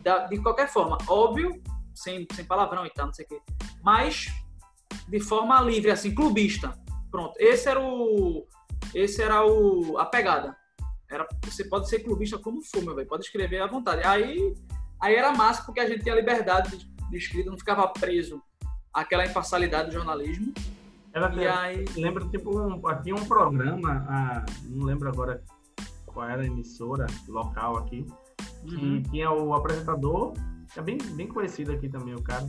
da, 0.03 0.27
de 0.27 0.37
qualquer 0.41 0.67
forma. 0.67 0.97
Óbvio, 1.07 1.61
sem, 1.95 2.27
sem 2.33 2.43
palavrão 2.43 2.85
e 2.85 2.89
tal, 2.89 3.05
não 3.05 3.13
sei 3.13 3.25
o 3.25 3.29
quê. 3.29 3.41
Mas 3.81 4.27
de 5.07 5.19
forma 5.21 5.61
livre, 5.61 5.91
assim, 5.91 6.13
clubista. 6.13 6.77
Pronto. 7.09 7.35
Esse 7.37 7.69
era 7.69 7.79
o. 7.79 8.45
Esse 8.93 9.23
era 9.23 9.45
o. 9.45 9.97
a 9.97 10.05
pegada. 10.05 10.57
Era, 11.09 11.25
você 11.45 11.63
pode 11.63 11.87
ser 11.87 11.99
clubista 11.99 12.37
como 12.37 12.61
for, 12.61 12.83
meu 12.83 12.95
velho. 12.95 13.07
Pode 13.07 13.23
escrever 13.23 13.61
à 13.61 13.67
vontade. 13.67 14.05
Aí, 14.05 14.53
aí 15.01 15.15
era 15.15 15.31
massa 15.31 15.63
porque 15.63 15.79
a 15.79 15.87
gente 15.87 16.03
tinha 16.03 16.15
liberdade 16.15 16.75
de, 16.75 16.85
de 16.85 17.17
escrita, 17.17 17.49
não 17.49 17.57
ficava 17.57 17.87
preso 17.87 18.41
àquela 18.93 19.25
imparcialidade 19.25 19.89
do 19.89 19.93
jornalismo. 19.93 20.53
Ela 21.13 21.33
e 21.35 21.47
aí... 21.47 21.85
lembra 21.95 22.25
tipo 22.27 22.57
um, 22.57 22.87
aqui 22.87 23.11
um 23.11 23.25
programa, 23.25 24.05
ah, 24.07 24.45
não 24.65 24.85
lembro 24.85 25.09
agora 25.09 25.43
qual 26.05 26.27
era 26.27 26.43
a 26.43 26.45
emissora 26.45 27.07
local 27.27 27.77
aqui, 27.77 28.05
que 28.67 28.75
uhum. 28.75 29.03
tinha 29.03 29.31
o 29.31 29.53
apresentador, 29.53 30.33
que 30.71 30.79
é 30.79 30.81
bem, 30.81 30.97
bem 31.13 31.27
conhecido 31.27 31.71
aqui 31.71 31.89
também 31.89 32.13
o 32.13 32.21
cara. 32.21 32.47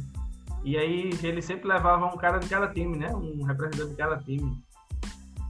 E 0.63 0.77
aí 0.77 1.11
ele 1.23 1.41
sempre 1.41 1.69
levava 1.69 2.07
um 2.07 2.19
cara 2.19 2.39
de 2.39 2.49
cada 2.49 2.69
time, 2.69 2.99
né? 2.99 3.15
Um 3.15 3.43
representante 3.45 3.91
de 3.91 3.97
cada 3.97 4.19
time. 4.19 4.63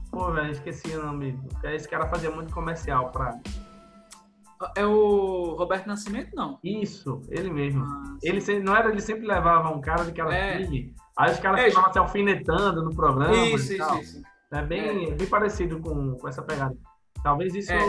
Pô, 0.09 0.31
velho, 0.31 0.51
esqueci 0.51 0.95
o 0.95 1.05
nome. 1.05 1.37
Esse 1.63 1.89
cara 1.89 2.07
fazia 2.07 2.31
muito 2.31 2.53
comercial 2.53 3.11
pra. 3.11 3.37
É 4.77 4.85
o 4.85 5.55
Roberto 5.57 5.87
Nascimento, 5.87 6.33
não? 6.35 6.59
Isso, 6.63 7.21
ele 7.29 7.49
mesmo. 7.49 7.83
Ah, 7.83 8.17
ele 8.21 8.59
não 8.59 8.75
era, 8.75 8.89
ele 8.89 9.01
sempre 9.01 9.25
levava 9.25 9.69
um 9.75 9.81
cara 9.81 10.05
de 10.05 10.13
cada 10.13 10.33
é. 10.33 10.63
time 10.63 10.93
Aí 11.17 11.31
os 11.31 11.39
caras 11.39 11.61
é, 11.61 11.69
ficavam 11.69 11.93
se 11.93 11.99
alfinetando 11.99 12.83
no 12.83 12.95
programa. 12.95 13.35
Isso, 13.35 13.73
isso, 13.73 13.95
isso. 13.99 14.21
É 14.51 14.61
bem, 14.61 15.11
é. 15.11 15.15
bem 15.15 15.27
parecido 15.27 15.79
com, 15.79 16.15
com 16.15 16.27
essa 16.27 16.41
pegada. 16.41 16.75
Talvez 17.23 17.53
isso, 17.53 17.71
é. 17.71 17.79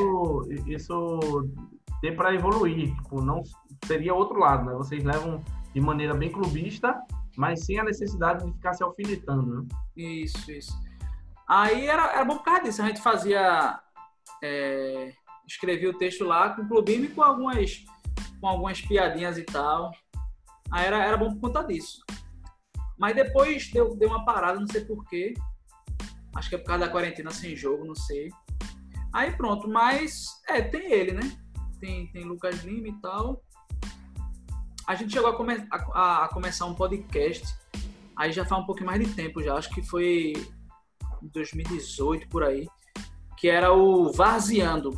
isso 0.66 1.48
dê 2.00 2.12
para 2.12 2.34
evoluir. 2.34 2.94
Tipo, 2.96 3.22
não 3.22 3.42
seria 3.84 4.14
outro 4.14 4.38
lado, 4.38 4.64
né? 4.64 4.74
Vocês 4.74 5.02
levam 5.02 5.42
de 5.72 5.80
maneira 5.80 6.14
bem 6.14 6.30
clubista, 6.30 7.00
mas 7.36 7.64
sem 7.64 7.78
a 7.78 7.84
necessidade 7.84 8.44
de 8.44 8.52
ficar 8.52 8.74
se 8.74 8.82
alfinetando, 8.82 9.62
né? 9.62 9.68
Isso, 9.96 10.50
isso. 10.50 10.72
Aí 11.48 11.86
era, 11.86 12.12
era 12.12 12.24
bom 12.24 12.36
por 12.36 12.44
causa 12.44 12.62
disso. 12.62 12.82
A 12.82 12.86
gente 12.86 13.00
fazia. 13.00 13.80
É, 14.42 15.12
escrevia 15.46 15.90
o 15.90 15.98
texto 15.98 16.24
lá 16.24 16.50
com 16.50 16.62
o 16.62 16.68
clubismo 16.68 17.06
e 17.06 17.08
com 17.08 17.22
algumas, 17.22 17.84
com 18.40 18.48
algumas 18.48 18.80
piadinhas 18.80 19.38
e 19.38 19.44
tal. 19.44 19.92
Aí 20.70 20.86
era, 20.86 21.04
era 21.04 21.16
bom 21.16 21.32
por 21.34 21.40
conta 21.40 21.62
disso. 21.62 22.00
Mas 22.98 23.14
depois 23.14 23.70
deu, 23.70 23.96
deu 23.96 24.08
uma 24.08 24.24
parada, 24.24 24.60
não 24.60 24.66
sei 24.66 24.84
porquê. 24.84 25.34
Acho 26.34 26.48
que 26.48 26.54
é 26.54 26.58
por 26.58 26.66
causa 26.66 26.86
da 26.86 26.90
quarentena 26.90 27.30
sem 27.30 27.54
jogo, 27.54 27.84
não 27.84 27.94
sei. 27.94 28.30
Aí 29.12 29.32
pronto, 29.32 29.68
mas 29.68 30.26
é, 30.48 30.62
tem 30.62 30.90
ele, 30.92 31.12
né? 31.12 31.36
Tem, 31.78 32.06
tem 32.08 32.24
Lucas 32.24 32.62
Lima 32.64 32.88
e 32.88 33.00
tal. 33.00 33.42
A 34.86 34.94
gente 34.94 35.12
chegou 35.12 35.30
a, 35.30 35.36
come, 35.36 35.66
a, 35.70 36.24
a 36.24 36.28
começar 36.28 36.66
um 36.66 36.74
podcast. 36.74 37.46
Aí 38.16 38.32
já 38.32 38.44
faz 38.44 38.62
um 38.62 38.66
pouquinho 38.66 38.86
mais 38.86 39.06
de 39.06 39.14
tempo 39.14 39.42
já. 39.42 39.54
Acho 39.54 39.70
que 39.70 39.82
foi 39.82 40.32
em 41.22 41.28
2018 41.28 42.28
por 42.28 42.42
aí. 42.42 42.66
Que 43.36 43.48
era 43.48 43.72
o 43.72 44.12
Varzeando. 44.12 44.90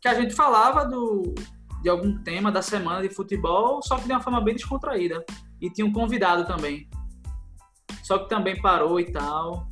Que 0.00 0.08
a 0.08 0.14
gente 0.14 0.34
falava 0.34 0.84
do, 0.84 1.34
de 1.82 1.88
algum 1.88 2.22
tema 2.22 2.50
da 2.50 2.62
semana 2.62 3.06
de 3.06 3.14
futebol, 3.14 3.80
só 3.82 3.96
que 3.96 4.06
de 4.06 4.12
uma 4.12 4.20
forma 4.20 4.40
bem 4.40 4.54
descontraída. 4.54 5.24
E 5.60 5.70
tinha 5.70 5.86
um 5.86 5.92
convidado 5.92 6.46
também. 6.46 6.88
Só 8.02 8.18
que 8.18 8.28
também 8.28 8.60
parou 8.60 8.98
e 9.00 9.10
tal. 9.10 9.66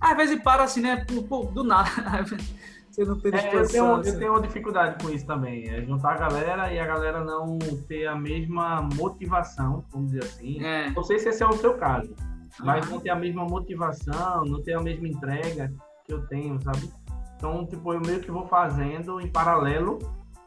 Às 0.00 0.16
vezes 0.16 0.42
para 0.42 0.64
assim, 0.64 0.80
né? 0.80 1.04
Por, 1.04 1.22
por, 1.24 1.52
do 1.52 1.64
nada. 1.64 1.90
Você 2.90 3.04
não 3.04 3.18
tem 3.18 3.32
é, 3.32 3.54
eu, 3.54 3.68
tenho, 3.68 3.94
assim. 3.94 4.10
eu 4.10 4.18
tenho 4.18 4.32
uma 4.32 4.42
dificuldade 4.42 5.02
com 5.02 5.10
isso 5.10 5.24
também. 5.24 5.68
É 5.68 5.80
juntar 5.82 6.14
a 6.14 6.18
galera 6.18 6.72
e 6.72 6.78
a 6.78 6.84
galera 6.84 7.24
não 7.24 7.58
ter 7.86 8.06
a 8.06 8.16
mesma 8.16 8.82
motivação, 8.96 9.84
vamos 9.92 10.10
dizer 10.10 10.24
assim. 10.24 10.62
É. 10.62 10.90
Não 10.90 11.02
sei 11.04 11.20
se 11.20 11.28
esse 11.28 11.42
é 11.42 11.46
o 11.46 11.52
seu 11.52 11.78
caso, 11.78 12.12
mas 12.58 12.90
não 12.90 12.98
ter 12.98 13.10
a 13.10 13.16
mesma 13.16 13.44
motivação, 13.44 14.44
não 14.44 14.60
ter 14.62 14.74
a 14.74 14.80
mesma 14.80 15.06
entrega 15.06 15.72
que 16.04 16.12
eu 16.12 16.26
tenho, 16.26 16.60
sabe? 16.60 16.90
Então, 17.36 17.64
tipo, 17.64 17.94
eu 17.94 18.00
meio 18.00 18.20
que 18.20 18.30
vou 18.30 18.46
fazendo 18.48 19.20
em 19.20 19.28
paralelo, 19.28 19.98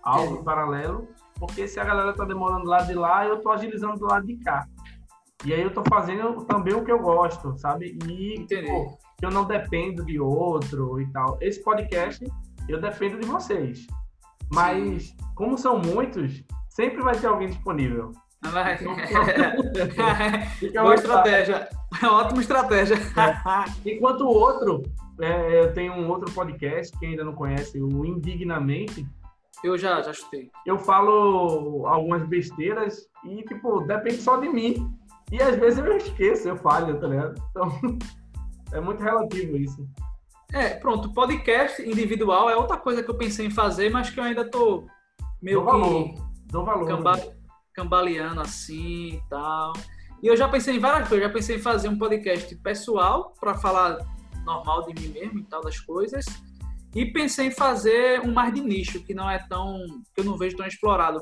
algo 0.03 0.35
é. 0.35 0.39
em 0.39 0.43
paralelo, 0.43 1.07
porque 1.39 1.67
se 1.67 1.79
a 1.79 1.85
galera 1.85 2.13
tá 2.13 2.25
demorando 2.25 2.63
do 2.63 2.69
lado 2.69 2.87
de 2.87 2.93
lá, 2.93 3.25
eu 3.25 3.41
tô 3.41 3.49
agilizando 3.51 3.97
do 3.97 4.05
lado 4.05 4.27
de 4.27 4.35
cá. 4.37 4.67
E 5.45 5.53
aí 5.53 5.61
eu 5.61 5.73
tô 5.73 5.83
fazendo 5.89 6.45
também 6.45 6.73
o 6.73 6.85
que 6.85 6.91
eu 6.91 6.99
gosto, 6.99 7.57
sabe? 7.57 7.97
E 8.07 8.45
que 8.47 8.65
eu 9.21 9.29
não 9.29 9.45
dependo 9.45 10.05
de 10.05 10.19
outro 10.19 11.01
e 11.01 11.11
tal. 11.11 11.37
Esse 11.41 11.61
podcast 11.61 12.25
eu 12.69 12.79
dependo 12.79 13.19
de 13.19 13.27
vocês. 13.27 13.85
Mas 14.53 15.07
Sim. 15.07 15.17
como 15.35 15.57
são 15.57 15.79
muitos, 15.79 16.43
sempre 16.69 17.01
vai 17.01 17.15
ter 17.15 17.27
alguém 17.27 17.49
disponível. 17.49 18.11
Vai. 18.51 18.77
Boa 20.73 20.95
estratégia. 20.95 21.69
Ótima 22.03 22.41
estratégia. 22.41 22.95
É. 22.95 23.71
Enquanto 23.95 24.21
o 24.21 24.27
outro, 24.27 24.83
é, 25.21 25.61
eu 25.61 25.73
tenho 25.73 25.93
um 25.93 26.09
outro 26.09 26.31
podcast 26.33 26.97
que 26.97 27.05
ainda 27.05 27.23
não 27.23 27.33
conhece, 27.33 27.81
o 27.81 28.05
Indignamente. 28.05 29.05
Eu 29.63 29.77
já, 29.77 30.01
já 30.01 30.11
chutei. 30.11 30.51
Eu 30.65 30.77
falo 30.77 31.87
algumas 31.87 32.27
besteiras 32.27 33.07
e, 33.23 33.43
tipo, 33.43 33.79
depende 33.81 34.17
só 34.17 34.37
de 34.37 34.49
mim. 34.49 34.93
E 35.33 35.41
às 35.41 35.55
vezes 35.55 35.79
eu 35.79 35.97
esqueço, 35.97 36.47
eu 36.47 36.55
falho, 36.55 36.99
tá 36.99 37.07
ligado? 37.07 37.43
Então, 37.49 37.97
é 38.71 38.79
muito 38.79 39.01
relativo 39.01 39.57
isso. 39.57 39.89
É, 40.53 40.75
pronto, 40.75 41.11
podcast 41.11 41.81
individual 41.81 42.51
é 42.51 42.55
outra 42.55 42.77
coisa 42.77 43.01
que 43.01 43.09
eu 43.09 43.17
pensei 43.17 43.47
em 43.47 43.49
fazer, 43.49 43.89
mas 43.89 44.11
que 44.11 44.19
eu 44.19 44.23
ainda 44.23 44.47
tô 44.47 44.85
meio 45.41 45.61
Dou 45.61 45.65
valor. 45.65 46.03
que 46.03 46.21
Dou 46.51 46.63
valor, 46.63 46.87
camba, 46.87 47.33
cambaleando 47.73 48.41
assim 48.41 49.15
e 49.15 49.21
tal. 49.27 49.73
E 50.21 50.27
eu 50.27 50.37
já 50.37 50.47
pensei 50.47 50.75
em 50.75 50.79
várias 50.79 51.09
coisas, 51.09 51.27
já 51.27 51.33
pensei 51.33 51.55
em 51.55 51.61
fazer 51.61 51.89
um 51.89 51.97
podcast 51.97 52.55
pessoal 52.57 53.33
para 53.39 53.55
falar 53.55 53.97
normal 54.45 54.85
de 54.85 55.01
mim 55.01 55.13
mesmo 55.13 55.39
e 55.39 55.43
tal 55.45 55.63
das 55.63 55.79
coisas. 55.79 56.25
E 56.93 57.07
pensei 57.07 57.47
em 57.47 57.51
fazer 57.51 58.21
um 58.21 58.31
mais 58.31 58.53
de 58.53 58.61
nicho, 58.61 59.03
que 59.03 59.15
não 59.15 59.27
é 59.27 59.39
tão 59.49 59.79
que 60.13 60.21
eu 60.21 60.25
não 60.25 60.37
vejo 60.37 60.55
tão 60.55 60.67
explorado. 60.67 61.19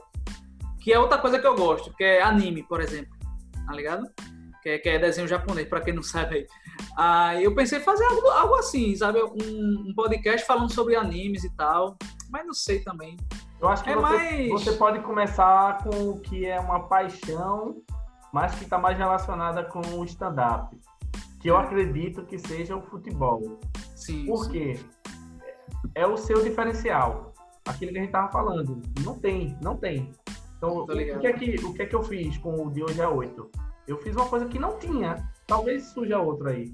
Que 0.82 0.91
é 0.91 0.99
outra 0.99 1.18
coisa 1.18 1.39
que 1.39 1.47
eu 1.47 1.55
gosto, 1.55 1.93
que 1.93 2.03
é 2.03 2.22
anime, 2.22 2.62
por 2.64 2.82
exemplo 2.82 3.20
tá 3.66 3.74
ligado? 3.74 4.09
Que 4.62 4.70
é, 4.70 4.78
que 4.78 4.89
é 4.89 4.99
desenho 4.99 5.28
japonês, 5.28 5.68
para 5.68 5.82
quem 5.82 5.93
não 5.93 6.03
sabe 6.03 6.36
aí. 6.36 6.47
Aí 6.95 7.43
eu 7.43 7.55
pensei 7.55 7.80
em 7.80 7.84
fazer 7.84 8.03
algo, 8.05 8.28
algo 8.28 8.55
assim, 8.55 8.95
sabe? 8.95 9.20
Um, 9.22 9.89
um, 9.89 9.93
podcast 9.95 10.45
falando 10.45 10.72
sobre 10.72 10.95
animes 10.95 11.43
e 11.43 11.49
tal, 11.55 11.97
mas 12.30 12.45
não 12.45 12.53
sei 12.53 12.80
também. 12.80 13.18
Eu 13.59 13.68
acho 13.68 13.84
que 13.84 13.89
é 13.89 13.95
você, 13.95 14.01
mais... 14.01 14.49
você 14.49 14.72
pode 14.74 14.99
começar 14.99 15.84
com 15.84 16.09
o 16.09 16.20
que 16.20 16.45
é 16.45 16.59
uma 16.59 16.88
paixão, 16.88 17.82
mas 18.32 18.53
que 18.55 18.64
está 18.64 18.78
mais 18.78 18.97
relacionada 18.97 19.64
com 19.64 19.82
o 19.97 20.05
stand-up. 20.05 20.76
Que 21.39 21.49
eu 21.49 21.57
acredito 21.57 22.24
que 22.26 22.38
seja 22.38 22.76
o 22.76 22.82
futebol. 22.84 23.59
Sim. 23.95 24.26
Por 24.26 24.49
quê? 24.49 24.80
É 25.95 26.05
o 26.05 26.18
seu 26.18 26.43
diferencial. 26.43 27.34
Aquilo 27.66 27.91
que 27.91 27.97
a 27.97 28.01
gente 28.01 28.12
tava 28.12 28.32
falando. 28.32 28.82
Não 29.03 29.18
tem, 29.18 29.57
não 29.62 29.76
tem. 29.76 30.12
Então, 30.62 30.78
o 30.78 30.86
que, 30.86 31.26
é 31.26 31.34
que, 31.34 31.55
o 31.66 31.74
que 31.74 31.82
é 31.82 31.86
que 31.88 31.95
eu 31.95 32.03
fiz 32.03 32.38
com 32.38 32.68
o 32.68 32.70
de 32.70 32.84
hoje 32.84 33.01
a 33.01 33.09
8? 33.09 33.49
Eu 33.88 33.97
fiz 33.97 34.16
uma 34.16 34.28
coisa 34.28 34.45
que 34.45 34.59
não 34.59 34.78
tinha. 34.78 35.16
talvez 35.47 35.86
surja 35.86 36.20
outro 36.20 36.49
aí. 36.49 36.72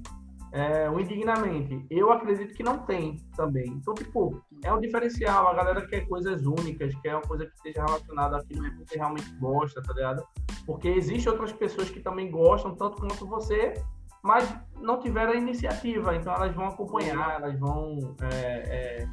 É, 0.51 0.89
o 0.89 0.99
Indignamente, 0.99 1.85
eu 1.89 2.11
acredito 2.11 2.53
que 2.53 2.63
não 2.63 2.79
tem 2.79 3.15
também. 3.38 3.67
Então, 3.67 3.93
tipo, 3.93 4.43
é 4.61 4.73
um 4.73 4.81
diferencial. 4.81 5.47
A 5.47 5.53
galera 5.53 5.88
quer 5.88 6.05
coisas 6.05 6.45
únicas, 6.45 6.93
quer 6.95 7.15
uma 7.15 7.21
coisa 7.21 7.45
que 7.45 7.53
esteja 7.55 7.85
relacionada 7.85 8.38
àquilo 8.38 8.69
que 8.71 8.77
você 8.77 8.97
realmente 8.97 9.29
gosta, 9.39 9.81
tá 9.81 9.93
ligado? 9.93 10.21
Porque 10.65 10.89
existem 10.89 11.31
outras 11.31 11.53
pessoas 11.53 11.89
que 11.89 12.01
também 12.01 12.29
gostam, 12.29 12.75
tanto 12.75 12.97
quanto 12.97 13.25
você, 13.25 13.73
mas 14.21 14.53
não 14.81 14.99
tiveram 14.99 15.31
a 15.31 15.38
iniciativa. 15.38 16.13
Então, 16.13 16.33
elas 16.33 16.53
vão 16.53 16.67
acompanhar, 16.67 17.35
elas 17.35 17.57
vão 17.57 18.15
é, 18.33 18.35
é, 18.67 19.09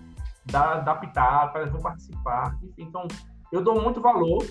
dar, 0.47 0.81
dar 0.81 0.97
pitaco, 0.97 1.59
elas 1.59 1.71
vão 1.71 1.81
participar. 1.81 2.59
Enfim, 2.61 2.83
então, 2.89 3.07
eu 3.53 3.63
dou 3.63 3.81
muito 3.81 4.01
valor. 4.01 4.45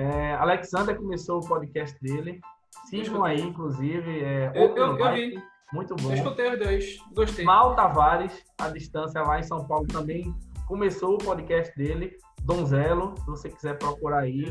É, 0.00 0.34
Alexander 0.34 0.96
começou 0.96 1.40
o 1.40 1.46
podcast 1.46 1.96
dele. 2.00 2.40
Sigam 2.88 3.22
aí, 3.22 3.40
inclusive. 3.40 4.24
É, 4.24 4.50
eu, 4.54 4.74
eu, 4.76 4.98
eu 4.98 5.14
vi. 5.14 5.42
Muito 5.72 5.94
bom. 5.96 6.10
Eu 6.10 6.14
escutei 6.16 6.52
os 6.52 6.58
dois, 6.58 6.98
gostei. 7.14 7.44
Mal 7.44 7.76
Tavares, 7.76 8.32
à 8.58 8.68
distância 8.70 9.20
lá 9.22 9.38
em 9.38 9.42
São 9.42 9.66
Paulo 9.66 9.86
também 9.86 10.34
começou 10.66 11.16
o 11.16 11.18
podcast 11.18 11.76
dele, 11.76 12.16
Donzelo, 12.44 13.14
se 13.18 13.26
você 13.26 13.48
quiser 13.48 13.76
procurar 13.76 14.20
aí. 14.20 14.44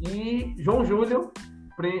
E 0.00 0.54
João 0.58 0.84
Júlio, 0.84 1.32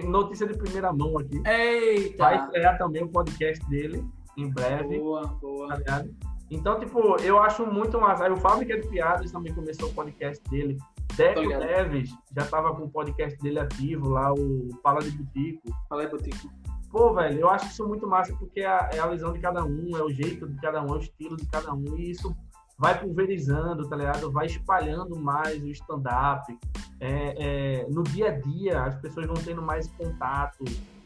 notícia 0.04 0.46
de 0.46 0.52
primeira 0.56 0.92
mão 0.92 1.18
aqui. 1.18 1.42
Eita! 1.46 2.24
Vai 2.24 2.44
estrear 2.44 2.76
também 2.76 3.02
o 3.02 3.08
podcast 3.08 3.66
dele 3.70 4.04
em 4.36 4.50
breve. 4.50 4.98
Boa, 4.98 5.26
boa. 5.40 5.80
Tá 5.80 6.04
então, 6.50 6.78
tipo, 6.78 7.16
eu 7.22 7.38
acho 7.38 7.66
muito 7.66 8.00
massa. 8.00 8.24
Aí 8.24 8.30
o 8.30 8.36
Fábrica 8.36 8.78
de 8.78 8.86
Piadas 8.88 9.32
também 9.32 9.52
começou 9.54 9.88
o 9.88 9.94
podcast 9.94 10.42
dele. 10.50 10.78
Deco 11.16 11.40
Neves 11.42 12.10
já 12.34 12.42
estava 12.42 12.74
com 12.74 12.84
o 12.84 12.90
podcast 12.90 13.38
dele 13.40 13.60
ativo 13.60 14.08
lá, 14.08 14.32
o 14.32 14.68
Fala 14.82 15.00
de 15.00 15.10
Butico. 15.10 15.74
Fala 15.88 16.04
de 16.04 16.10
Butico. 16.10 16.52
Pô, 16.90 17.12
velho, 17.12 17.40
eu 17.40 17.50
acho 17.50 17.66
isso 17.66 17.86
muito 17.86 18.06
massa 18.06 18.34
porque 18.36 18.60
é 18.60 18.66
a, 18.66 18.90
é 18.92 18.98
a 19.00 19.06
visão 19.08 19.32
de 19.32 19.40
cada 19.40 19.64
um, 19.64 19.96
é 19.96 20.02
o 20.02 20.10
jeito 20.10 20.46
de 20.46 20.60
cada 20.60 20.80
um, 20.80 20.94
é 20.94 20.98
o 20.98 21.00
estilo 21.00 21.36
de 21.36 21.46
cada 21.46 21.72
um. 21.72 21.96
E 21.96 22.10
isso 22.10 22.34
vai 22.78 22.98
pulverizando, 22.98 23.88
tá 23.88 23.96
ligado? 23.96 24.30
Vai 24.30 24.46
espalhando 24.46 25.16
mais 25.16 25.62
o 25.62 25.68
stand-up. 25.68 26.56
É, 27.00 27.82
é, 27.82 27.86
no 27.90 28.02
dia 28.02 28.28
a 28.28 28.38
dia, 28.38 28.82
as 28.82 28.94
pessoas 29.00 29.26
vão 29.26 29.36
tendo 29.36 29.62
mais 29.62 29.88
contato. 29.88 30.64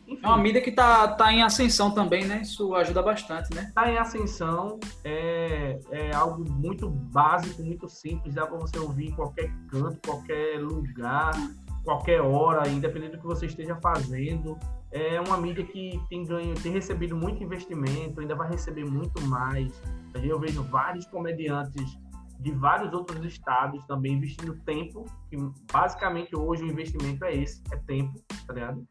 Enfim, 0.09 0.21
é 0.23 0.27
uma 0.27 0.39
mídia 0.39 0.61
que 0.61 0.73
tá, 0.73 1.09
tá 1.09 1.33
em 1.33 1.43
ascensão 1.43 1.91
também, 1.91 2.25
né? 2.25 2.41
Isso 2.43 2.75
ajuda 2.75 3.03
bastante, 3.03 3.55
né? 3.55 3.71
Tá 3.75 3.91
em 3.91 3.99
ascensão, 3.99 4.81
é, 5.05 5.79
é 5.91 6.15
algo 6.15 6.51
muito 6.51 6.89
básico, 6.89 7.63
muito 7.63 7.89
simples, 7.89 8.35
dá 8.35 8.47
para 8.47 8.57
você 8.57 8.79
ouvir 8.79 9.09
em 9.09 9.13
qualquer 9.13 9.53
canto, 9.71 9.99
qualquer 10.05 10.61
lugar, 10.61 11.33
qualquer 11.85 12.23
hora, 12.23 12.69
independente 12.69 13.13
do 13.13 13.21
que 13.21 13.27
você 13.27 13.47
esteja 13.47 13.77
fazendo 13.77 14.59
é 14.91 15.21
uma 15.21 15.37
mídia 15.37 15.65
que 15.65 16.01
tem 16.09 16.25
ganho, 16.25 16.55
tem 16.55 16.73
recebido 16.73 17.15
muito 17.15 17.43
investimento, 17.43 18.21
ainda 18.21 18.35
vai 18.35 18.49
receber 18.49 18.85
muito 18.85 19.21
mais. 19.27 19.71
Eu 20.15 20.41
vejo 20.41 20.63
vários 20.65 21.07
comediantes 21.07 21.99
de 22.41 22.53
vários 22.53 22.93
outros 22.93 23.25
estados 23.25 23.85
também 23.87 24.15
investindo 24.15 24.55
tempo, 24.65 25.05
que 25.29 25.37
basicamente 25.71 26.35
hoje 26.35 26.63
o 26.63 26.67
investimento 26.67 27.25
é 27.25 27.35
esse, 27.35 27.63
é 27.73 27.77
tempo, 27.77 28.15
tá 28.47 28.55
ligado? 28.55 28.87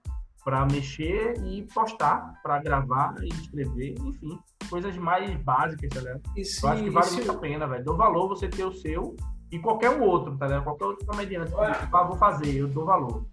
Para 0.47 0.65
mexer 0.65 1.33
e 1.43 1.63
postar, 1.73 2.39
para 2.41 2.59
gravar 2.59 3.15
e 3.21 3.27
escrever, 3.27 3.95
enfim, 3.99 4.39
coisas 4.69 4.95
mais 4.95 5.35
básicas, 5.43 5.89
tá 5.89 5.99
ligado? 5.99 6.21
Se, 6.41 6.63
eu 6.63 6.69
acho 6.69 6.83
que 6.85 6.89
vale 6.89 7.11
muito 7.11 7.31
a 7.31 7.37
pena, 7.37 7.67
velho. 7.67 7.83
Dou 7.83 7.97
valor 7.97 8.29
você 8.29 8.47
ter 8.47 8.63
o 8.63 8.71
seu 8.71 9.13
e 9.51 9.59
qualquer 9.59 9.89
um 9.89 10.01
outro, 10.03 10.37
tá 10.37 10.45
ligado? 10.45 10.63
Qualquer 10.63 10.85
outro 10.85 11.05
comediante 11.05 11.51
que 11.51 11.59
ah, 11.59 12.03
vou 12.03 12.15
fazer, 12.15 12.55
eu 12.55 12.69
dou 12.69 12.85
valor. 12.85 13.25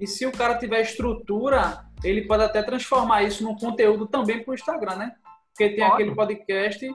E 0.00 0.06
se 0.06 0.24
o 0.24 0.32
cara 0.32 0.56
tiver 0.56 0.80
estrutura, 0.80 1.84
ele 2.02 2.26
pode 2.26 2.42
até 2.42 2.62
transformar 2.62 3.24
isso 3.24 3.44
num 3.44 3.54
conteúdo 3.54 4.06
também 4.06 4.42
para 4.42 4.52
o 4.52 4.54
Instagram, 4.54 4.96
né? 4.96 5.12
Porque 5.48 5.74
tem 5.74 5.80
pode. 5.80 5.92
aquele 5.92 6.14
podcast 6.14 6.90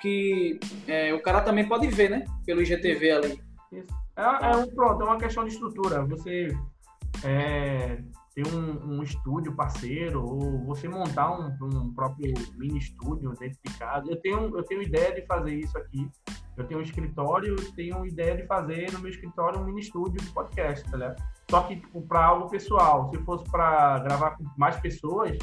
que 0.00 0.60
é, 0.86 1.12
o 1.12 1.20
cara 1.20 1.40
também 1.40 1.66
pode 1.68 1.88
ver, 1.88 2.08
né? 2.08 2.24
Pelo 2.46 2.62
IGTV 2.62 3.10
ali. 3.10 3.42
Isso. 3.72 3.92
É, 4.16 4.22
é, 4.22 4.56
um, 4.56 4.66
pronto, 4.72 5.02
é 5.02 5.06
uma 5.06 5.18
questão 5.18 5.42
de 5.42 5.50
estrutura. 5.50 6.04
Você 6.04 6.56
é, 7.24 8.02
ter 8.34 8.46
um, 8.46 8.94
um, 8.94 9.02
estúdio 9.02 9.54
parceiro 9.54 10.24
ou 10.24 10.64
você 10.64 10.88
montar 10.88 11.38
um, 11.38 11.54
um, 11.62 11.92
próprio 11.92 12.32
mini 12.56 12.78
estúdio 12.78 13.30
dentro 13.38 13.58
de 13.64 13.78
casa. 13.78 14.10
Eu 14.10 14.16
tenho, 14.20 14.56
eu 14.56 14.62
tenho 14.64 14.82
ideia 14.82 15.14
de 15.14 15.26
fazer 15.26 15.54
isso 15.54 15.76
aqui. 15.76 16.08
Eu 16.56 16.66
tenho 16.66 16.80
um 16.80 16.82
escritório, 16.82 17.56
tenho 17.72 18.04
ideia 18.06 18.36
de 18.36 18.46
fazer 18.46 18.92
no 18.92 19.00
meu 19.00 19.10
escritório 19.10 19.60
um 19.60 19.64
mini 19.64 19.80
estúdio 19.80 20.20
de 20.20 20.30
podcast, 20.30 20.90
tá 20.90 20.96
ligado? 20.96 21.22
Só 21.50 21.62
que, 21.62 21.76
tipo, 21.76 22.00
para 22.02 22.24
algo 22.24 22.48
pessoal. 22.48 23.10
Se 23.10 23.18
fosse 23.22 23.44
para 23.50 23.98
gravar 24.00 24.32
com 24.32 24.44
mais 24.56 24.76
pessoas, 24.80 25.36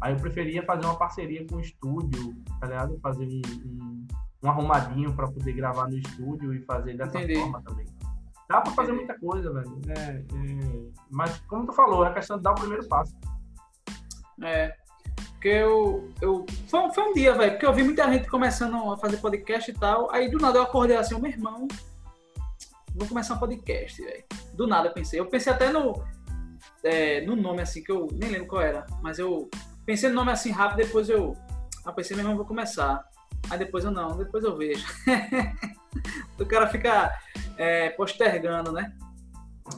aí 0.00 0.12
eu 0.12 0.18
preferia 0.18 0.64
fazer 0.64 0.84
uma 0.84 0.96
parceria 0.96 1.46
com 1.46 1.56
o 1.56 1.60
estúdio, 1.60 2.34
tá 2.60 2.66
ligado? 2.66 2.98
Fazer 3.02 3.26
um, 3.26 3.42
um, 3.66 4.06
um 4.42 4.48
arrumadinho 4.48 5.14
para 5.14 5.26
poder 5.26 5.52
gravar 5.54 5.88
no 5.88 5.96
estúdio 5.96 6.52
e 6.52 6.60
fazer 6.60 6.96
dessa 6.96 7.18
Entendi. 7.18 7.40
forma 7.40 7.62
também. 7.62 7.86
Dá 8.48 8.60
para 8.60 8.72
fazer 8.72 8.92
muita 8.92 9.18
coisa, 9.18 9.52
velho. 9.52 9.80
É, 9.88 10.10
é... 10.10 10.24
Mas, 11.10 11.40
como 11.48 11.66
tu 11.66 11.72
falou, 11.72 12.04
é 12.04 12.12
questão 12.12 12.36
de 12.36 12.42
dar 12.42 12.52
o 12.52 12.56
primeiro 12.56 12.86
passo. 12.88 13.14
É. 14.42 14.76
Porque 15.32 15.48
eu. 15.48 16.10
eu... 16.20 16.44
Foi, 16.68 16.92
foi 16.92 17.04
um 17.04 17.12
dia, 17.14 17.34
velho, 17.34 17.52
porque 17.52 17.66
eu 17.66 17.72
vi 17.72 17.82
muita 17.82 18.10
gente 18.12 18.28
começando 18.28 18.92
a 18.92 18.98
fazer 18.98 19.16
podcast 19.18 19.70
e 19.70 19.74
tal. 19.74 20.10
Aí 20.10 20.30
do 20.30 20.38
nada 20.38 20.58
eu 20.58 20.62
acordei 20.62 20.96
assim, 20.96 21.18
meu 21.18 21.30
irmão, 21.30 21.66
vou 22.94 23.08
começar 23.08 23.34
um 23.34 23.38
podcast, 23.38 24.02
velho. 24.02 24.24
Do 24.54 24.66
nada 24.66 24.88
eu 24.88 24.92
pensei. 24.92 25.20
Eu 25.20 25.26
pensei 25.26 25.52
até 25.52 25.70
no, 25.70 26.02
é, 26.82 27.20
no 27.22 27.36
nome 27.36 27.62
assim, 27.62 27.82
que 27.82 27.92
eu 27.92 28.08
nem 28.12 28.30
lembro 28.30 28.48
qual 28.48 28.62
era, 28.62 28.86
mas 29.02 29.18
eu 29.18 29.48
pensei 29.86 30.08
no 30.08 30.14
nome 30.14 30.32
assim 30.32 30.50
rápido, 30.50 30.78
depois 30.78 31.08
eu. 31.08 31.36
Ah, 31.84 31.92
pensei 31.92 32.16
mesmo, 32.16 32.36
vou 32.36 32.46
começar. 32.46 33.04
Aí 33.50 33.58
depois 33.58 33.84
eu 33.84 33.90
não, 33.90 34.16
depois 34.16 34.44
eu 34.44 34.56
vejo. 34.56 34.86
o 36.40 36.46
cara 36.46 36.66
fica 36.68 37.12
é, 37.56 37.90
postergando, 37.90 38.72
né? 38.72 38.92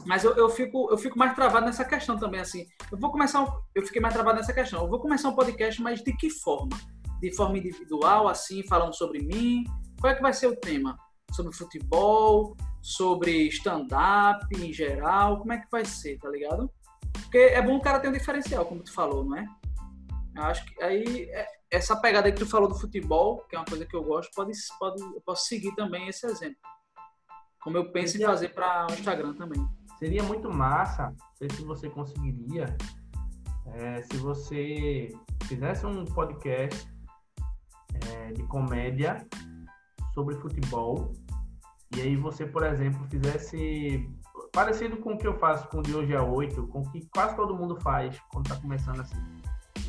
Mas 0.05 0.23
eu, 0.23 0.35
eu, 0.35 0.49
fico, 0.49 0.89
eu 0.91 0.97
fico 0.97 1.17
mais 1.17 1.33
travado 1.33 1.65
nessa 1.65 1.85
questão 1.85 2.17
também, 2.17 2.41
assim. 2.41 2.65
Eu 2.91 2.97
vou 2.97 3.11
começar, 3.11 3.41
um, 3.41 3.47
eu 3.73 3.83
fiquei 3.83 4.01
mais 4.01 4.13
travado 4.13 4.37
nessa 4.37 4.53
questão. 4.53 4.83
Eu 4.83 4.89
vou 4.89 4.99
começar 4.99 5.29
um 5.29 5.35
podcast, 5.35 5.81
mas 5.81 6.03
de 6.03 6.15
que 6.15 6.29
forma? 6.29 6.77
De 7.21 7.33
forma 7.35 7.57
individual, 7.57 8.27
assim, 8.27 8.63
falando 8.67 8.93
sobre 8.93 9.19
mim? 9.19 9.63
Qual 9.99 10.11
é 10.11 10.15
que 10.15 10.21
vai 10.21 10.33
ser 10.33 10.47
o 10.47 10.55
tema? 10.55 10.97
Sobre 11.31 11.53
futebol? 11.55 12.55
sobre 12.87 13.49
stand-up 13.49 14.45
em 14.55 14.71
geral, 14.71 15.39
como 15.39 15.51
é 15.51 15.57
que 15.57 15.67
vai 15.69 15.83
ser, 15.83 16.17
tá 16.19 16.29
ligado? 16.29 16.71
Porque 17.11 17.37
é 17.37 17.61
bom 17.61 17.75
o 17.75 17.81
cara 17.81 17.99
ter 17.99 18.07
um 18.07 18.13
diferencial, 18.13 18.65
como 18.65 18.81
tu 18.81 18.93
falou, 18.93 19.25
não 19.25 19.35
é? 19.35 19.45
Eu 20.33 20.43
acho 20.43 20.65
que 20.65 20.81
aí 20.81 21.29
é, 21.31 21.45
essa 21.69 21.97
pegada 21.97 22.31
que 22.31 22.39
tu 22.39 22.45
falou 22.45 22.69
do 22.69 22.79
futebol, 22.79 23.43
que 23.49 23.57
é 23.57 23.59
uma 23.59 23.65
coisa 23.65 23.85
que 23.85 23.93
eu 23.93 24.03
gosto, 24.03 24.31
pode, 24.33 24.53
pode 24.79 25.01
eu 25.01 25.21
posso 25.25 25.47
seguir 25.47 25.75
também 25.75 26.07
esse 26.07 26.25
exemplo. 26.25 26.57
Como 27.67 27.75
eu 27.75 27.91
penso 27.91 28.17
em 28.17 28.21
fazer 28.21 28.53
para 28.53 28.87
o 28.89 28.93
Instagram 28.93 29.33
também. 29.33 29.67
Seria 29.99 30.23
muito 30.23 30.49
massa, 30.49 31.07
não 31.09 31.35
sei 31.35 31.49
se 31.49 31.65
você 31.65 31.89
conseguiria, 31.89 32.77
é, 33.73 34.01
se 34.03 34.15
você 34.15 35.13
fizesse 35.43 35.85
um 35.85 36.05
podcast 36.05 36.89
é, 37.93 38.31
de 38.31 38.41
comédia 38.43 39.27
sobre 40.13 40.35
futebol 40.35 41.11
e 41.93 41.99
aí 41.99 42.15
você, 42.15 42.45
por 42.45 42.63
exemplo, 42.63 43.05
fizesse 43.09 44.09
parecido 44.53 44.95
com 44.95 45.15
o 45.15 45.17
que 45.17 45.27
eu 45.27 45.37
faço 45.37 45.67
com 45.67 45.79
o 45.79 45.83
de 45.83 45.93
hoje 45.93 46.15
a 46.15 46.23
8, 46.23 46.67
com 46.67 46.79
o 46.79 46.89
que 46.89 47.05
quase 47.09 47.35
todo 47.35 47.53
mundo 47.53 47.75
faz 47.81 48.17
quando 48.31 48.45
está 48.45 48.55
começando 48.61 49.01
assim. 49.01 49.21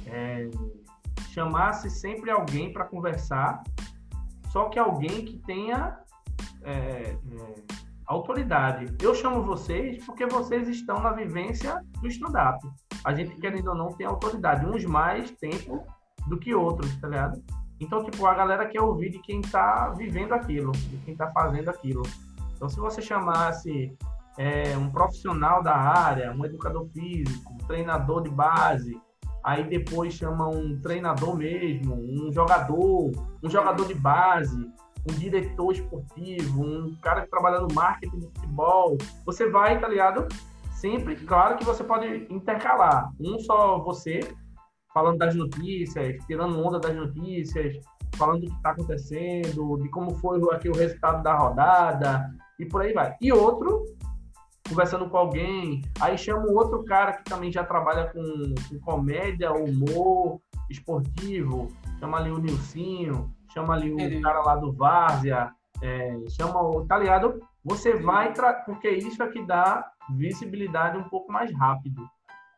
É, 0.06 0.50
chamasse 1.28 1.88
sempre 1.88 2.28
alguém 2.28 2.72
para 2.72 2.86
conversar, 2.86 3.62
só 4.50 4.68
que 4.68 4.80
alguém 4.80 5.24
que 5.24 5.38
tenha 5.46 5.96
é, 6.68 7.16
autoridade. 8.06 8.86
Eu 9.00 9.14
chamo 9.14 9.42
vocês 9.42 10.04
porque 10.04 10.26
vocês 10.26 10.68
estão 10.68 11.00
na 11.00 11.12
vivência 11.12 11.82
do 12.00 12.08
stand-up. 12.08 12.58
A 13.04 13.14
gente, 13.14 13.36
querendo 13.36 13.68
ou 13.68 13.74
não, 13.74 13.88
tem 13.88 14.06
autoridade. 14.06 14.66
Uns 14.66 14.84
mais 14.84 15.30
tempo 15.32 15.84
do 16.26 16.38
que 16.38 16.54
outros, 16.54 16.94
tá 17.00 17.08
ligado? 17.08 17.42
Então, 17.80 18.04
tipo, 18.04 18.26
a 18.26 18.34
galera 18.34 18.66
quer 18.66 18.82
ouvir 18.82 19.10
de 19.10 19.20
quem 19.20 19.40
está 19.40 19.90
vivendo 19.90 20.32
aquilo, 20.32 20.72
de 20.72 20.96
quem 20.98 21.12
está 21.12 21.30
fazendo 21.30 21.68
aquilo. 21.70 22.02
Então, 22.54 22.68
se 22.68 22.78
você 22.78 23.00
chamasse 23.00 23.96
é, 24.36 24.76
um 24.76 24.90
profissional 24.90 25.62
da 25.62 25.76
área, 25.76 26.32
um 26.32 26.44
educador 26.44 26.86
físico, 26.88 27.52
um 27.52 27.66
treinador 27.66 28.22
de 28.22 28.30
base, 28.30 29.00
aí 29.44 29.62
depois 29.68 30.14
chama 30.14 30.48
um 30.48 30.80
treinador 30.80 31.36
mesmo, 31.36 31.94
um 31.94 32.32
jogador, 32.32 33.12
um 33.42 33.48
jogador 33.48 33.86
de 33.86 33.94
base, 33.94 34.58
um 35.08 35.14
diretor 35.14 35.72
esportivo, 35.72 36.62
um 36.62 36.94
cara 37.02 37.22
que 37.22 37.30
trabalha 37.30 37.60
no 37.60 37.68
marketing 37.74 38.18
de 38.18 38.26
futebol, 38.26 38.96
você 39.24 39.48
vai, 39.48 39.80
tá 39.80 39.88
ligado? 39.88 40.26
Sempre, 40.72 41.16
claro 41.16 41.56
que 41.56 41.64
você 41.64 41.82
pode 41.82 42.26
intercalar. 42.30 43.10
Um 43.20 43.38
só 43.38 43.78
você, 43.78 44.20
falando 44.92 45.18
das 45.18 45.34
notícias, 45.34 46.16
tirando 46.26 46.64
onda 46.64 46.78
das 46.78 46.94
notícias, 46.94 47.76
falando 48.16 48.40
do 48.42 48.46
que 48.46 48.56
está 48.56 48.70
acontecendo, 48.70 49.76
de 49.82 49.88
como 49.90 50.14
foi 50.16 50.40
aqui 50.52 50.68
o 50.68 50.74
resultado 50.74 51.22
da 51.22 51.34
rodada 51.34 52.30
e 52.58 52.66
por 52.66 52.82
aí 52.82 52.92
vai. 52.92 53.16
E 53.20 53.32
outro 53.32 53.84
conversando 54.68 55.08
com 55.08 55.16
alguém, 55.16 55.82
aí 55.98 56.18
chama 56.18 56.46
um 56.46 56.54
outro 56.54 56.84
cara 56.84 57.14
que 57.14 57.24
também 57.24 57.50
já 57.50 57.64
trabalha 57.64 58.12
com, 58.12 58.54
com 58.68 58.78
comédia, 58.80 59.50
humor, 59.52 60.40
esportivo, 60.68 61.72
chama 61.98 62.18
ali 62.18 62.30
o 62.30 62.38
Nilcinho, 62.38 63.34
chama 63.58 63.74
ali 63.74 63.92
o 63.92 64.00
é. 64.00 64.20
cara 64.20 64.40
lá 64.40 64.56
do 64.56 64.72
Várzea, 64.72 65.50
é, 65.82 66.16
chama 66.30 66.60
o, 66.60 66.86
tá 66.86 66.98
ligado? 66.98 67.40
Você 67.64 67.94
vai, 67.96 68.32
porque 68.64 68.88
isso 68.88 69.22
é 69.22 69.28
que 69.28 69.44
dá 69.44 69.84
visibilidade 70.16 70.96
um 70.96 71.08
pouco 71.08 71.30
mais 71.32 71.52
rápido. 71.54 72.08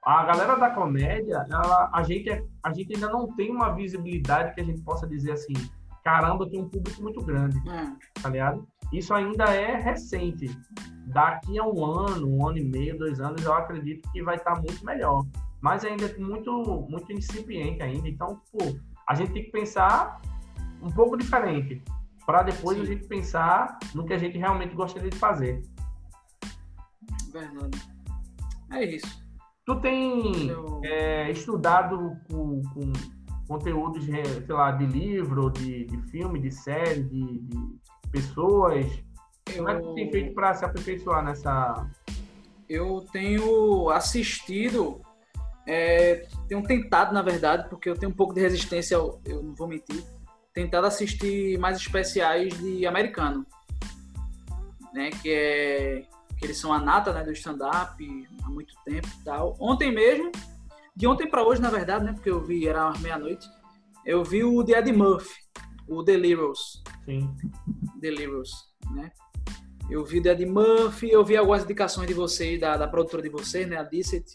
A 0.05 0.25
galera 0.25 0.57
da 0.57 0.71
comédia, 0.71 1.47
ela, 1.51 1.91
a, 1.93 2.03
gente, 2.03 2.31
é, 2.31 2.43
a 2.63 2.73
gente 2.73 2.95
ainda 2.95 3.09
não 3.09 3.35
tem 3.35 3.51
uma 3.51 3.71
visibilidade 3.75 4.55
que 4.55 4.61
a 4.61 4.65
gente 4.65 4.81
possa 4.83 5.07
dizer 5.07 5.33
assim, 5.33 5.53
caramba, 6.03 6.49
tem 6.49 6.61
um 6.61 6.69
público 6.69 7.03
muito 7.03 7.23
grande, 7.23 7.59
é. 7.69 8.21
tá 8.21 8.29
ligado? 8.29 8.67
Isso 8.93 9.13
ainda 9.13 9.45
é 9.45 9.77
recente. 9.77 10.49
Daqui 11.07 11.59
a 11.59 11.65
um 11.65 11.85
ano, 11.85 12.29
um 12.29 12.49
ano 12.49 12.59
e 12.59 12.65
meio, 12.65 12.99
dois 12.99 13.21
anos, 13.21 13.43
eu 13.45 13.53
acredito 13.53 14.11
que 14.11 14.23
vai 14.23 14.37
estar 14.37 14.55
muito 14.57 14.85
melhor. 14.85 15.25
Mas 15.61 15.85
ainda 15.85 16.07
é 16.07 16.19
muito, 16.19 16.87
muito 16.89 17.13
incipiente 17.13 17.83
ainda. 17.83 18.09
Então, 18.09 18.41
pô, 18.51 18.75
a 19.07 19.15
gente 19.15 19.33
tem 19.33 19.45
que 19.45 19.51
pensar 19.51 20.21
um 20.83 20.91
pouco 20.91 21.17
diferente 21.17 21.83
para 22.27 22.43
depois 22.43 22.77
Sim. 22.77 22.83
a 22.83 22.87
gente 22.87 23.07
pensar 23.07 23.79
no 23.95 24.05
que 24.05 24.13
a 24.13 24.19
gente 24.19 24.39
realmente 24.39 24.75
gostaria 24.75 25.11
de 25.11 25.17
fazer. 25.17 25.63
Verdade. 27.33 27.79
É 28.73 28.85
isso. 28.85 29.25
Tu 29.67 29.81
tem 29.81 30.49
Eu... 30.49 30.81
é, 30.85 31.31
estudado 31.31 32.17
com, 32.31 32.63
com, 32.75 32.93
conteúdos, 33.49 34.05
sei 34.05 34.23
lá, 34.49 34.71
de 34.71 34.87
livro, 34.87 35.51
de, 35.51 35.85
de 35.85 35.99
filme, 36.11 36.39
de 36.41 36.53
série, 36.53 37.03
de, 37.03 37.39
de 37.41 37.79
pessoas? 38.13 38.87
Eu... 39.49 39.57
Como 39.57 39.69
é 39.69 39.75
que 39.75 39.83
tu 39.83 39.95
tem 39.95 40.11
feito 40.11 40.35
para 40.35 40.55
se 40.55 40.65
aperfeiçoar 40.65 41.25
nessa... 41.25 41.91
Eu 42.69 43.05
tenho 43.13 43.91
assistido, 43.91 45.01
é, 45.67 46.29
tenho 46.47 46.63
tentado, 46.63 47.13
na 47.13 47.23
verdade, 47.23 47.69
porque 47.69 47.91
eu 47.91 47.97
tenho 47.97 48.13
um 48.13 48.15
pouco 48.15 48.33
de 48.33 48.41
resistência, 48.41 48.95
eu, 48.95 49.21
eu 49.25 49.43
não 49.43 49.53
vou 49.57 49.67
mentir, 49.67 50.05
tentado 50.53 50.87
assistir 50.87 51.59
mais 51.59 51.77
especiais 51.77 52.57
de 52.59 52.87
americano, 52.87 53.47
né? 54.93 55.11
Que 55.11 55.31
é 55.31 56.07
que 56.41 56.47
eles 56.47 56.57
são 56.57 56.73
a 56.73 56.79
nata 56.79 57.13
né, 57.13 57.23
do 57.23 57.33
stand-up 57.33 58.29
há 58.43 58.49
muito 58.49 58.75
tempo 58.87 59.07
e 59.07 59.25
tal. 59.25 59.55
Ontem 59.61 59.93
mesmo, 59.93 60.33
de 60.97 61.07
ontem 61.07 61.29
para 61.29 61.47
hoje, 61.47 61.61
na 61.61 61.69
verdade, 61.69 62.05
né? 62.05 62.15
Porque 62.15 62.31
eu 62.31 62.43
vi, 62.43 62.67
era 62.67 62.91
meia-noite, 62.99 63.47
eu 64.07 64.25
vi 64.25 64.43
o 64.43 64.65
The 64.65 64.79
Eddie 64.79 64.95
Murphy, 64.95 65.39
o 65.87 66.03
Delirious. 66.03 66.83
Sim. 67.05 67.31
Delirious, 68.01 68.51
né? 68.93 69.13
Eu 69.91 70.03
vi 70.03 70.21
o 70.21 70.23
The 70.23 70.31
Eddie 70.31 70.47
Murphy, 70.47 71.11
eu 71.11 71.23
vi 71.23 71.37
algumas 71.37 71.65
indicações 71.65 72.09
de 72.09 72.15
vocês, 72.15 72.59
da, 72.59 72.79
da 72.79 72.89
produtora 72.89 73.23
de 73.23 73.29
vocês, 73.29 73.69
né? 73.69 73.77
A 73.77 73.83
Dissect, 73.83 74.35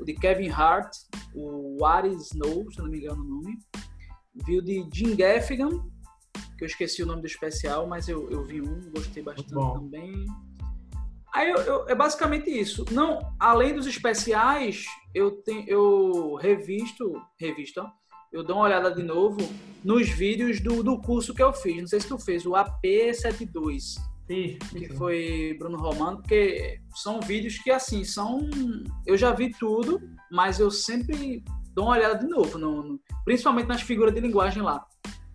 o 0.00 0.04
de 0.04 0.14
Kevin 0.14 0.48
Hart, 0.48 0.92
o 1.32 1.76
What 1.80 2.08
Is 2.08 2.32
Snow, 2.32 2.68
se 2.72 2.80
não 2.80 2.88
me 2.88 2.98
engano 2.98 3.22
o 3.22 3.28
nome 3.28 3.60
vi 4.34 4.58
o 4.58 4.62
de 4.62 4.88
Jim 4.92 5.14
Gaffigan, 5.14 5.70
que 6.56 6.64
eu 6.64 6.66
esqueci 6.66 7.02
o 7.02 7.06
nome 7.06 7.20
do 7.20 7.26
especial, 7.26 7.86
mas 7.86 8.08
eu, 8.08 8.30
eu 8.30 8.44
vi 8.44 8.60
um, 8.60 8.90
gostei 8.90 9.22
bastante 9.22 9.50
também. 9.50 10.26
Aí 11.34 11.50
eu, 11.50 11.58
eu, 11.58 11.88
é 11.88 11.94
basicamente 11.94 12.48
isso. 12.48 12.84
Não, 12.92 13.18
além 13.40 13.74
dos 13.74 13.86
especiais, 13.86 14.84
eu 15.12 15.32
tenho 15.42 15.68
eu 15.68 16.34
revisto, 16.36 17.20
revisto, 17.38 17.84
eu 18.32 18.44
dou 18.44 18.56
uma 18.56 18.66
olhada 18.66 18.92
de 18.92 19.02
novo 19.02 19.38
nos 19.82 20.08
vídeos 20.08 20.60
do, 20.60 20.82
do 20.82 21.00
curso 21.00 21.34
que 21.34 21.42
eu 21.42 21.52
fiz. 21.52 21.76
Não 21.76 21.86
sei 21.86 22.00
se 22.00 22.08
tu 22.08 22.18
fez, 22.18 22.46
o 22.46 22.52
AP72. 22.52 23.96
Sim, 24.26 24.58
que 24.70 24.88
foi 24.94 25.54
Bruno 25.58 25.76
Romano, 25.76 26.16
porque 26.18 26.80
são 26.94 27.20
vídeos 27.20 27.58
que 27.58 27.70
assim 27.70 28.04
são. 28.04 28.40
Eu 29.06 29.16
já 29.16 29.32
vi 29.32 29.50
tudo, 29.50 30.00
mas 30.30 30.58
eu 30.58 30.70
sempre 30.70 31.44
dou 31.74 31.86
uma 31.86 31.96
olhada 31.96 32.18
de 32.18 32.26
novo, 32.26 32.58
no, 32.58 32.82
no, 32.82 33.00
principalmente 33.24 33.66
nas 33.66 33.82
figuras 33.82 34.14
de 34.14 34.20
linguagem 34.20 34.62
lá. 34.62 34.86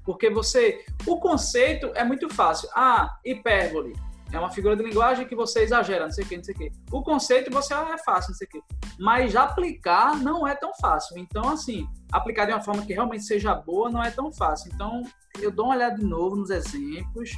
Porque 0.04 0.30
você. 0.30 0.84
O 1.06 1.20
conceito 1.20 1.92
é 1.94 2.04
muito 2.04 2.30
fácil. 2.30 2.70
Ah, 2.74 3.18
hipérbole. 3.24 3.94
É 4.32 4.40
uma 4.40 4.52
figura 4.52 4.76
de 4.76 4.84
linguagem 4.84 5.28
que 5.28 5.36
você 5.36 5.62
exagera, 5.62 6.06
não 6.06 6.12
sei 6.12 6.24
o 6.24 6.28
que, 6.28 6.38
não 6.38 6.44
sei 6.44 6.54
o 6.54 6.58
que. 6.58 6.72
O 6.92 7.02
conceito 7.02 7.52
você 7.52 7.74
ah, 7.74 7.96
é 7.96 7.98
fácil, 7.98 8.32
não 8.32 8.38
sei 8.38 8.48
o 8.48 8.50
que. 8.52 8.62
Mas 9.00 9.36
aplicar 9.36 10.16
não 10.18 10.48
é 10.48 10.56
tão 10.56 10.72
fácil. 10.76 11.18
Então, 11.18 11.50
assim, 11.50 11.88
aplicar 12.12 12.46
de 12.46 12.54
uma 12.54 12.62
forma 12.62 12.86
que 12.86 12.94
realmente 12.94 13.24
seja 13.24 13.56
boa 13.56 13.90
não 13.90 14.04
é 14.04 14.12
tão 14.12 14.32
fácil. 14.32 14.72
Então, 14.74 15.02
eu 15.42 15.52
dou 15.52 15.66
uma 15.66 15.76
olhada 15.76 15.96
de 15.96 16.06
novo 16.06 16.36
nos 16.36 16.52
exemplos 16.52 17.32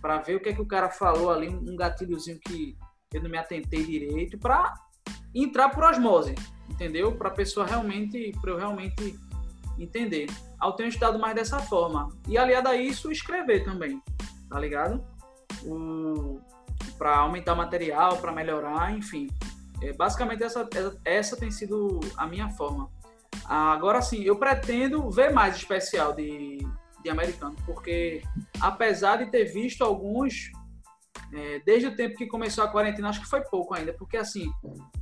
para 0.00 0.18
ver 0.18 0.36
o 0.36 0.40
que 0.40 0.48
é 0.48 0.52
que 0.52 0.60
o 0.60 0.66
cara 0.66 0.90
falou 0.90 1.30
ali, 1.30 1.48
um 1.48 1.76
gatilhozinho 1.76 2.38
que 2.40 2.76
eu 3.12 3.22
não 3.22 3.30
me 3.30 3.38
atentei 3.38 3.84
direito, 3.84 4.38
para 4.38 4.74
entrar 5.34 5.70
por 5.70 5.84
osmose 5.84 6.34
entendeu? 6.68 7.12
Para 7.16 7.28
a 7.28 7.32
pessoa 7.32 7.66
realmente, 7.66 8.32
para 8.40 8.52
eu 8.52 8.56
realmente 8.56 9.18
entender. 9.78 10.26
Eu 10.62 10.72
tenho 10.72 10.88
estudado 10.88 11.18
mais 11.18 11.34
dessa 11.34 11.58
forma. 11.58 12.08
E 12.28 12.36
aliado 12.36 12.68
a 12.68 12.76
isso, 12.76 13.10
escrever 13.10 13.64
também, 13.64 14.00
tá 14.48 14.58
ligado? 14.58 15.04
Para 16.96 17.16
aumentar 17.16 17.54
material, 17.54 18.18
para 18.18 18.32
melhorar, 18.32 18.96
enfim. 18.96 19.28
É, 19.82 19.92
basicamente, 19.92 20.42
essa, 20.42 20.68
essa 21.04 21.36
tem 21.36 21.50
sido 21.50 22.00
a 22.16 22.26
minha 22.26 22.48
forma. 22.50 22.90
Agora 23.44 24.02
sim, 24.02 24.22
eu 24.22 24.36
pretendo 24.36 25.10
ver 25.10 25.32
mais 25.32 25.56
especial 25.56 26.12
de, 26.12 26.58
de 27.02 27.10
americano, 27.10 27.56
porque 27.64 28.22
apesar 28.60 29.16
de 29.16 29.30
ter 29.30 29.44
visto 29.44 29.82
alguns, 29.82 30.50
é, 31.32 31.60
desde 31.60 31.88
o 31.88 31.96
tempo 31.96 32.16
que 32.16 32.26
começou 32.26 32.64
a 32.64 32.68
quarentena, 32.68 33.08
acho 33.08 33.20
que 33.20 33.28
foi 33.28 33.42
pouco 33.42 33.74
ainda, 33.74 33.92
porque 33.92 34.16
assim, 34.16 34.50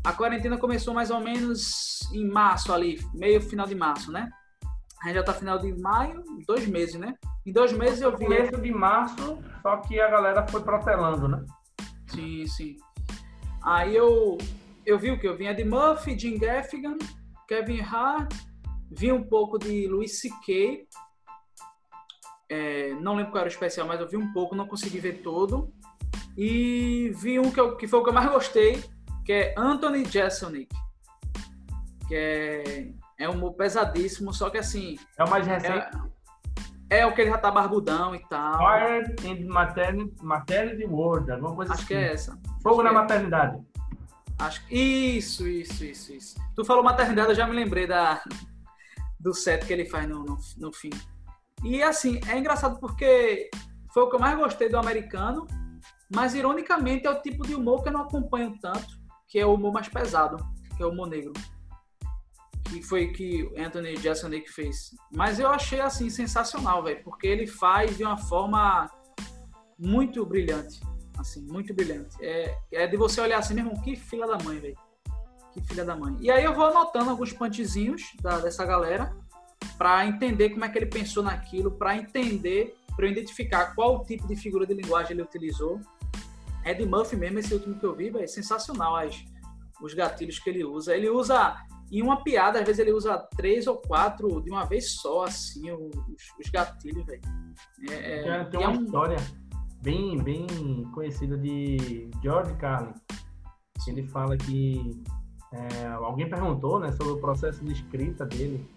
a 0.04 0.12
quarentena 0.12 0.58
começou 0.58 0.92
mais 0.92 1.10
ou 1.10 1.20
menos 1.20 2.00
em 2.12 2.28
março 2.28 2.72
ali, 2.72 3.00
meio 3.14 3.40
final 3.40 3.66
de 3.66 3.74
março, 3.74 4.10
né? 4.10 4.28
A 5.02 5.08
gente 5.08 5.16
já 5.16 5.22
tá 5.22 5.32
final 5.32 5.58
de 5.58 5.72
maio, 5.80 6.24
dois 6.46 6.66
meses, 6.66 6.96
né? 6.96 7.14
Em 7.44 7.52
dois 7.52 7.72
meses 7.72 8.00
eu 8.00 8.16
vi. 8.16 8.24
Começo 8.24 8.60
de 8.60 8.72
março, 8.72 9.38
só 9.62 9.76
que 9.78 10.00
a 10.00 10.10
galera 10.10 10.46
foi 10.48 10.62
protelando, 10.62 11.28
né? 11.28 11.44
Sim, 12.08 12.46
sim. 12.46 12.76
Aí 13.62 13.94
eu, 13.94 14.38
eu 14.84 14.98
vi 14.98 15.10
o 15.10 15.20
que? 15.20 15.28
Eu 15.28 15.36
vinha 15.36 15.54
de 15.54 15.64
Murphy, 15.64 16.18
Jim 16.18 16.38
Gaffigan, 16.38 16.96
Kevin 17.46 17.80
Hart, 17.80 18.32
vi 18.90 19.12
um 19.12 19.22
pouco 19.22 19.58
de 19.58 19.86
Louis 19.86 20.20
C.K. 20.20 20.88
É, 22.48 22.94
não 22.94 23.14
lembro 23.14 23.32
qual 23.32 23.42
era 23.42 23.50
o 23.50 23.52
especial, 23.52 23.86
mas 23.86 24.00
eu 24.00 24.08
vi 24.08 24.16
um 24.16 24.32
pouco, 24.32 24.56
não 24.56 24.66
consegui 24.66 24.98
ver 24.98 25.22
todo. 25.22 25.72
E 26.37 27.12
vi 27.16 27.39
um 27.39 27.51
que, 27.51 27.59
eu, 27.59 27.76
que 27.76 27.89
foi 27.89 28.01
o 28.01 28.03
que 28.03 28.11
eu 28.11 28.14
mais 28.14 28.30
gostei, 28.30 28.84
que 29.24 29.32
é 29.32 29.55
Anthony 29.57 30.05
Jeselnik. 30.05 30.74
Que 32.07 32.14
é, 32.14 33.24
é 33.24 33.28
um 33.28 33.53
pesadíssimo, 33.53 34.32
só 34.32 34.51
que 34.51 34.59
assim. 34.59 34.99
É 35.16 35.24
o 35.24 35.30
mais 35.30 35.47
recente. 35.47 35.89
É, 36.91 36.99
é 37.01 37.07
o 37.07 37.14
que 37.14 37.22
ele 37.22 37.30
já 37.30 37.39
tá 37.39 37.51
barbudão 37.51 38.14
e 38.14 38.20
tal. 38.28 38.59
Fire 38.59 39.16
in 39.24 39.45
Maternity, 39.45 40.14
maternity 40.22 40.84
World, 40.84 41.30
alguma 41.32 41.55
coisa 41.55 41.72
Acho 41.72 41.82
assim. 41.82 41.89
que 41.89 41.95
é 41.95 42.12
essa. 42.12 42.39
Fogo 42.62 42.82
na 42.82 42.91
é. 42.91 42.93
maternidade. 42.93 43.61
Acho. 44.39 44.62
Isso, 44.70 45.49
isso, 45.49 45.84
isso, 45.84 46.12
isso. 46.12 46.41
Tu 46.55 46.64
falou 46.64 46.84
maternidade, 46.84 47.30
eu 47.30 47.34
já 47.34 47.47
me 47.47 47.57
lembrei 47.57 47.87
da, 47.87 48.22
do 49.18 49.32
set 49.32 49.64
que 49.64 49.72
ele 49.72 49.87
faz 49.87 50.07
no, 50.07 50.22
no, 50.22 50.39
no 50.59 50.72
fim. 50.72 50.91
E 51.64 51.82
assim, 51.82 52.20
é 52.28 52.39
engraçado 52.39 52.78
porque 52.78 53.51
foi 53.93 54.03
o 54.03 54.11
que 54.11 54.16
eu 54.16 54.20
mais 54.20 54.39
gostei 54.39 54.68
do 54.68 54.78
americano 54.78 55.47
mas, 56.11 56.34
ironicamente, 56.34 57.07
é 57.07 57.11
o 57.11 57.20
tipo 57.20 57.46
de 57.46 57.54
humor 57.54 57.82
que 57.82 57.88
eu 57.88 57.92
não 57.92 58.02
acompanho 58.02 58.57
tanto, 58.61 58.96
que 59.28 59.38
é 59.38 59.46
o 59.46 59.54
humor 59.54 59.72
mais 59.72 59.88
pesado, 59.88 60.36
que 60.76 60.82
é 60.82 60.86
o 60.86 60.90
humor 60.90 61.09
negro. 61.09 61.32
Que 62.64 62.82
foi 62.82 63.09
que 63.09 63.48
Anthony 63.57 63.96
Jeselnik 63.96 64.50
fez. 64.50 64.90
Mas 65.12 65.38
eu 65.38 65.48
achei, 65.48 65.80
assim, 65.80 66.11
sensacional, 66.11 66.82
velho, 66.82 67.02
porque 67.02 67.26
ele 67.26 67.46
faz 67.46 67.96
de 67.96 68.04
uma 68.04 68.16
forma 68.16 68.90
muito 69.78 70.24
brilhante. 70.24 70.80
Assim, 71.18 71.44
muito 71.46 71.74
brilhante. 71.74 72.16
É, 72.20 72.57
é 72.72 72.86
de 72.86 72.96
você 72.96 73.20
olhar 73.20 73.38
assim 73.38 73.54
mesmo, 73.54 73.80
que 73.82 73.96
filha 73.96 74.26
da 74.26 74.38
mãe, 74.38 74.59
velho. 74.59 74.76
Que 75.52 75.61
filha 75.62 75.84
da 75.84 75.96
mãe. 75.96 76.16
E 76.20 76.30
aí 76.30 76.44
eu 76.44 76.54
vou 76.54 76.66
anotando 76.66 77.11
alguns 77.11 77.32
punchzinhos 77.32 78.02
da, 78.20 78.38
dessa 78.38 78.64
galera 78.64 79.16
para 79.78 80.07
entender 80.07 80.50
como 80.50 80.64
é 80.64 80.68
que 80.68 80.78
ele 80.78 80.86
pensou 80.86 81.22
naquilo, 81.22 81.70
para 81.70 81.96
entender, 81.96 82.76
para 82.94 83.07
identificar 83.07 83.74
qual 83.74 84.04
tipo 84.04 84.26
de 84.26 84.36
figura 84.36 84.66
de 84.66 84.74
linguagem 84.74 85.12
ele 85.12 85.22
utilizou 85.22 85.80
Ed 86.66 86.84
Murphy 86.84 87.16
mesmo, 87.16 87.38
esse 87.38 87.54
último 87.54 87.78
que 87.78 87.86
eu 87.86 87.94
vi, 87.94 88.08
é 88.18 88.26
sensacional 88.26 88.96
as, 88.96 89.16
os 89.80 89.94
gatilhos 89.94 90.40
que 90.40 90.50
ele 90.50 90.64
usa. 90.64 90.96
Ele 90.96 91.08
usa 91.08 91.56
em 91.92 92.02
uma 92.02 92.22
piada, 92.24 92.58
às 92.58 92.66
vezes 92.66 92.80
ele 92.80 92.92
usa 92.92 93.16
três 93.36 93.68
ou 93.68 93.76
quatro 93.76 94.42
de 94.42 94.50
uma 94.50 94.64
vez 94.64 94.92
só, 94.94 95.24
assim, 95.24 95.70
os, 95.70 95.94
os 96.40 96.50
gatilhos, 96.52 97.06
velho. 97.06 97.22
É, 97.88 98.28
é, 98.28 98.44
tem 98.44 98.58
uma 98.58 98.72
é 98.72 98.78
um... 98.78 98.84
história 98.84 99.16
bem, 99.80 100.18
bem 100.18 100.46
conhecida 100.92 101.38
de 101.38 102.10
George 102.22 102.54
Carlin. 102.56 102.92
Ele 103.86 104.02
fala 104.08 104.36
que 104.36 105.00
é, 105.52 105.86
alguém 105.86 106.28
perguntou 106.28 106.80
né, 106.80 106.90
sobre 106.90 107.12
o 107.12 107.20
processo 107.20 107.64
de 107.64 107.72
escrita 107.72 108.26
dele. 108.26 108.68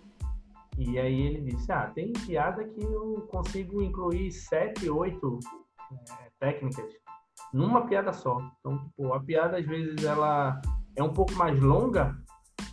E 0.78 1.00
aí 1.00 1.22
ele 1.22 1.42
disse, 1.42 1.72
ah, 1.72 1.92
tem 1.96 2.14
piada 2.14 2.64
que 2.64 2.82
eu 2.82 3.28
consigo 3.32 3.82
incluir 3.82 4.32
sete, 4.32 4.88
oito 4.88 5.40
é, 5.92 6.30
técnicas 6.40 6.94
numa 7.54 7.86
piada 7.88 8.14
só. 8.14 8.40
Então, 8.60 8.78
tipo, 8.80 9.14
a 9.14 9.20
piada 9.20 9.58
às 9.58 9.66
vezes 9.66 10.04
ela 10.04 10.62
é 10.96 11.04
um 11.04 11.14
pouco 11.14 11.34
mais 11.34 11.60
longa, 11.60 12.16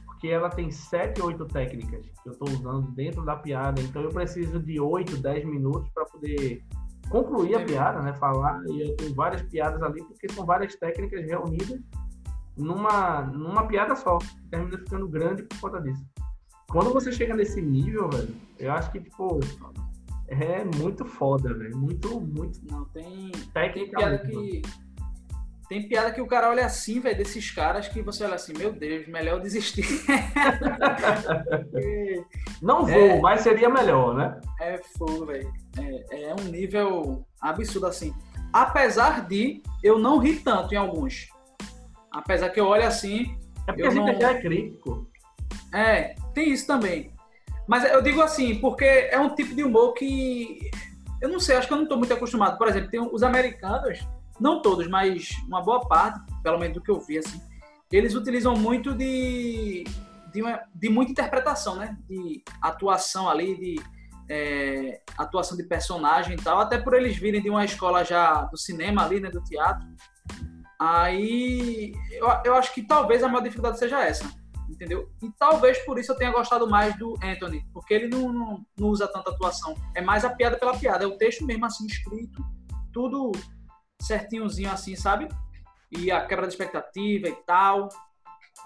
porque 0.04 0.28
ela 0.28 0.48
tem 0.48 0.70
sete, 0.70 1.20
oito 1.22 1.46
técnicas 1.46 2.06
que 2.22 2.28
eu 2.28 2.32
estou 2.32 2.48
usando 2.48 2.90
dentro 2.92 3.24
da 3.24 3.36
piada. 3.36 3.80
Então 3.80 4.02
eu 4.02 4.10
preciso 4.10 4.60
de 4.60 4.80
oito, 4.80 5.16
dez 5.16 5.44
minutos 5.44 5.88
para 5.90 6.04
poder 6.06 6.62
concluir 7.08 7.54
a 7.54 7.64
piada, 7.64 8.00
né? 8.02 8.14
Falar. 8.14 8.62
E 8.66 8.90
eu 8.90 8.96
tenho 8.96 9.14
várias 9.14 9.42
piadas 9.42 9.82
ali, 9.82 10.02
porque 10.04 10.30
são 10.32 10.44
várias 10.44 10.74
técnicas 10.76 11.24
reunidas 11.24 11.80
numa, 12.56 13.22
numa 13.22 13.66
piada 13.66 13.94
só. 13.94 14.18
Termina 14.50 14.78
ficando 14.78 15.08
grande 15.08 15.42
por 15.44 15.60
conta 15.60 15.80
disso. 15.80 16.04
Quando 16.68 16.92
você 16.92 17.12
chega 17.12 17.34
nesse 17.34 17.62
nível, 17.62 18.08
velho, 18.10 18.34
eu 18.58 18.72
acho 18.72 18.90
que, 18.90 19.00
tipo, 19.00 19.38
é 20.28 20.64
muito 20.64 21.04
foda, 21.04 21.52
velho. 21.54 21.76
Muito, 21.76 22.20
muito. 22.20 22.60
Não, 22.70 22.84
tem. 22.86 23.32
Tem 23.52 23.90
piada 23.90 24.18
que. 24.18 24.62
Tem 25.68 25.88
piada 25.88 26.12
que 26.12 26.20
o 26.20 26.28
cara 26.28 26.48
olha 26.48 26.64
assim, 26.64 27.00
velho, 27.00 27.18
desses 27.18 27.50
caras 27.50 27.88
que 27.88 28.00
você 28.00 28.24
olha 28.24 28.36
assim, 28.36 28.52
meu 28.56 28.72
Deus, 28.72 29.08
melhor 29.08 29.40
desistir. 29.40 29.82
Não 32.62 32.86
vou, 32.86 33.00
é, 33.00 33.20
mas 33.20 33.40
seria 33.40 33.68
melhor, 33.68 34.14
né? 34.14 34.40
É 34.60 34.80
fogo, 34.96 35.26
velho. 35.26 35.52
É, 35.76 36.30
é 36.30 36.34
um 36.34 36.44
nível 36.44 37.26
absurdo 37.40 37.88
assim. 37.88 38.14
Apesar 38.52 39.26
de 39.26 39.60
eu 39.82 39.98
não 39.98 40.18
rir 40.18 40.36
tanto 40.36 40.72
em 40.72 40.76
alguns. 40.76 41.26
Apesar 42.12 42.50
que 42.50 42.60
eu 42.60 42.66
olho 42.66 42.86
assim. 42.86 43.36
É 43.66 43.72
porque 43.72 43.82
a 43.82 43.90
gente 43.90 44.12
não... 44.12 44.20
já 44.20 44.30
é 44.30 44.40
crítico. 44.40 45.10
É, 45.74 46.14
tem 46.32 46.52
isso 46.52 46.64
também. 46.66 47.15
Mas 47.66 47.84
eu 47.84 48.00
digo 48.00 48.22
assim, 48.22 48.56
porque 48.56 48.84
é 48.84 49.18
um 49.18 49.34
tipo 49.34 49.54
de 49.54 49.64
humor 49.64 49.92
que. 49.94 50.70
Eu 51.20 51.28
não 51.28 51.40
sei, 51.40 51.56
acho 51.56 51.66
que 51.66 51.72
eu 51.72 51.78
não 51.78 51.84
estou 51.84 51.98
muito 51.98 52.12
acostumado. 52.12 52.56
Por 52.58 52.68
exemplo, 52.68 52.90
tem 52.90 53.00
os 53.00 53.22
americanos, 53.22 54.06
não 54.38 54.62
todos, 54.62 54.86
mas 54.86 55.30
uma 55.48 55.62
boa 55.62 55.80
parte, 55.80 56.20
pelo 56.42 56.58
menos 56.58 56.74
do 56.74 56.82
que 56.82 56.90
eu 56.90 57.00
vi, 57.00 57.18
assim, 57.18 57.40
eles 57.90 58.14
utilizam 58.14 58.54
muito 58.54 58.94
de, 58.94 59.84
de, 60.32 60.42
uma, 60.42 60.60
de 60.74 60.88
muita 60.88 61.12
interpretação, 61.12 61.76
né? 61.76 61.96
De 62.08 62.42
atuação 62.60 63.28
ali, 63.28 63.56
de 63.56 63.82
é, 64.28 65.00
atuação 65.16 65.56
de 65.56 65.64
personagem 65.64 66.34
e 66.34 66.42
tal, 66.42 66.60
até 66.60 66.78
por 66.78 66.94
eles 66.94 67.16
virem 67.16 67.42
de 67.42 67.50
uma 67.50 67.64
escola 67.64 68.04
já 68.04 68.42
do 68.42 68.56
cinema 68.56 69.04
ali, 69.04 69.18
né? 69.18 69.30
Do 69.30 69.42
teatro. 69.42 69.86
Aí 70.78 71.94
eu, 72.12 72.26
eu 72.44 72.54
acho 72.54 72.72
que 72.74 72.82
talvez 72.82 73.22
a 73.22 73.28
maior 73.28 73.42
dificuldade 73.42 73.78
seja 73.78 74.04
essa 74.04 74.30
entendeu? 74.68 75.10
E 75.22 75.30
talvez 75.38 75.78
por 75.84 75.98
isso 75.98 76.12
eu 76.12 76.16
tenha 76.16 76.32
gostado 76.32 76.68
mais 76.68 76.96
do 76.98 77.14
Anthony, 77.22 77.64
porque 77.72 77.94
ele 77.94 78.08
não, 78.08 78.32
não, 78.32 78.66
não, 78.76 78.88
usa 78.88 79.08
tanta 79.08 79.30
atuação. 79.30 79.74
É 79.94 80.00
mais 80.00 80.24
a 80.24 80.30
piada 80.30 80.58
pela 80.58 80.76
piada, 80.76 81.04
é 81.04 81.06
o 81.06 81.16
texto 81.16 81.44
mesmo 81.44 81.66
assim 81.66 81.86
escrito, 81.86 82.44
tudo 82.92 83.32
certinhozinho 84.00 84.70
assim, 84.70 84.96
sabe? 84.96 85.28
E 85.90 86.10
a 86.10 86.26
quebra 86.26 86.46
de 86.46 86.52
expectativa 86.52 87.28
e 87.28 87.36
tal. 87.46 87.88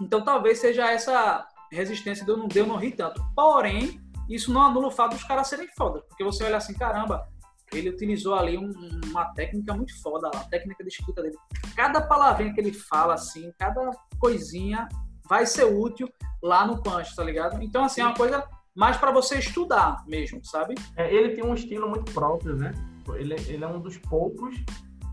Então 0.00 0.24
talvez 0.24 0.58
seja 0.58 0.90
essa 0.90 1.46
resistência 1.70 2.24
de 2.24 2.30
eu 2.30 2.36
não, 2.36 2.48
de 2.48 2.58
eu 2.58 2.66
não 2.66 2.76
rir 2.76 2.92
tanto. 2.92 3.22
Porém, 3.34 4.00
isso 4.28 4.52
não 4.52 4.62
anula 4.62 4.88
o 4.88 4.92
fato 4.92 5.12
dos 5.12 5.24
caras 5.24 5.48
serem 5.48 5.68
foda, 5.76 6.00
porque 6.08 6.24
você 6.24 6.44
olha 6.44 6.56
assim, 6.56 6.74
caramba, 6.74 7.28
ele 7.72 7.90
utilizou 7.90 8.34
ali 8.34 8.58
um, 8.58 8.72
uma 9.06 9.32
técnica 9.34 9.74
muito 9.74 10.00
foda, 10.02 10.28
a 10.28 10.44
técnica 10.44 10.82
de 10.82 10.90
escrita 10.90 11.22
dele. 11.22 11.36
Cada 11.76 12.00
palavrinha 12.00 12.52
que 12.52 12.60
ele 12.60 12.72
fala, 12.72 13.14
assim, 13.14 13.52
cada 13.58 13.90
coisinha 14.18 14.88
vai 15.30 15.46
ser 15.46 15.64
útil 15.64 16.12
lá 16.42 16.66
no 16.66 16.82
punch, 16.82 17.14
tá 17.14 17.22
ligado? 17.22 17.62
Então, 17.62 17.84
assim, 17.84 18.00
é 18.00 18.04
uma 18.04 18.16
coisa 18.16 18.44
mais 18.74 18.96
para 18.96 19.12
você 19.12 19.38
estudar 19.38 20.04
mesmo, 20.08 20.44
sabe? 20.44 20.74
É, 20.96 21.14
ele 21.14 21.36
tem 21.36 21.44
um 21.44 21.54
estilo 21.54 21.88
muito 21.88 22.12
próprio, 22.12 22.56
né? 22.56 22.72
Ele, 23.14 23.34
ele 23.46 23.62
é 23.62 23.66
um 23.66 23.80
dos 23.80 23.96
poucos. 23.96 24.56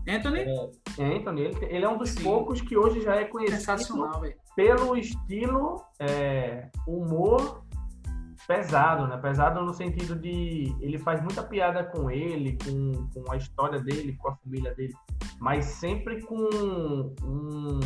Anthony? 0.08 0.40
É, 0.40 0.70
é 0.98 1.16
Anthony, 1.16 1.42
ele, 1.42 1.64
ele, 1.66 1.84
é 1.84 1.88
um 1.88 1.96
dos 1.96 2.10
Sim. 2.10 2.24
poucos 2.24 2.60
que 2.60 2.76
hoje 2.76 3.00
já 3.00 3.14
é 3.14 3.26
conhecido 3.26 4.10
pelo 4.56 4.96
estilo 4.96 5.84
é, 6.00 6.68
humor 6.86 7.62
pesado, 8.46 9.06
né? 9.06 9.18
Pesado 9.18 9.62
no 9.62 9.74
sentido 9.74 10.16
de 10.16 10.74
ele 10.80 10.98
faz 10.98 11.20
muita 11.20 11.42
piada 11.42 11.84
com 11.84 12.10
ele, 12.10 12.56
com, 12.64 13.06
com 13.12 13.30
a 13.30 13.36
história 13.36 13.78
dele, 13.78 14.16
com 14.16 14.30
a 14.30 14.36
família 14.36 14.74
dele, 14.74 14.94
mas 15.38 15.66
sempre 15.66 16.22
com 16.22 16.48
um, 17.22 17.80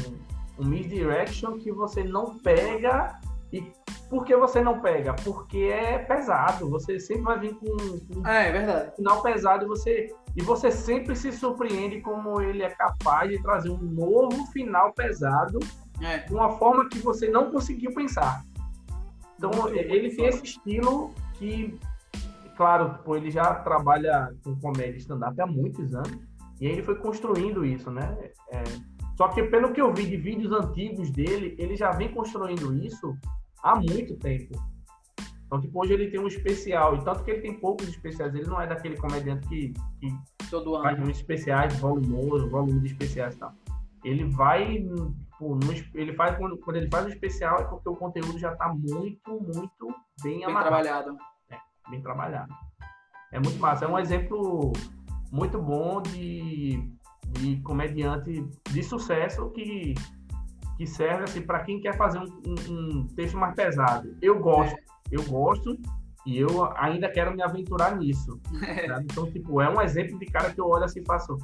um 0.59 0.65
misdirection 0.65 1.59
que 1.59 1.73
você 1.73 2.03
não 2.03 2.39
pega. 2.39 3.19
E 3.53 3.71
por 4.09 4.25
que 4.25 4.35
você 4.37 4.61
não 4.61 4.81
pega? 4.81 5.15
Porque 5.15 5.59
é 5.59 5.99
pesado. 5.99 6.69
Você 6.71 6.99
sempre 6.99 7.23
vai 7.23 7.39
vir 7.39 7.55
com, 7.55 7.77
com 8.15 8.27
é, 8.27 8.49
é 8.49 8.53
verdade. 8.53 8.91
um 8.91 8.97
final 8.97 9.23
pesado 9.23 9.65
e 9.65 9.69
você, 9.69 10.15
e 10.37 10.43
você 10.43 10.71
sempre 10.71 11.15
se 11.15 11.33
surpreende 11.33 12.01
como 12.01 12.41
ele 12.41 12.63
é 12.63 12.71
capaz 12.71 13.31
de 13.31 13.43
trazer 13.43 13.71
um 13.71 13.79
novo 13.79 14.47
final 14.53 14.93
pesado 14.93 15.59
é. 16.01 16.19
de 16.19 16.35
uma 16.35 16.51
forma 16.59 16.89
que 16.89 16.99
você 16.99 17.29
não 17.29 17.51
conseguiu 17.51 17.93
pensar. 17.95 18.43
Então, 19.37 19.51
Muito 19.51 19.77
ele 19.77 20.15
tem 20.15 20.27
esse 20.27 20.45
estilo 20.45 21.13
que, 21.35 21.77
claro, 22.57 22.95
tipo, 22.95 23.17
ele 23.17 23.31
já 23.31 23.55
trabalha 23.57 24.33
com 24.45 24.55
comédia 24.61 24.99
stand-up 24.99 25.41
há 25.41 25.47
muitos 25.47 25.95
anos. 25.95 26.33
E 26.61 26.67
ele 26.67 26.83
foi 26.83 26.95
construindo 26.95 27.65
isso, 27.65 27.91
né? 27.91 28.17
É, 28.53 28.63
só 29.17 29.29
que 29.29 29.43
pelo 29.45 29.73
que 29.73 29.81
eu 29.81 29.93
vi 29.93 30.07
de 30.07 30.17
vídeos 30.17 30.53
antigos 30.53 31.11
dele, 31.11 31.55
ele 31.59 31.77
já 31.77 31.91
vem 31.91 32.13
construindo 32.13 32.75
isso 32.75 33.17
há 33.63 33.77
muito 33.77 34.17
tempo. 34.17 34.55
Então, 35.47 35.61
tipo, 35.61 35.83
hoje 35.83 35.93
ele 35.93 36.11
tem 36.11 36.19
um 36.19 36.27
especial, 36.27 36.97
e 36.97 37.05
tanto 37.05 37.23
que 37.25 37.31
ele 37.31 37.43
tem 37.43 37.61
poucos 37.61 37.87
especiais, 37.87 38.35
ele 38.35 38.47
não 38.47 38.59
é 38.59 38.67
daquele 38.67 38.97
comediante 38.97 39.47
que, 39.49 39.75
que 40.01 40.09
Todo 40.49 40.83
faz 40.83 40.99
uns 41.01 41.09
especiais, 41.11 41.79
volumoso, 41.79 42.49
volume 42.49 42.81
de 42.81 42.87
especiais 42.89 43.35
e 43.35 43.39
tal. 43.39 43.55
Ele 44.05 44.25
vai, 44.25 44.79
tipo, 44.79 45.55
no, 45.55 45.73
ele 45.95 46.13
faz, 46.15 46.37
quando, 46.37 46.59
quando 46.59 46.77
ele 46.77 46.91
faz 46.91 47.07
o 47.07 47.09
especial 47.09 47.61
é 47.61 47.65
porque 47.65 47.89
o 47.89 47.97
conteúdo 47.97 48.39
já 48.39 48.53
está 48.53 48.69
muito, 48.69 49.31
muito 49.31 49.95
bem, 50.23 50.45
bem 50.45 50.55
trabalhado. 50.55 51.17
É, 51.51 51.57
bem 51.91 52.03
trabalhado. 52.03 52.53
É 53.33 53.39
muito 53.39 53.59
massa. 53.59 53.85
É 53.87 53.89
um 53.89 53.99
exemplo 53.99 54.73
muito 55.31 55.59
bom 55.59 56.03
de 56.03 56.93
de 57.33 57.61
comediante 57.63 58.45
de 58.71 58.83
sucesso 58.83 59.51
que, 59.51 59.95
que 60.77 60.87
serve 60.87 61.25
assim, 61.25 61.43
para 61.43 61.61
quem 61.61 61.81
quer 61.81 61.97
fazer 61.97 62.19
um, 62.19 62.27
um, 62.47 62.99
um, 62.99 63.07
texto 63.09 63.37
mais 63.37 63.55
pesado. 63.55 64.15
Eu 64.21 64.39
gosto, 64.39 64.77
é. 64.77 64.83
eu 65.11 65.23
gosto 65.25 65.77
e 66.27 66.39
eu 66.39 66.65
ainda 66.77 67.11
quero 67.11 67.35
me 67.35 67.43
aventurar 67.43 67.97
nisso. 67.97 68.41
É. 68.63 68.87
Então, 69.01 69.31
tipo, 69.31 69.61
é 69.61 69.69
um 69.69 69.81
exemplo 69.81 70.19
de 70.19 70.27
cara 70.27 70.53
que 70.53 70.61
eu 70.61 70.67
olho 70.67 70.85
assim 70.85 71.01
e 71.01 71.05
faço, 71.05 71.37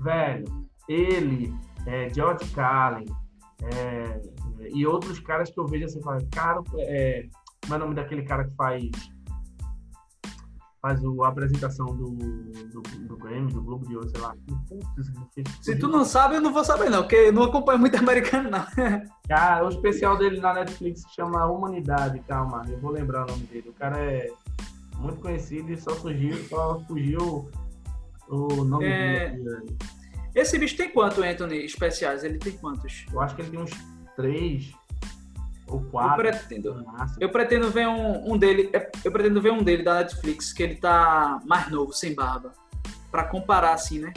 velho, 0.00 0.44
ele, 0.88 1.54
é, 1.86 2.08
George 2.08 2.48
Carlin, 2.50 3.04
é, 3.62 4.22
e 4.72 4.86
outros 4.86 5.18
caras 5.20 5.50
que 5.50 5.58
eu 5.58 5.66
vejo 5.66 5.84
assim, 5.84 6.02
falo, 6.02 6.20
cara, 6.30 6.62
é, 6.78 7.26
como 7.62 7.74
é 7.74 7.76
o 7.76 7.80
nome 7.80 7.94
daquele 7.94 8.22
cara 8.22 8.44
que 8.44 8.54
faz 8.54 8.90
faz 10.82 11.02
o, 11.04 11.22
a 11.22 11.28
apresentação 11.28 11.86
do, 11.86 12.10
do, 12.10 12.82
do 12.82 13.16
Grammy, 13.16 13.52
do 13.52 13.62
Globo 13.62 13.86
de 13.86 13.94
Ouro, 13.94 14.08
sei 14.10 14.20
lá. 14.20 14.34
Putz, 14.68 15.12
Se 15.60 15.76
tu 15.76 15.86
não 15.86 16.04
sabe, 16.04 16.34
eu 16.34 16.40
não 16.40 16.52
vou 16.52 16.64
saber 16.64 16.90
não, 16.90 17.02
porque 17.02 17.14
eu 17.14 17.32
não 17.32 17.44
acompanho 17.44 17.78
muito 17.78 17.96
americano 17.96 18.50
não. 18.50 18.66
Cara, 19.28 19.64
o 19.64 19.68
especial 19.68 20.18
dele 20.18 20.40
na 20.40 20.52
Netflix 20.52 21.02
se 21.02 21.14
chama 21.14 21.46
Humanidade, 21.46 22.18
calma, 22.26 22.64
eu 22.68 22.78
vou 22.80 22.90
lembrar 22.90 23.24
o 23.24 23.30
nome 23.30 23.44
dele. 23.44 23.68
O 23.68 23.72
cara 23.72 23.96
é 23.96 24.32
muito 24.98 25.20
conhecido 25.20 25.72
e 25.72 25.80
só 25.80 25.94
surgiu, 25.94 26.36
só 26.48 26.80
fugiu 26.80 27.48
o 28.28 28.64
nome 28.64 28.84
é... 28.84 29.30
dele. 29.30 29.76
Esse 30.34 30.58
bicho 30.58 30.76
tem 30.76 30.90
quanto, 30.90 31.22
Anthony, 31.22 31.64
especiais? 31.64 32.24
Ele 32.24 32.38
tem 32.38 32.54
quantos? 32.54 33.04
Eu 33.12 33.20
acho 33.20 33.36
que 33.36 33.42
ele 33.42 33.50
tem 33.50 33.60
uns 33.60 33.70
três, 34.16 34.72
ou 35.72 35.82
quatro. 35.84 36.26
Eu 36.26 36.32
pretendo, 36.32 36.86
eu 37.20 37.28
pretendo 37.30 37.70
ver 37.70 37.86
um, 37.88 38.32
um 38.32 38.38
dele. 38.38 38.70
É, 38.72 38.90
eu 39.04 39.12
pretendo 39.12 39.40
ver 39.40 39.52
um 39.52 39.62
dele 39.62 39.82
da 39.82 39.94
Netflix, 39.94 40.52
que 40.52 40.62
ele 40.62 40.76
tá 40.76 41.40
mais 41.46 41.70
novo, 41.70 41.92
sem 41.92 42.14
barba. 42.14 42.52
Pra 43.10 43.24
comparar, 43.24 43.74
assim, 43.74 43.98
né? 43.98 44.12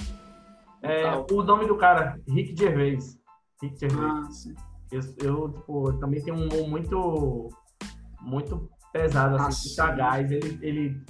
É, 0.81 1.09
o 1.31 1.43
nome 1.43 1.65
do 1.65 1.75
cara, 1.77 2.19
Rick 2.27 2.55
Gervais. 2.57 3.17
Rick 3.61 3.79
Gervais. 3.79 4.47
Ah. 4.55 4.75
Eu, 4.91 5.01
eu, 5.21 5.53
tipo, 5.53 5.93
também 5.93 6.21
tenho 6.21 6.37
um 6.37 6.47
humor 6.47 6.69
muito, 6.69 7.49
muito 8.21 8.69
pesado, 8.93 9.35
assim, 9.35 9.69
ah, 9.71 9.75
sagaz. 9.75 10.31
Ele, 10.31 10.59
ele, 10.61 11.01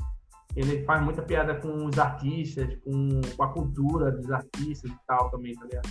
ele 0.56 0.86
faz 0.86 1.04
muita 1.04 1.22
piada 1.22 1.56
com 1.56 1.86
os 1.86 2.00
artistas, 2.00 2.78
com, 2.84 3.22
com 3.36 3.44
a 3.44 3.50
cultura 3.50 4.12
dos 4.12 4.32
artistas 4.32 4.90
e 4.90 4.96
tal 5.06 5.30
também, 5.30 5.54
tá 5.54 5.66
ligado? 5.66 5.90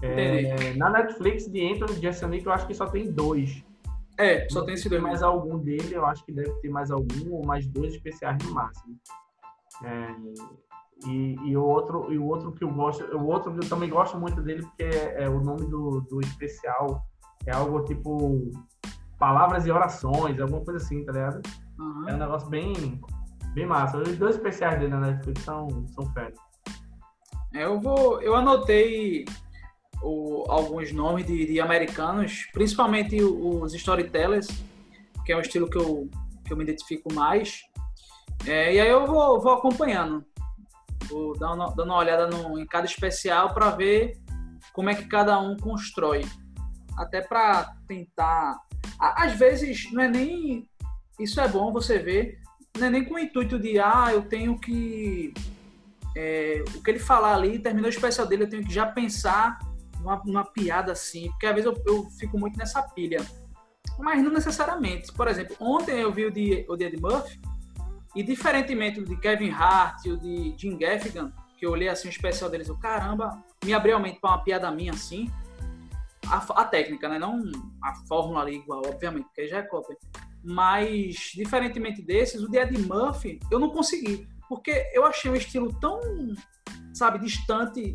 É, 0.00 0.74
na 0.74 0.90
Netflix 0.90 1.50
de 1.50 1.72
Anthony 1.72 2.00
Jeselnik 2.00 2.46
eu 2.46 2.52
acho 2.52 2.66
que 2.66 2.74
só 2.74 2.86
tem 2.86 3.10
dois. 3.10 3.64
É, 4.18 4.48
só 4.50 4.62
tem 4.64 4.74
esse 4.74 4.88
dois. 4.88 5.00
mais 5.00 5.22
algum 5.22 5.58
dele, 5.58 5.94
eu 5.94 6.04
acho 6.04 6.24
que 6.24 6.32
deve 6.32 6.50
ter 6.60 6.68
mais 6.68 6.90
algum 6.90 7.32
ou 7.32 7.46
mais 7.46 7.66
dois 7.68 7.94
especiais 7.94 8.36
no 8.44 8.52
máximo. 8.52 8.96
É, 9.84 10.14
e, 11.06 11.36
e, 11.44 11.56
o 11.56 11.64
outro, 11.64 12.12
e 12.12 12.18
o 12.18 12.26
outro 12.26 12.50
que 12.52 12.64
eu 12.64 12.70
gosto, 12.70 13.04
o 13.16 13.26
outro 13.26 13.52
que 13.52 13.64
eu 13.64 13.68
também 13.68 13.88
gosto 13.88 14.18
muito 14.18 14.42
dele, 14.42 14.62
porque 14.62 14.82
é, 14.82 15.22
é 15.22 15.28
o 15.28 15.40
nome 15.40 15.66
do, 15.66 16.00
do 16.00 16.20
especial 16.20 17.06
é 17.46 17.52
algo 17.52 17.84
tipo 17.84 18.50
palavras 19.18 19.66
e 19.66 19.70
orações, 19.70 20.40
alguma 20.40 20.64
coisa 20.64 20.84
assim, 20.84 21.04
tá 21.04 21.12
ligado? 21.12 21.40
Uhum. 21.78 22.08
É 22.08 22.14
um 22.14 22.18
negócio 22.18 22.48
bem, 22.48 23.00
bem 23.54 23.66
massa. 23.66 23.98
Os 23.98 24.16
dois 24.18 24.34
especiais 24.34 24.80
dele 24.80 24.90
na 24.90 25.00
Netflix 25.00 25.42
são, 25.42 25.68
são 25.88 26.04
férias. 26.12 26.38
É, 27.54 27.64
eu 27.64 27.80
vou. 27.80 28.20
Eu 28.20 28.34
anotei 28.34 29.24
o, 30.02 30.44
alguns 30.48 30.92
nomes 30.92 31.26
de, 31.26 31.46
de, 31.46 31.60
americanos, 31.60 32.46
principalmente 32.52 33.22
os 33.22 33.74
storytellers, 33.74 34.48
que 35.24 35.32
é 35.32 35.36
um 35.36 35.40
estilo 35.40 35.68
que 35.68 35.76
eu, 35.76 36.08
que 36.44 36.52
eu 36.52 36.56
me 36.56 36.64
identifico 36.64 37.12
mais. 37.12 37.62
É, 38.46 38.74
e 38.74 38.80
aí 38.80 38.88
eu 38.88 39.06
vou, 39.06 39.40
vou 39.40 39.52
acompanhando. 39.52 40.24
Vou 41.08 41.34
uma, 41.36 41.70
dando 41.74 41.84
uma 41.84 41.98
olhada 41.98 42.26
no, 42.26 42.58
em 42.58 42.66
cada 42.66 42.86
especial 42.86 43.52
para 43.52 43.70
ver 43.70 44.18
como 44.72 44.90
é 44.90 44.94
que 44.94 45.04
cada 45.04 45.38
um 45.40 45.56
constrói. 45.56 46.24
Até 46.96 47.20
para 47.20 47.74
tentar. 47.86 48.58
Às 48.98 49.32
vezes, 49.34 49.90
não 49.92 50.02
é 50.02 50.08
nem. 50.08 50.68
Isso 51.18 51.40
é 51.40 51.48
bom 51.48 51.72
você 51.72 51.98
ver. 51.98 52.38
Não 52.78 52.86
é 52.86 52.90
nem 52.90 53.04
com 53.04 53.14
o 53.14 53.18
intuito 53.18 53.58
de, 53.58 53.78
ah, 53.78 54.08
eu 54.12 54.22
tenho 54.22 54.58
que. 54.58 55.32
É, 56.16 56.64
o 56.74 56.82
que 56.82 56.90
ele 56.90 56.98
falar 56.98 57.34
ali, 57.34 57.58
terminou 57.58 57.86
o 57.86 57.92
especial 57.92 58.26
dele, 58.26 58.44
eu 58.44 58.48
tenho 58.48 58.64
que 58.64 58.72
já 58.72 58.86
pensar 58.86 59.58
uma, 60.00 60.20
uma 60.22 60.44
piada 60.44 60.92
assim, 60.92 61.28
porque 61.30 61.46
às 61.46 61.54
vezes 61.54 61.66
eu, 61.66 61.82
eu, 61.86 62.10
fico 62.10 62.38
muito 62.38 62.58
nessa 62.58 62.82
pilha. 62.82 63.24
Mas 63.98 64.22
não 64.22 64.30
necessariamente. 64.30 65.12
Por 65.12 65.26
exemplo, 65.28 65.56
ontem 65.58 66.00
eu 66.00 66.12
vi 66.12 66.26
o 66.26 66.30
de, 66.30 66.64
o 66.68 66.76
de 66.76 66.84
Ed 66.84 67.00
Murphy, 67.00 67.40
e 68.14 68.22
diferentemente 68.22 69.00
do 69.00 69.06
de 69.06 69.16
Kevin 69.16 69.50
Hart 69.50 70.04
e 70.04 70.10
o 70.10 70.16
de 70.16 70.54
Jim 70.56 70.76
Gaffigan, 70.76 71.32
que 71.56 71.66
eu 71.66 71.70
olhei 71.72 71.88
assim 71.88 72.08
o 72.08 72.10
especial 72.10 72.48
deles, 72.48 72.68
eu, 72.68 72.76
caramba, 72.76 73.42
me 73.64 73.72
abriu 73.72 73.96
a 73.96 74.00
mente 74.00 74.20
para 74.20 74.30
uma 74.30 74.44
piada 74.44 74.70
minha 74.70 74.92
assim. 74.92 75.30
A, 76.26 76.36
a, 76.36 76.64
técnica, 76.64 77.08
né? 77.08 77.18
Não 77.18 77.40
a 77.82 77.94
fórmula 78.06 78.42
ali 78.42 78.56
igual, 78.56 78.82
obviamente, 78.86 79.24
porque 79.24 79.48
já 79.48 79.58
é 79.58 79.62
cópia. 79.62 79.96
Mas, 80.44 81.32
diferentemente 81.34 82.02
desses, 82.02 82.42
o 82.42 82.48
de 82.48 82.58
Ed 82.58 82.78
Murphy, 82.78 83.40
eu 83.50 83.58
não 83.58 83.70
consegui. 83.70 84.28
Porque 84.48 84.90
eu 84.92 85.04
achei 85.04 85.30
o 85.30 85.36
estilo 85.36 85.72
tão, 85.80 86.00
sabe, 86.94 87.18
distante 87.18 87.94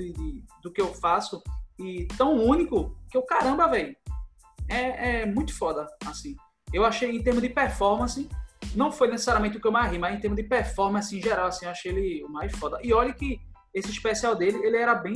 de, 0.00 0.12
de, 0.12 0.44
do 0.62 0.72
que 0.72 0.80
eu 0.80 0.94
faço 0.94 1.42
e 1.78 2.06
tão 2.16 2.34
único 2.34 2.96
que 3.10 3.16
eu, 3.16 3.22
caramba, 3.22 3.68
velho, 3.68 3.96
é, 4.68 5.22
é 5.22 5.26
muito 5.26 5.56
foda, 5.56 5.86
assim. 6.06 6.36
Eu 6.72 6.84
achei, 6.84 7.10
em 7.10 7.22
termos 7.22 7.42
de 7.42 7.48
performance, 7.48 8.28
não 8.74 8.92
foi 8.92 9.08
necessariamente 9.08 9.56
o 9.56 9.60
que 9.60 9.66
eu 9.66 9.72
mais 9.72 9.90
ri, 9.90 9.98
mas 9.98 10.14
em 10.14 10.20
termos 10.20 10.36
de 10.36 10.48
performance 10.48 11.16
em 11.16 11.20
geral, 11.20 11.48
assim, 11.48 11.64
eu 11.64 11.70
achei 11.70 11.90
ele 11.90 12.24
o 12.24 12.28
mais 12.28 12.52
foda. 12.56 12.78
E 12.82 12.92
olha 12.92 13.12
que 13.12 13.40
esse 13.74 13.90
especial 13.90 14.36
dele, 14.36 14.58
ele 14.58 14.76
era 14.76 14.94
bem, 14.94 15.14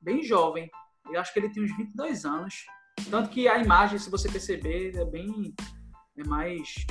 bem 0.00 0.22
jovem. 0.22 0.70
Eu 1.10 1.20
acho 1.20 1.32
que 1.32 1.38
ele 1.40 1.50
tinha 1.50 1.64
uns 1.64 1.76
22 1.76 2.24
anos. 2.24 2.66
Tanto 3.10 3.30
que 3.30 3.48
a 3.48 3.58
imagem, 3.58 3.98
se 3.98 4.10
você 4.10 4.28
perceber, 4.28 4.96
é 4.96 5.04
bem. 5.04 5.54
é 6.16 6.24
mais. 6.24 6.86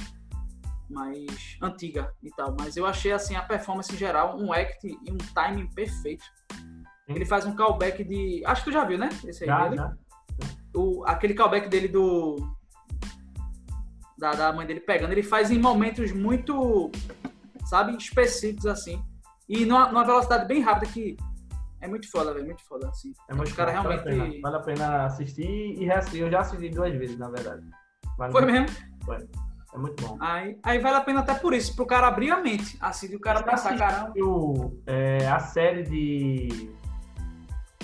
mais 0.90 1.58
antiga 1.62 2.14
e 2.22 2.30
tal. 2.32 2.56
Mas 2.60 2.76
eu 2.76 2.86
achei, 2.86 3.12
assim, 3.12 3.36
a 3.36 3.42
performance 3.42 3.94
em 3.94 3.98
geral, 3.98 4.38
um 4.38 4.52
act 4.52 4.88
e 4.88 5.12
um 5.12 5.18
timing 5.34 5.68
perfeito. 5.74 6.26
Ele 7.08 7.26
faz 7.26 7.46
um 7.46 7.56
callback 7.56 8.04
de. 8.04 8.44
Acho 8.46 8.64
que 8.64 8.70
tu 8.70 8.74
já 8.74 8.86
viu, 8.86 8.98
né? 8.98 9.10
Esse 9.26 9.44
aí 9.44 9.48
já, 9.48 9.64
dele. 9.64 9.76
Já. 9.78 9.94
O, 10.76 11.04
aquele 11.06 11.34
callback 11.34 11.68
dele 11.68 11.88
do. 11.88 12.38
Da, 14.18 14.32
da 14.32 14.54
mãe 14.54 14.68
dele 14.68 14.80
pegando, 14.80 15.12
ele 15.12 15.24
faz 15.24 15.50
em 15.50 15.58
momentos 15.58 16.12
muito, 16.12 16.92
sabe, 17.66 17.96
específicos 17.98 18.68
assim. 18.68 19.04
E 19.50 19.66
numa, 19.66 19.88
numa 19.88 20.06
velocidade 20.06 20.48
bem 20.48 20.62
rápida 20.62 20.92
que 20.92 21.18
é 21.82 21.88
muito 21.88 22.10
foda, 22.10 22.32
velho, 22.32 22.46
muito 22.46 22.64
foda, 22.64 22.88
assim. 22.88 23.14
É 23.28 23.34
muito 23.34 23.56
cara 23.56 23.72
realmente. 23.72 24.04
Vale 24.04 24.22
a, 24.22 24.26
pena, 24.26 24.42
vale 24.42 24.56
a 24.56 24.60
pena 24.60 25.06
assistir 25.06 25.44
e 25.44 25.86
reassistir. 25.86 26.22
Eu 26.22 26.30
já 26.30 26.42
assisti 26.42 26.70
duas 26.70 26.94
vezes, 26.94 27.18
na 27.18 27.30
verdade. 27.30 27.66
Vale 28.18 28.32
Foi 28.32 28.46
mesmo? 28.46 28.68
Foi. 29.04 29.28
É 29.74 29.78
muito 29.78 30.06
bom. 30.06 30.18
Aí, 30.20 30.60
aí 30.64 30.80
vale 30.80 30.98
a 30.98 31.02
pena 31.02 31.22
até 31.22 31.34
por 31.34 31.54
isso, 31.54 31.76
pro 31.76 31.86
cara 31.86 32.08
abrir 32.08 32.30
a 32.30 32.38
mente. 32.38 32.78
Assim, 32.80 33.16
o 33.16 33.20
cara 33.20 33.42
pensar, 33.42 33.76
caramba. 33.78 34.14
O, 34.18 34.80
é, 34.86 35.28
a 35.28 35.40
série 35.40 35.84
de 35.84 36.70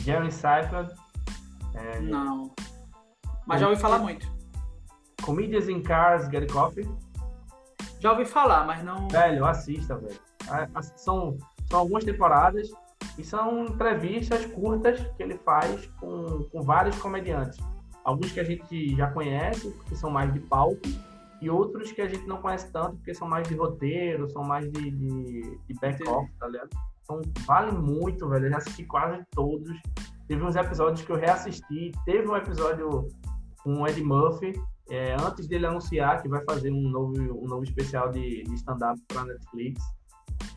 Jeremy 0.07 0.31
Seinfeld. 0.31 0.93
É, 1.75 1.99
não. 1.99 2.55
Mas 3.45 3.59
já 3.59 3.67
ouvi 3.67 3.79
falar 3.79 3.99
muito. 3.99 4.25
Comedians 5.21 5.67
in 5.67 5.83
Cars, 5.83 6.29
Get 6.29 6.49
Coffee. 6.49 6.89
Já 7.99 8.13
ouvi 8.13 8.23
falar, 8.23 8.65
mas 8.65 8.81
não. 8.85 9.09
Velho, 9.09 9.43
assista, 9.45 9.97
velho. 9.97 10.17
São, 10.95 11.37
são 11.69 11.79
algumas 11.79 12.05
temporadas 12.05 12.69
e 13.17 13.23
são 13.23 13.65
entrevistas 13.65 14.45
curtas 14.45 15.01
que 15.17 15.23
ele 15.23 15.37
faz 15.39 15.87
com, 15.99 16.47
com 16.53 16.61
vários 16.61 16.97
comediantes. 16.99 17.59
Alguns 18.05 18.31
que 18.31 18.39
a 18.39 18.45
gente 18.45 18.95
já 18.95 19.11
conhece, 19.11 19.69
porque 19.71 19.95
são 19.95 20.09
mais 20.09 20.31
de 20.31 20.39
palco, 20.39 20.87
e 21.41 21.49
outros 21.49 21.91
que 21.91 22.01
a 22.01 22.07
gente 22.07 22.25
não 22.25 22.41
conhece 22.41 22.71
tanto, 22.71 22.95
porque 22.95 23.13
são 23.13 23.27
mais 23.27 23.45
de 23.45 23.55
roteiro, 23.55 24.29
são 24.29 24.41
mais 24.41 24.71
de, 24.71 24.89
de, 24.89 25.59
de 25.67 25.73
back-off, 25.81 26.31
tá 26.39 26.47
ligado? 26.47 26.69
Então, 27.09 27.21
vale 27.45 27.71
muito, 27.71 28.27
velho. 28.27 28.47
Eu 28.47 28.51
já 28.51 28.57
assisti 28.57 28.83
quase 28.83 29.23
todos. 29.31 29.71
Teve 30.27 30.43
uns 30.43 30.57
episódios 30.57 31.05
que 31.05 31.11
eu 31.11 31.15
reassisti. 31.15 31.93
Teve 32.05 32.27
um 32.27 32.35
episódio 32.35 33.07
com 33.63 33.81
o 33.81 33.87
Ed 33.87 34.03
Murphy, 34.03 34.53
é, 34.89 35.15
antes 35.15 35.47
dele 35.47 35.65
anunciar 35.65 36.21
que 36.21 36.29
vai 36.29 36.43
fazer 36.45 36.71
um 36.71 36.89
novo, 36.89 37.13
um 37.17 37.47
novo 37.47 37.63
especial 37.63 38.11
de, 38.11 38.43
de 38.43 38.53
stand-up 38.55 38.99
pra 39.07 39.23
Netflix. 39.23 39.81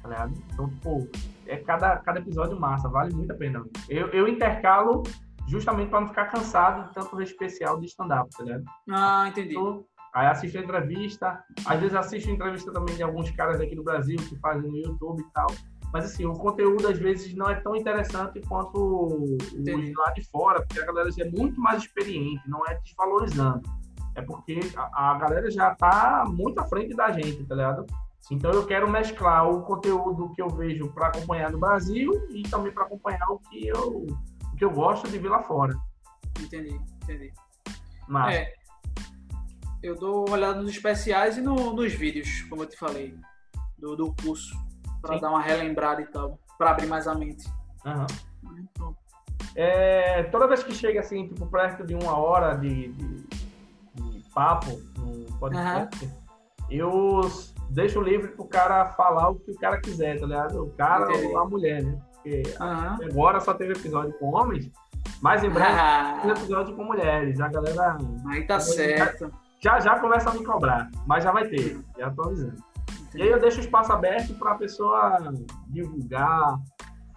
Tá 0.03 0.09
ligado? 0.09 0.34
Então, 0.53 0.68
pô, 0.82 1.09
é 1.46 1.57
cada, 1.57 1.96
cada 1.98 2.18
episódio 2.18 2.59
massa. 2.59 2.88
Vale 2.88 3.14
muito 3.14 3.32
a 3.32 3.36
pena. 3.36 3.64
Eu, 3.88 4.09
eu 4.09 4.28
intercalo 4.28 5.03
justamente 5.48 5.90
para 5.90 6.01
não 6.01 6.09
ficar 6.09 6.26
cansado 6.26 6.88
de 6.88 6.94
tanto 6.94 7.20
especial 7.22 7.78
de 7.80 7.86
stand-up, 7.86 8.28
tá 8.36 8.44
ligado? 8.44 8.64
Ah, 8.90 9.26
entendi. 9.28 9.51
Então, 9.51 9.84
aí 10.14 10.26
assisto 10.26 10.59
a 10.59 10.62
entrevista. 10.62 11.44
Às 11.64 11.80
vezes 11.80 11.94
assisto 11.94 12.30
a 12.30 12.32
entrevista 12.32 12.72
também 12.72 12.96
de 12.96 13.03
alguns 13.03 13.30
caras 13.32 13.61
aqui 13.61 13.74
do 13.74 13.84
Brasil 13.84 14.16
que 14.16 14.36
fazem 14.38 14.70
no 14.70 14.76
YouTube 14.76 15.22
e 15.22 15.32
tal. 15.32 15.48
Mas 15.93 16.05
assim, 16.05 16.24
o 16.24 16.32
conteúdo 16.34 16.86
às 16.86 16.99
vezes 16.99 17.34
não 17.34 17.49
é 17.49 17.57
tão 17.57 17.74
interessante 17.74 18.41
quanto 18.43 18.78
os 19.34 19.97
lá 19.97 20.12
de 20.12 20.24
fora, 20.30 20.62
porque 20.62 20.80
a 20.80 20.86
galera 20.86 21.11
já 21.11 21.24
é 21.24 21.30
muito 21.30 21.61
mais 21.61 21.82
experiente, 21.82 22.49
não 22.49 22.64
é 22.66 22.78
desvalorizando. 22.84 23.62
É 24.14 24.22
porque 24.22 24.61
a, 24.76 25.12
a 25.12 25.18
galera 25.18 25.51
já 25.51 25.72
está 25.72 26.24
muito 26.28 26.61
à 26.61 26.64
frente 26.66 26.95
da 26.95 27.11
gente, 27.11 27.45
tá 27.45 27.55
ligado? 27.55 27.86
Então 28.30 28.53
eu 28.53 28.64
quero 28.66 28.88
mesclar 28.88 29.49
o 29.49 29.62
conteúdo 29.62 30.32
que 30.32 30.43
eu 30.43 30.49
vejo 30.49 30.93
para 30.93 31.09
acompanhar 31.09 31.51
no 31.51 31.59
Brasil 31.59 32.12
e 32.30 32.43
também 32.43 32.72
para 32.72 32.84
acompanhar 32.84 33.28
o 33.28 33.38
que 33.38 33.66
eu 33.66 34.07
o 34.53 34.57
que 34.57 34.64
eu 34.64 34.70
gosto 34.70 35.09
de 35.09 35.18
ver 35.18 35.28
lá 35.28 35.43
fora. 35.43 35.74
Entendi, 36.38 36.78
entendi. 37.03 37.32
Mas 38.07 38.36
é, 38.36 38.53
eu 39.82 39.97
dou 39.97 40.26
uma 40.26 40.36
olhada 40.36 40.61
nos 40.61 40.70
especiais 40.70 41.38
e 41.38 41.41
no, 41.41 41.72
nos 41.72 41.93
vídeos, 41.95 42.43
como 42.43 42.62
eu 42.62 42.66
te 42.66 42.76
falei, 42.76 43.16
do, 43.78 43.97
do 43.97 44.14
curso 44.22 44.55
para 45.01 45.18
dar 45.18 45.30
uma 45.30 45.40
relembrada 45.40 46.03
e 46.03 46.07
tal, 46.07 46.38
para 46.59 46.70
abrir 46.70 46.86
mais 46.86 47.07
a 47.07 47.14
mente. 47.14 47.46
Uhum. 47.84 48.07
Então. 48.59 48.96
É, 49.57 50.22
toda 50.24 50.46
vez 50.46 50.62
que 50.62 50.72
chega 50.72 51.01
assim, 51.01 51.26
tipo, 51.26 51.46
perto 51.46 51.84
de 51.84 51.94
uma 51.94 52.16
hora 52.16 52.55
de, 52.55 52.92
de, 52.92 53.26
de 53.94 54.30
papo 54.32 54.70
no 54.98 55.26
podcast, 55.38 56.05
uhum. 56.05 56.11
eu 56.70 57.20
deixo 57.70 58.01
livre 58.01 58.28
pro 58.32 58.44
cara 58.44 58.86
falar 58.92 59.30
o 59.30 59.36
que 59.36 59.51
o 59.51 59.59
cara 59.59 59.80
quiser, 59.80 60.20
tá 60.20 60.26
ligado? 60.26 60.64
O 60.64 60.70
cara 60.70 61.11
Entendi. 61.11 61.26
ou 61.26 61.38
a 61.38 61.48
mulher, 61.48 61.82
né? 61.82 61.98
Porque 62.14 62.42
uhum. 62.61 63.11
agora 63.11 63.40
só 63.40 63.55
teve 63.55 63.72
episódio 63.72 64.12
com 64.18 64.34
homens, 64.34 64.70
mas 65.22 65.42
em 65.42 65.51
breve 65.51 65.78
tem 66.22 66.30
episódio 66.30 66.76
com 66.76 66.84
mulheres. 66.84 67.40
A 67.40 67.48
galera. 67.48 67.98
Aí 68.28 68.46
tá 68.46 68.61
certo. 68.61 69.32
Já 69.59 69.78
já 69.80 69.98
começa 69.98 70.30
a 70.30 70.34
me 70.34 70.44
cobrar, 70.44 70.90
mas 71.07 71.24
já 71.24 71.32
vai 71.32 71.46
ter, 71.48 71.78
já 71.98 72.11
tô 72.11 72.24
avisando. 72.24 72.70
E 73.15 73.23
aí 73.23 73.29
eu 73.29 73.41
deixo 73.41 73.59
o 73.59 73.61
espaço 73.61 73.93
aberto 73.93 74.35
para 74.35 74.53
a 74.53 74.59
pessoa 74.59 75.19
divulgar, 75.69 76.59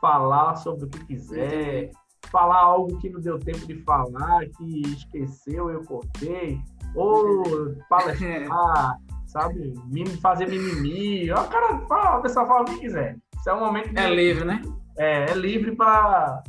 falar 0.02 0.56
sobre 0.56 0.86
o 0.86 0.89
que 0.89 1.06
quiser, 1.06 1.91
falar 2.32 2.58
algo 2.58 2.98
que 3.00 3.10
não 3.10 3.22
deu 3.22 3.39
tempo 3.39 3.66
de 3.68 3.76
falar, 3.84 4.46
que 4.58 4.82
esqueceu, 4.82 5.70
eu 5.70 5.84
cortei, 5.84 6.60
ou 6.96 7.76
palestrar, 7.89 8.98
sabe? 9.28 9.74
Fazer 10.22 10.48
mimimi. 10.48 11.32
O 11.32 11.48
cara 11.48 11.80
fala, 11.88 12.18
a 12.18 12.22
pessoa 12.22 12.46
fala 12.46 12.62
o 12.62 12.66
que 12.66 12.80
quiser. 12.80 13.18
Isso 13.38 13.50
é 13.50 13.54
um 13.54 13.60
momento. 13.60 13.94
De... 13.94 14.00
É 14.00 14.10
livre, 14.10 14.46
né? 14.46 14.62
É, 14.98 15.32
é 15.32 15.34
livre 15.34 15.76
para 15.76 16.44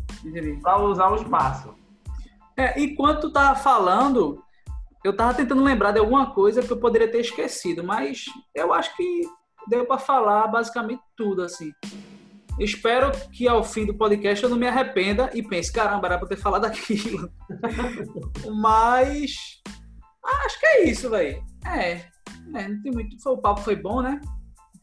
usar 0.80 1.10
o 1.10 1.16
espaço. 1.16 1.74
É, 2.56 2.80
enquanto 2.80 3.32
tá 3.32 3.54
falando, 3.54 4.43
eu 5.04 5.14
tava 5.14 5.34
tentando 5.34 5.62
lembrar 5.62 5.92
de 5.92 5.98
alguma 5.98 6.32
coisa 6.32 6.62
que 6.62 6.72
eu 6.72 6.80
poderia 6.80 7.10
ter 7.10 7.20
esquecido, 7.20 7.84
mas 7.84 8.24
eu 8.54 8.72
acho 8.72 8.96
que 8.96 9.22
deu 9.68 9.84
para 9.84 9.98
falar 9.98 10.48
basicamente 10.48 11.02
tudo 11.14 11.42
assim. 11.42 11.70
Espero 12.58 13.12
que 13.30 13.46
ao 13.46 13.62
fim 13.62 13.84
do 13.84 13.94
podcast 13.94 14.42
eu 14.42 14.48
não 14.48 14.56
me 14.56 14.66
arrependa 14.66 15.30
e 15.34 15.42
pense, 15.42 15.70
caramba, 15.70 16.06
era 16.06 16.18
pra 16.18 16.28
ter 16.28 16.38
falado 16.38 16.64
aquilo. 16.66 17.30
mas 18.56 19.60
acho 20.24 20.58
que 20.58 20.66
é 20.66 20.84
isso, 20.84 21.10
velho. 21.10 21.44
É, 21.66 21.92
é, 22.54 22.68
não 22.68 22.80
tem 22.82 22.92
muito. 22.92 23.20
Foi, 23.22 23.32
o 23.32 23.38
papo 23.38 23.60
foi 23.60 23.76
bom, 23.76 24.00
né? 24.00 24.18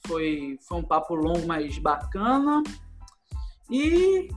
Foi, 0.06 0.60
foi 0.68 0.78
um 0.78 0.84
papo 0.84 1.16
longo, 1.16 1.48
mas 1.48 1.80
bacana. 1.80 2.62
E 3.72 4.28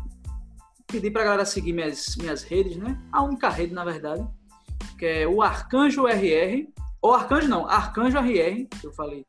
pedi 0.87 1.11
pra 1.11 1.24
galera 1.24 1.45
seguir 1.45 1.74
minhas, 1.74 2.16
minhas 2.16 2.43
redes, 2.43 2.76
né? 2.78 2.99
A 3.12 3.22
única 3.22 3.51
rede, 3.51 3.74
na 3.74 3.85
verdade 3.85 4.26
que 4.99 5.07
é 5.07 5.26
o 5.26 5.42
Arcanjo 5.42 6.07
RR, 6.07 6.68
ou 7.01 7.12
Arcanjo 7.12 7.49
não, 7.49 7.68
Arcanjo 7.68 8.18
RR, 8.18 8.66
que 8.80 8.86
eu 8.86 8.92
falei. 8.92 9.26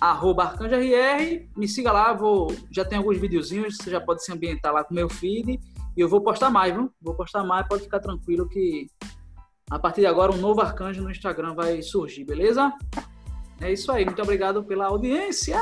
arroba 0.00 0.44
ArcanjoRR, 0.44 1.48
me 1.56 1.68
siga 1.68 1.92
lá, 1.92 2.12
vou, 2.12 2.54
já 2.70 2.84
tem 2.84 2.98
alguns 2.98 3.18
videozinhos, 3.18 3.76
você 3.76 3.90
já 3.90 4.00
pode 4.00 4.24
se 4.24 4.32
ambientar 4.32 4.72
lá 4.72 4.82
com 4.82 4.92
o 4.92 4.96
meu 4.96 5.08
feed, 5.08 5.60
e 5.96 6.00
eu 6.00 6.08
vou 6.08 6.22
postar 6.22 6.50
mais, 6.50 6.74
viu? 6.74 6.90
Vou 7.00 7.14
postar 7.14 7.44
mais, 7.44 7.68
pode 7.68 7.82
ficar 7.82 8.00
tranquilo 8.00 8.48
que 8.48 8.86
a 9.70 9.78
partir 9.78 10.00
de 10.00 10.06
agora 10.06 10.32
um 10.32 10.36
novo 10.36 10.60
Arcanjo 10.60 11.02
no 11.02 11.10
Instagram 11.10 11.54
vai 11.54 11.80
surgir, 11.82 12.24
beleza? 12.24 12.72
É 13.60 13.72
isso 13.72 13.92
aí, 13.92 14.04
muito 14.04 14.22
obrigado 14.22 14.64
pela 14.64 14.86
audiência 14.86 15.60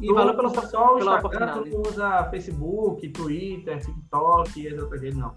e 0.00 0.06
tu 0.08 0.14
valeu 0.14 0.34
pela, 0.34 0.48
o 0.48 0.52
pela 0.52 0.64
Instagram, 0.64 1.18
oportunidade. 1.18 1.70
tu 1.70 1.88
usa 1.88 2.30
Facebook, 2.30 3.08
Twitter, 3.10 3.80
TikTok 3.80 4.60
e 4.60 4.68
as 4.68 4.82
outras 4.82 5.00
redes, 5.00 5.18
não. 5.18 5.34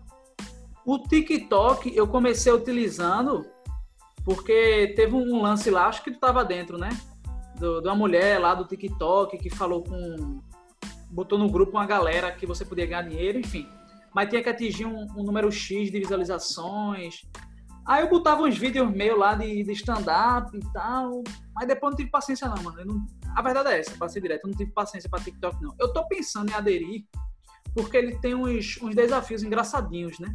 O 0.85 0.99
TikTok 0.99 1.95
eu 1.95 2.07
comecei 2.07 2.51
utilizando 2.51 3.45
porque 4.25 4.93
teve 4.95 5.15
um 5.15 5.41
lance 5.41 5.69
lá, 5.69 5.87
acho 5.87 6.03
que 6.03 6.11
tu 6.11 6.19
tava 6.19 6.43
dentro, 6.45 6.77
né? 6.77 6.89
Do, 7.57 7.81
de 7.81 7.87
uma 7.87 7.95
mulher 7.95 8.39
lá 8.39 8.53
do 8.55 8.65
TikTok 8.65 9.37
que 9.37 9.49
falou 9.49 9.83
com. 9.83 10.41
botou 11.09 11.37
no 11.37 11.49
grupo 11.49 11.73
uma 11.73 11.85
galera 11.85 12.31
que 12.31 12.45
você 12.45 12.65
podia 12.65 12.85
ganhar 12.85 13.03
dinheiro, 13.03 13.39
enfim. 13.39 13.67
Mas 14.13 14.29
tinha 14.29 14.41
que 14.43 14.49
atingir 14.49 14.85
um, 14.85 15.07
um 15.15 15.23
número 15.23 15.51
X 15.51 15.91
de 15.91 15.99
visualizações. 15.99 17.21
Aí 17.85 18.01
eu 18.01 18.09
botava 18.09 18.43
uns 18.43 18.57
vídeos 18.57 18.89
meus 18.89 19.17
lá 19.19 19.35
de, 19.35 19.63
de 19.63 19.71
stand-up 19.73 20.55
e 20.55 20.71
tal. 20.71 21.21
Mas 21.53 21.67
depois 21.67 21.91
não 21.91 21.97
tive 21.97 22.09
paciência, 22.11 22.47
não, 22.47 22.61
mano. 22.63 22.85
Não- 22.85 23.07
a 23.35 23.41
verdade 23.41 23.69
é 23.69 23.79
essa, 23.79 23.97
pra 23.97 24.07
ser 24.07 24.21
direto, 24.21 24.45
eu 24.45 24.51
não 24.51 24.57
tive 24.57 24.71
paciência 24.71 25.09
pra 25.09 25.19
TikTok, 25.19 25.61
não. 25.61 25.73
Eu 25.79 25.91
tô 25.91 26.07
pensando 26.07 26.51
em 26.51 26.53
aderir, 26.53 27.03
porque 27.73 27.97
ele 27.97 28.15
tem 28.19 28.35
uns, 28.35 28.79
uns 28.81 28.95
desafios 28.95 29.41
engraçadinhos, 29.43 30.19
né? 30.19 30.33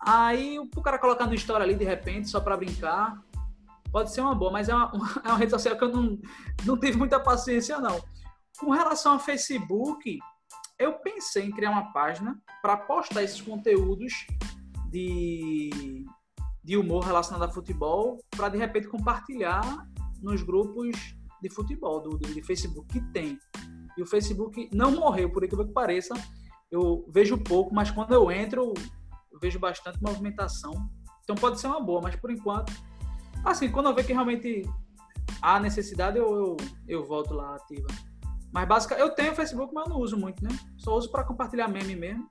Aí 0.00 0.58
o 0.58 0.82
cara 0.82 0.98
colocar 0.98 1.26
no 1.26 1.34
story 1.34 1.62
ali 1.62 1.74
de 1.74 1.84
repente, 1.84 2.28
só 2.28 2.40
pra 2.40 2.56
brincar, 2.56 3.22
pode 3.92 4.12
ser 4.12 4.22
uma 4.22 4.34
boa, 4.34 4.50
mas 4.50 4.68
é 4.68 4.74
uma, 4.74 4.90
é 5.24 5.28
uma 5.28 5.36
rede 5.36 5.50
social 5.50 5.76
que 5.76 5.84
eu 5.84 5.92
não, 5.92 6.18
não 6.64 6.78
tive 6.78 6.96
muita 6.96 7.20
paciência, 7.20 7.78
não. 7.78 8.00
Com 8.58 8.70
relação 8.70 9.12
ao 9.12 9.18
Facebook, 9.18 10.18
eu 10.78 10.94
pensei 10.94 11.44
em 11.44 11.50
criar 11.50 11.70
uma 11.70 11.92
página 11.92 12.40
para 12.62 12.76
postar 12.76 13.22
esses 13.22 13.40
conteúdos 13.40 14.26
de, 14.90 16.06
de 16.64 16.76
humor 16.76 17.04
relacionado 17.04 17.48
a 17.48 17.52
futebol, 17.52 18.18
para 18.30 18.48
de 18.48 18.58
repente 18.58 18.88
compartilhar 18.88 19.86
nos 20.22 20.42
grupos 20.42 20.96
de 21.42 21.50
futebol 21.50 22.00
do, 22.00 22.10
do 22.10 22.34
de 22.34 22.42
Facebook 22.42 22.88
que 22.88 23.00
tem. 23.12 23.38
E 23.96 24.02
o 24.02 24.06
Facebook 24.06 24.70
não 24.72 24.92
morreu, 24.92 25.30
por 25.30 25.44
incrível 25.44 25.66
que 25.66 25.72
pareça. 25.72 26.14
Eu 26.70 27.04
vejo 27.08 27.36
pouco, 27.36 27.74
mas 27.74 27.90
quando 27.90 28.12
eu 28.12 28.30
entro, 28.30 28.72
vejo 29.40 29.58
bastante 29.58 30.02
movimentação. 30.02 30.72
Então 31.22 31.34
pode 31.34 31.60
ser 31.60 31.68
uma 31.68 31.80
boa, 31.80 32.00
mas 32.02 32.16
por 32.16 32.30
enquanto. 32.30 32.72
Assim, 33.44 33.70
quando 33.70 33.88
eu 33.88 33.94
ver 33.94 34.04
que 34.04 34.12
realmente 34.12 34.62
há 35.40 35.58
necessidade, 35.58 36.18
eu, 36.18 36.26
eu, 36.26 36.56
eu 36.88 37.04
volto 37.06 37.34
lá 37.34 37.56
ativa. 37.56 37.86
Mas 38.52 38.68
basicamente, 38.68 39.06
eu 39.06 39.14
tenho 39.14 39.34
Facebook, 39.34 39.72
mas 39.72 39.86
eu 39.86 39.94
não 39.94 40.00
uso 40.00 40.16
muito, 40.16 40.42
né? 40.42 40.50
Só 40.76 40.96
uso 40.96 41.10
para 41.10 41.24
compartilhar 41.24 41.68
meme 41.68 41.94
mesmo. 41.94 42.28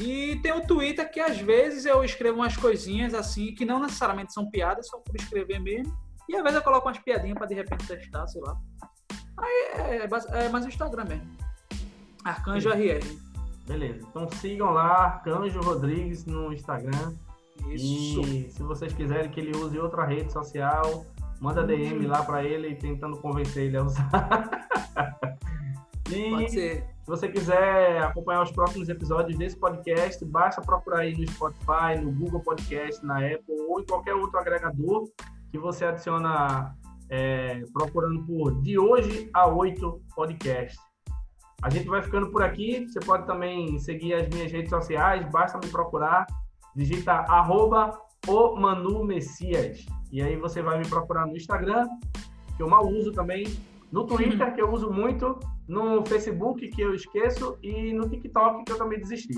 E 0.00 0.36
tem 0.42 0.52
o 0.52 0.66
Twitter 0.66 1.10
que 1.10 1.20
às 1.20 1.38
vezes 1.38 1.86
eu 1.86 2.04
escrevo 2.04 2.38
umas 2.38 2.56
coisinhas 2.56 3.14
assim, 3.14 3.54
que 3.54 3.64
não 3.64 3.80
necessariamente 3.80 4.32
são 4.32 4.50
piadas, 4.50 4.88
só 4.88 4.98
por 4.98 5.14
escrever 5.16 5.58
mesmo. 5.58 5.96
E 6.28 6.36
às 6.36 6.42
vezes 6.42 6.56
eu 6.56 6.62
coloco 6.62 6.86
umas 6.88 6.98
piadinhas 6.98 7.38
para 7.38 7.46
de 7.46 7.54
repente 7.54 7.86
testar, 7.86 8.26
sei 8.26 8.42
lá. 8.42 8.58
Aí 9.38 9.68
é, 9.74 10.06
é, 10.06 10.44
é 10.44 10.48
mais 10.48 10.64
o 10.64 10.68
Instagram 10.68 11.04
mesmo. 11.04 11.36
Arcanjo 12.24 12.70
RR. 12.70 13.25
Beleza. 13.66 14.06
Então 14.08 14.28
sigam 14.30 14.70
lá, 14.70 15.04
Arcanjo 15.04 15.60
Rodrigues 15.60 16.24
no 16.24 16.52
Instagram. 16.52 17.12
Isso. 17.68 18.20
E 18.20 18.50
se 18.50 18.62
vocês 18.62 18.92
quiserem 18.92 19.30
que 19.30 19.40
ele 19.40 19.56
use 19.56 19.78
outra 19.78 20.04
rede 20.04 20.32
social, 20.32 21.04
manda 21.40 21.64
DM 21.64 22.06
lá 22.06 22.22
pra 22.22 22.44
ele 22.44 22.74
tentando 22.76 23.16
convencer 23.16 23.64
ele 23.64 23.76
a 23.76 23.82
usar. 23.82 24.08
e 26.10 26.30
Pode 26.30 26.50
ser. 26.50 26.86
se 27.02 27.06
você 27.06 27.28
quiser 27.28 28.02
acompanhar 28.02 28.42
os 28.42 28.52
próximos 28.52 28.88
episódios 28.88 29.36
desse 29.36 29.56
podcast, 29.56 30.24
basta 30.24 30.60
procurar 30.62 31.00
aí 31.00 31.16
no 31.16 31.26
Spotify, 31.26 32.00
no 32.00 32.12
Google 32.12 32.40
Podcast, 32.40 33.04
na 33.04 33.18
Apple 33.18 33.56
ou 33.68 33.80
em 33.80 33.86
qualquer 33.86 34.14
outro 34.14 34.38
agregador 34.38 35.08
que 35.50 35.58
você 35.58 35.84
adiciona 35.84 36.76
é, 37.08 37.62
procurando 37.72 38.24
por 38.24 38.60
De 38.62 38.78
Hoje 38.78 39.28
a 39.32 39.46
8 39.48 40.00
Podcast. 40.14 40.78
A 41.62 41.70
gente 41.70 41.88
vai 41.88 42.02
ficando 42.02 42.30
por 42.30 42.42
aqui. 42.42 42.86
Você 42.86 43.00
pode 43.00 43.26
também 43.26 43.78
seguir 43.78 44.14
as 44.14 44.28
minhas 44.28 44.52
redes 44.52 44.70
sociais, 44.70 45.28
basta 45.30 45.58
me 45.58 45.68
procurar. 45.68 46.26
Digita 46.74 47.12
arroba 47.12 47.98
o 48.28 48.56
Manu 48.56 49.04
Messias. 49.04 49.86
E 50.12 50.22
aí 50.22 50.36
você 50.36 50.62
vai 50.62 50.78
me 50.78 50.88
procurar 50.88 51.26
no 51.26 51.36
Instagram, 51.36 51.88
que 52.56 52.62
eu 52.62 52.68
mal 52.68 52.86
uso 52.86 53.12
também, 53.12 53.44
no 53.90 54.06
Twitter, 54.06 54.54
que 54.54 54.60
eu 54.60 54.70
uso 54.70 54.90
muito, 54.90 55.38
no 55.66 56.04
Facebook, 56.06 56.68
que 56.68 56.80
eu 56.80 56.94
esqueço, 56.94 57.58
e 57.62 57.92
no 57.92 58.08
TikTok, 58.08 58.64
que 58.64 58.72
eu 58.72 58.78
também 58.78 59.00
desisti. 59.00 59.34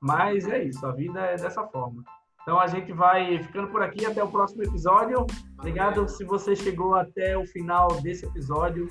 Mas 0.00 0.46
é 0.46 0.62
isso, 0.62 0.84
a 0.86 0.92
vida 0.92 1.20
é 1.20 1.36
dessa 1.36 1.64
forma. 1.66 2.02
Então 2.42 2.60
a 2.60 2.66
gente 2.68 2.92
vai 2.92 3.42
ficando 3.42 3.68
por 3.68 3.82
aqui 3.82 4.06
até 4.06 4.22
o 4.22 4.28
próximo 4.28 4.62
episódio. 4.62 5.26
Obrigado 5.58 6.08
se 6.08 6.24
você 6.24 6.54
chegou 6.54 6.94
até 6.94 7.36
o 7.36 7.44
final 7.44 7.88
desse 8.02 8.24
episódio 8.24 8.88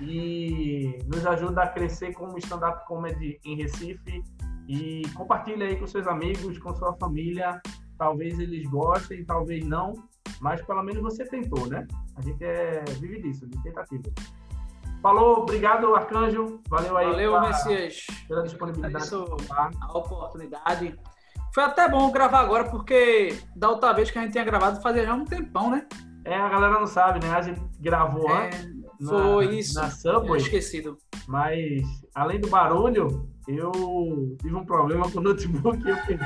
e 0.00 0.98
nos 1.06 1.26
ajuda 1.26 1.62
a 1.62 1.68
crescer 1.68 2.12
como 2.14 2.38
stand-up 2.38 2.86
comedy 2.86 3.38
em 3.44 3.56
Recife. 3.56 4.22
E 4.68 5.02
compartilha 5.14 5.66
aí 5.66 5.76
com 5.76 5.86
seus 5.86 6.06
amigos, 6.06 6.58
com 6.58 6.74
sua 6.74 6.94
família. 6.96 7.60
Talvez 7.96 8.38
eles 8.38 8.68
gostem, 8.68 9.24
talvez 9.24 9.64
não, 9.64 9.92
mas 10.40 10.62
pelo 10.62 10.82
menos 10.82 11.02
você 11.02 11.24
tentou, 11.24 11.66
né? 11.66 11.86
A 12.16 12.20
gente 12.20 12.44
é, 12.44 12.84
vive 13.00 13.22
disso, 13.22 13.46
de 13.46 13.60
tentativa. 13.62 14.04
Falou, 15.02 15.38
obrigado, 15.38 15.94
Arcanjo. 15.94 16.60
Valeu 16.68 16.96
aí 16.96 17.06
Valeu, 17.06 17.32
pela, 17.32 17.48
Messias. 17.48 18.06
pela 18.26 18.42
disponibilidade. 18.42 19.04
Isso. 19.04 19.24
participar. 19.24 19.70
a 19.80 19.98
oportunidade. 19.98 20.98
Foi 21.54 21.64
até 21.64 21.88
bom 21.88 22.10
gravar 22.10 22.40
agora, 22.40 22.64
porque 22.64 23.36
da 23.56 23.70
outra 23.70 23.92
vez 23.92 24.10
que 24.10 24.18
a 24.18 24.22
gente 24.22 24.32
tinha 24.32 24.44
gravado 24.44 24.80
fazia 24.82 25.04
já 25.04 25.14
um 25.14 25.24
tempão, 25.24 25.70
né? 25.70 25.86
É, 26.24 26.36
a 26.36 26.48
galera 26.48 26.78
não 26.78 26.86
sabe, 26.86 27.24
né? 27.24 27.32
A 27.32 27.40
gente 27.40 27.60
gravou 27.80 28.30
antes 28.30 28.64
É, 28.64 28.77
na- 29.00 29.10
foi 29.10 29.58
isso. 29.58 29.74
na 29.74 29.90
Subway, 29.90 30.40
esquecido. 30.40 30.98
mas 31.26 31.82
além 32.14 32.40
do 32.40 32.48
barulho, 32.48 33.28
eu 33.46 33.72
tive 34.40 34.54
um 34.54 34.64
problema 34.64 35.10
com 35.10 35.18
o 35.18 35.22
notebook 35.22 35.78
e 35.84 35.90
eu 35.90 35.96
perdi. 36.06 36.24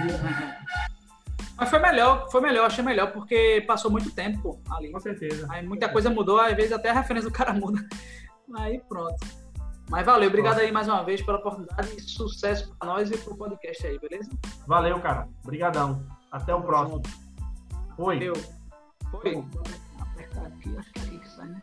Mas 1.56 1.68
foi 1.70 1.78
melhor, 1.78 2.28
foi 2.30 2.40
melhor, 2.40 2.66
achei 2.66 2.82
melhor, 2.82 3.12
porque 3.12 3.62
passou 3.66 3.90
muito 3.90 4.10
tempo 4.10 4.60
ali. 4.70 4.90
Com 4.90 4.98
certeza. 5.00 5.46
Aí 5.50 5.64
muita 5.66 5.88
coisa 5.88 6.10
mudou, 6.10 6.40
às 6.40 6.54
vezes 6.56 6.72
até 6.72 6.90
a 6.90 6.94
referência 6.94 7.28
do 7.30 7.34
cara 7.34 7.52
muda. 7.52 7.86
Aí 8.56 8.80
pronto. 8.88 9.16
Mas 9.90 10.06
valeu, 10.06 10.28
obrigado 10.28 10.58
aí 10.58 10.72
mais 10.72 10.88
uma 10.88 11.02
vez 11.04 11.20
pela 11.22 11.38
oportunidade 11.38 11.94
e 11.96 12.00
sucesso 12.00 12.74
pra 12.78 12.88
nós 12.88 13.10
e 13.10 13.18
pro 13.18 13.36
podcast 13.36 13.86
aí, 13.86 13.98
beleza? 13.98 14.30
Valeu, 14.66 14.98
cara. 15.00 15.28
Obrigadão. 15.44 16.04
Até 16.30 16.54
o 16.54 16.62
próximo. 16.62 17.02
Foi. 17.96 18.18
Foi. 19.10 19.44
Apertar 20.00 20.46
aqui, 20.46 20.76
acho 20.78 20.92
que 20.92 20.98
é 20.98 21.02
aqui 21.02 21.18
que 21.18 21.28
sai, 21.28 21.46
né? 21.48 21.62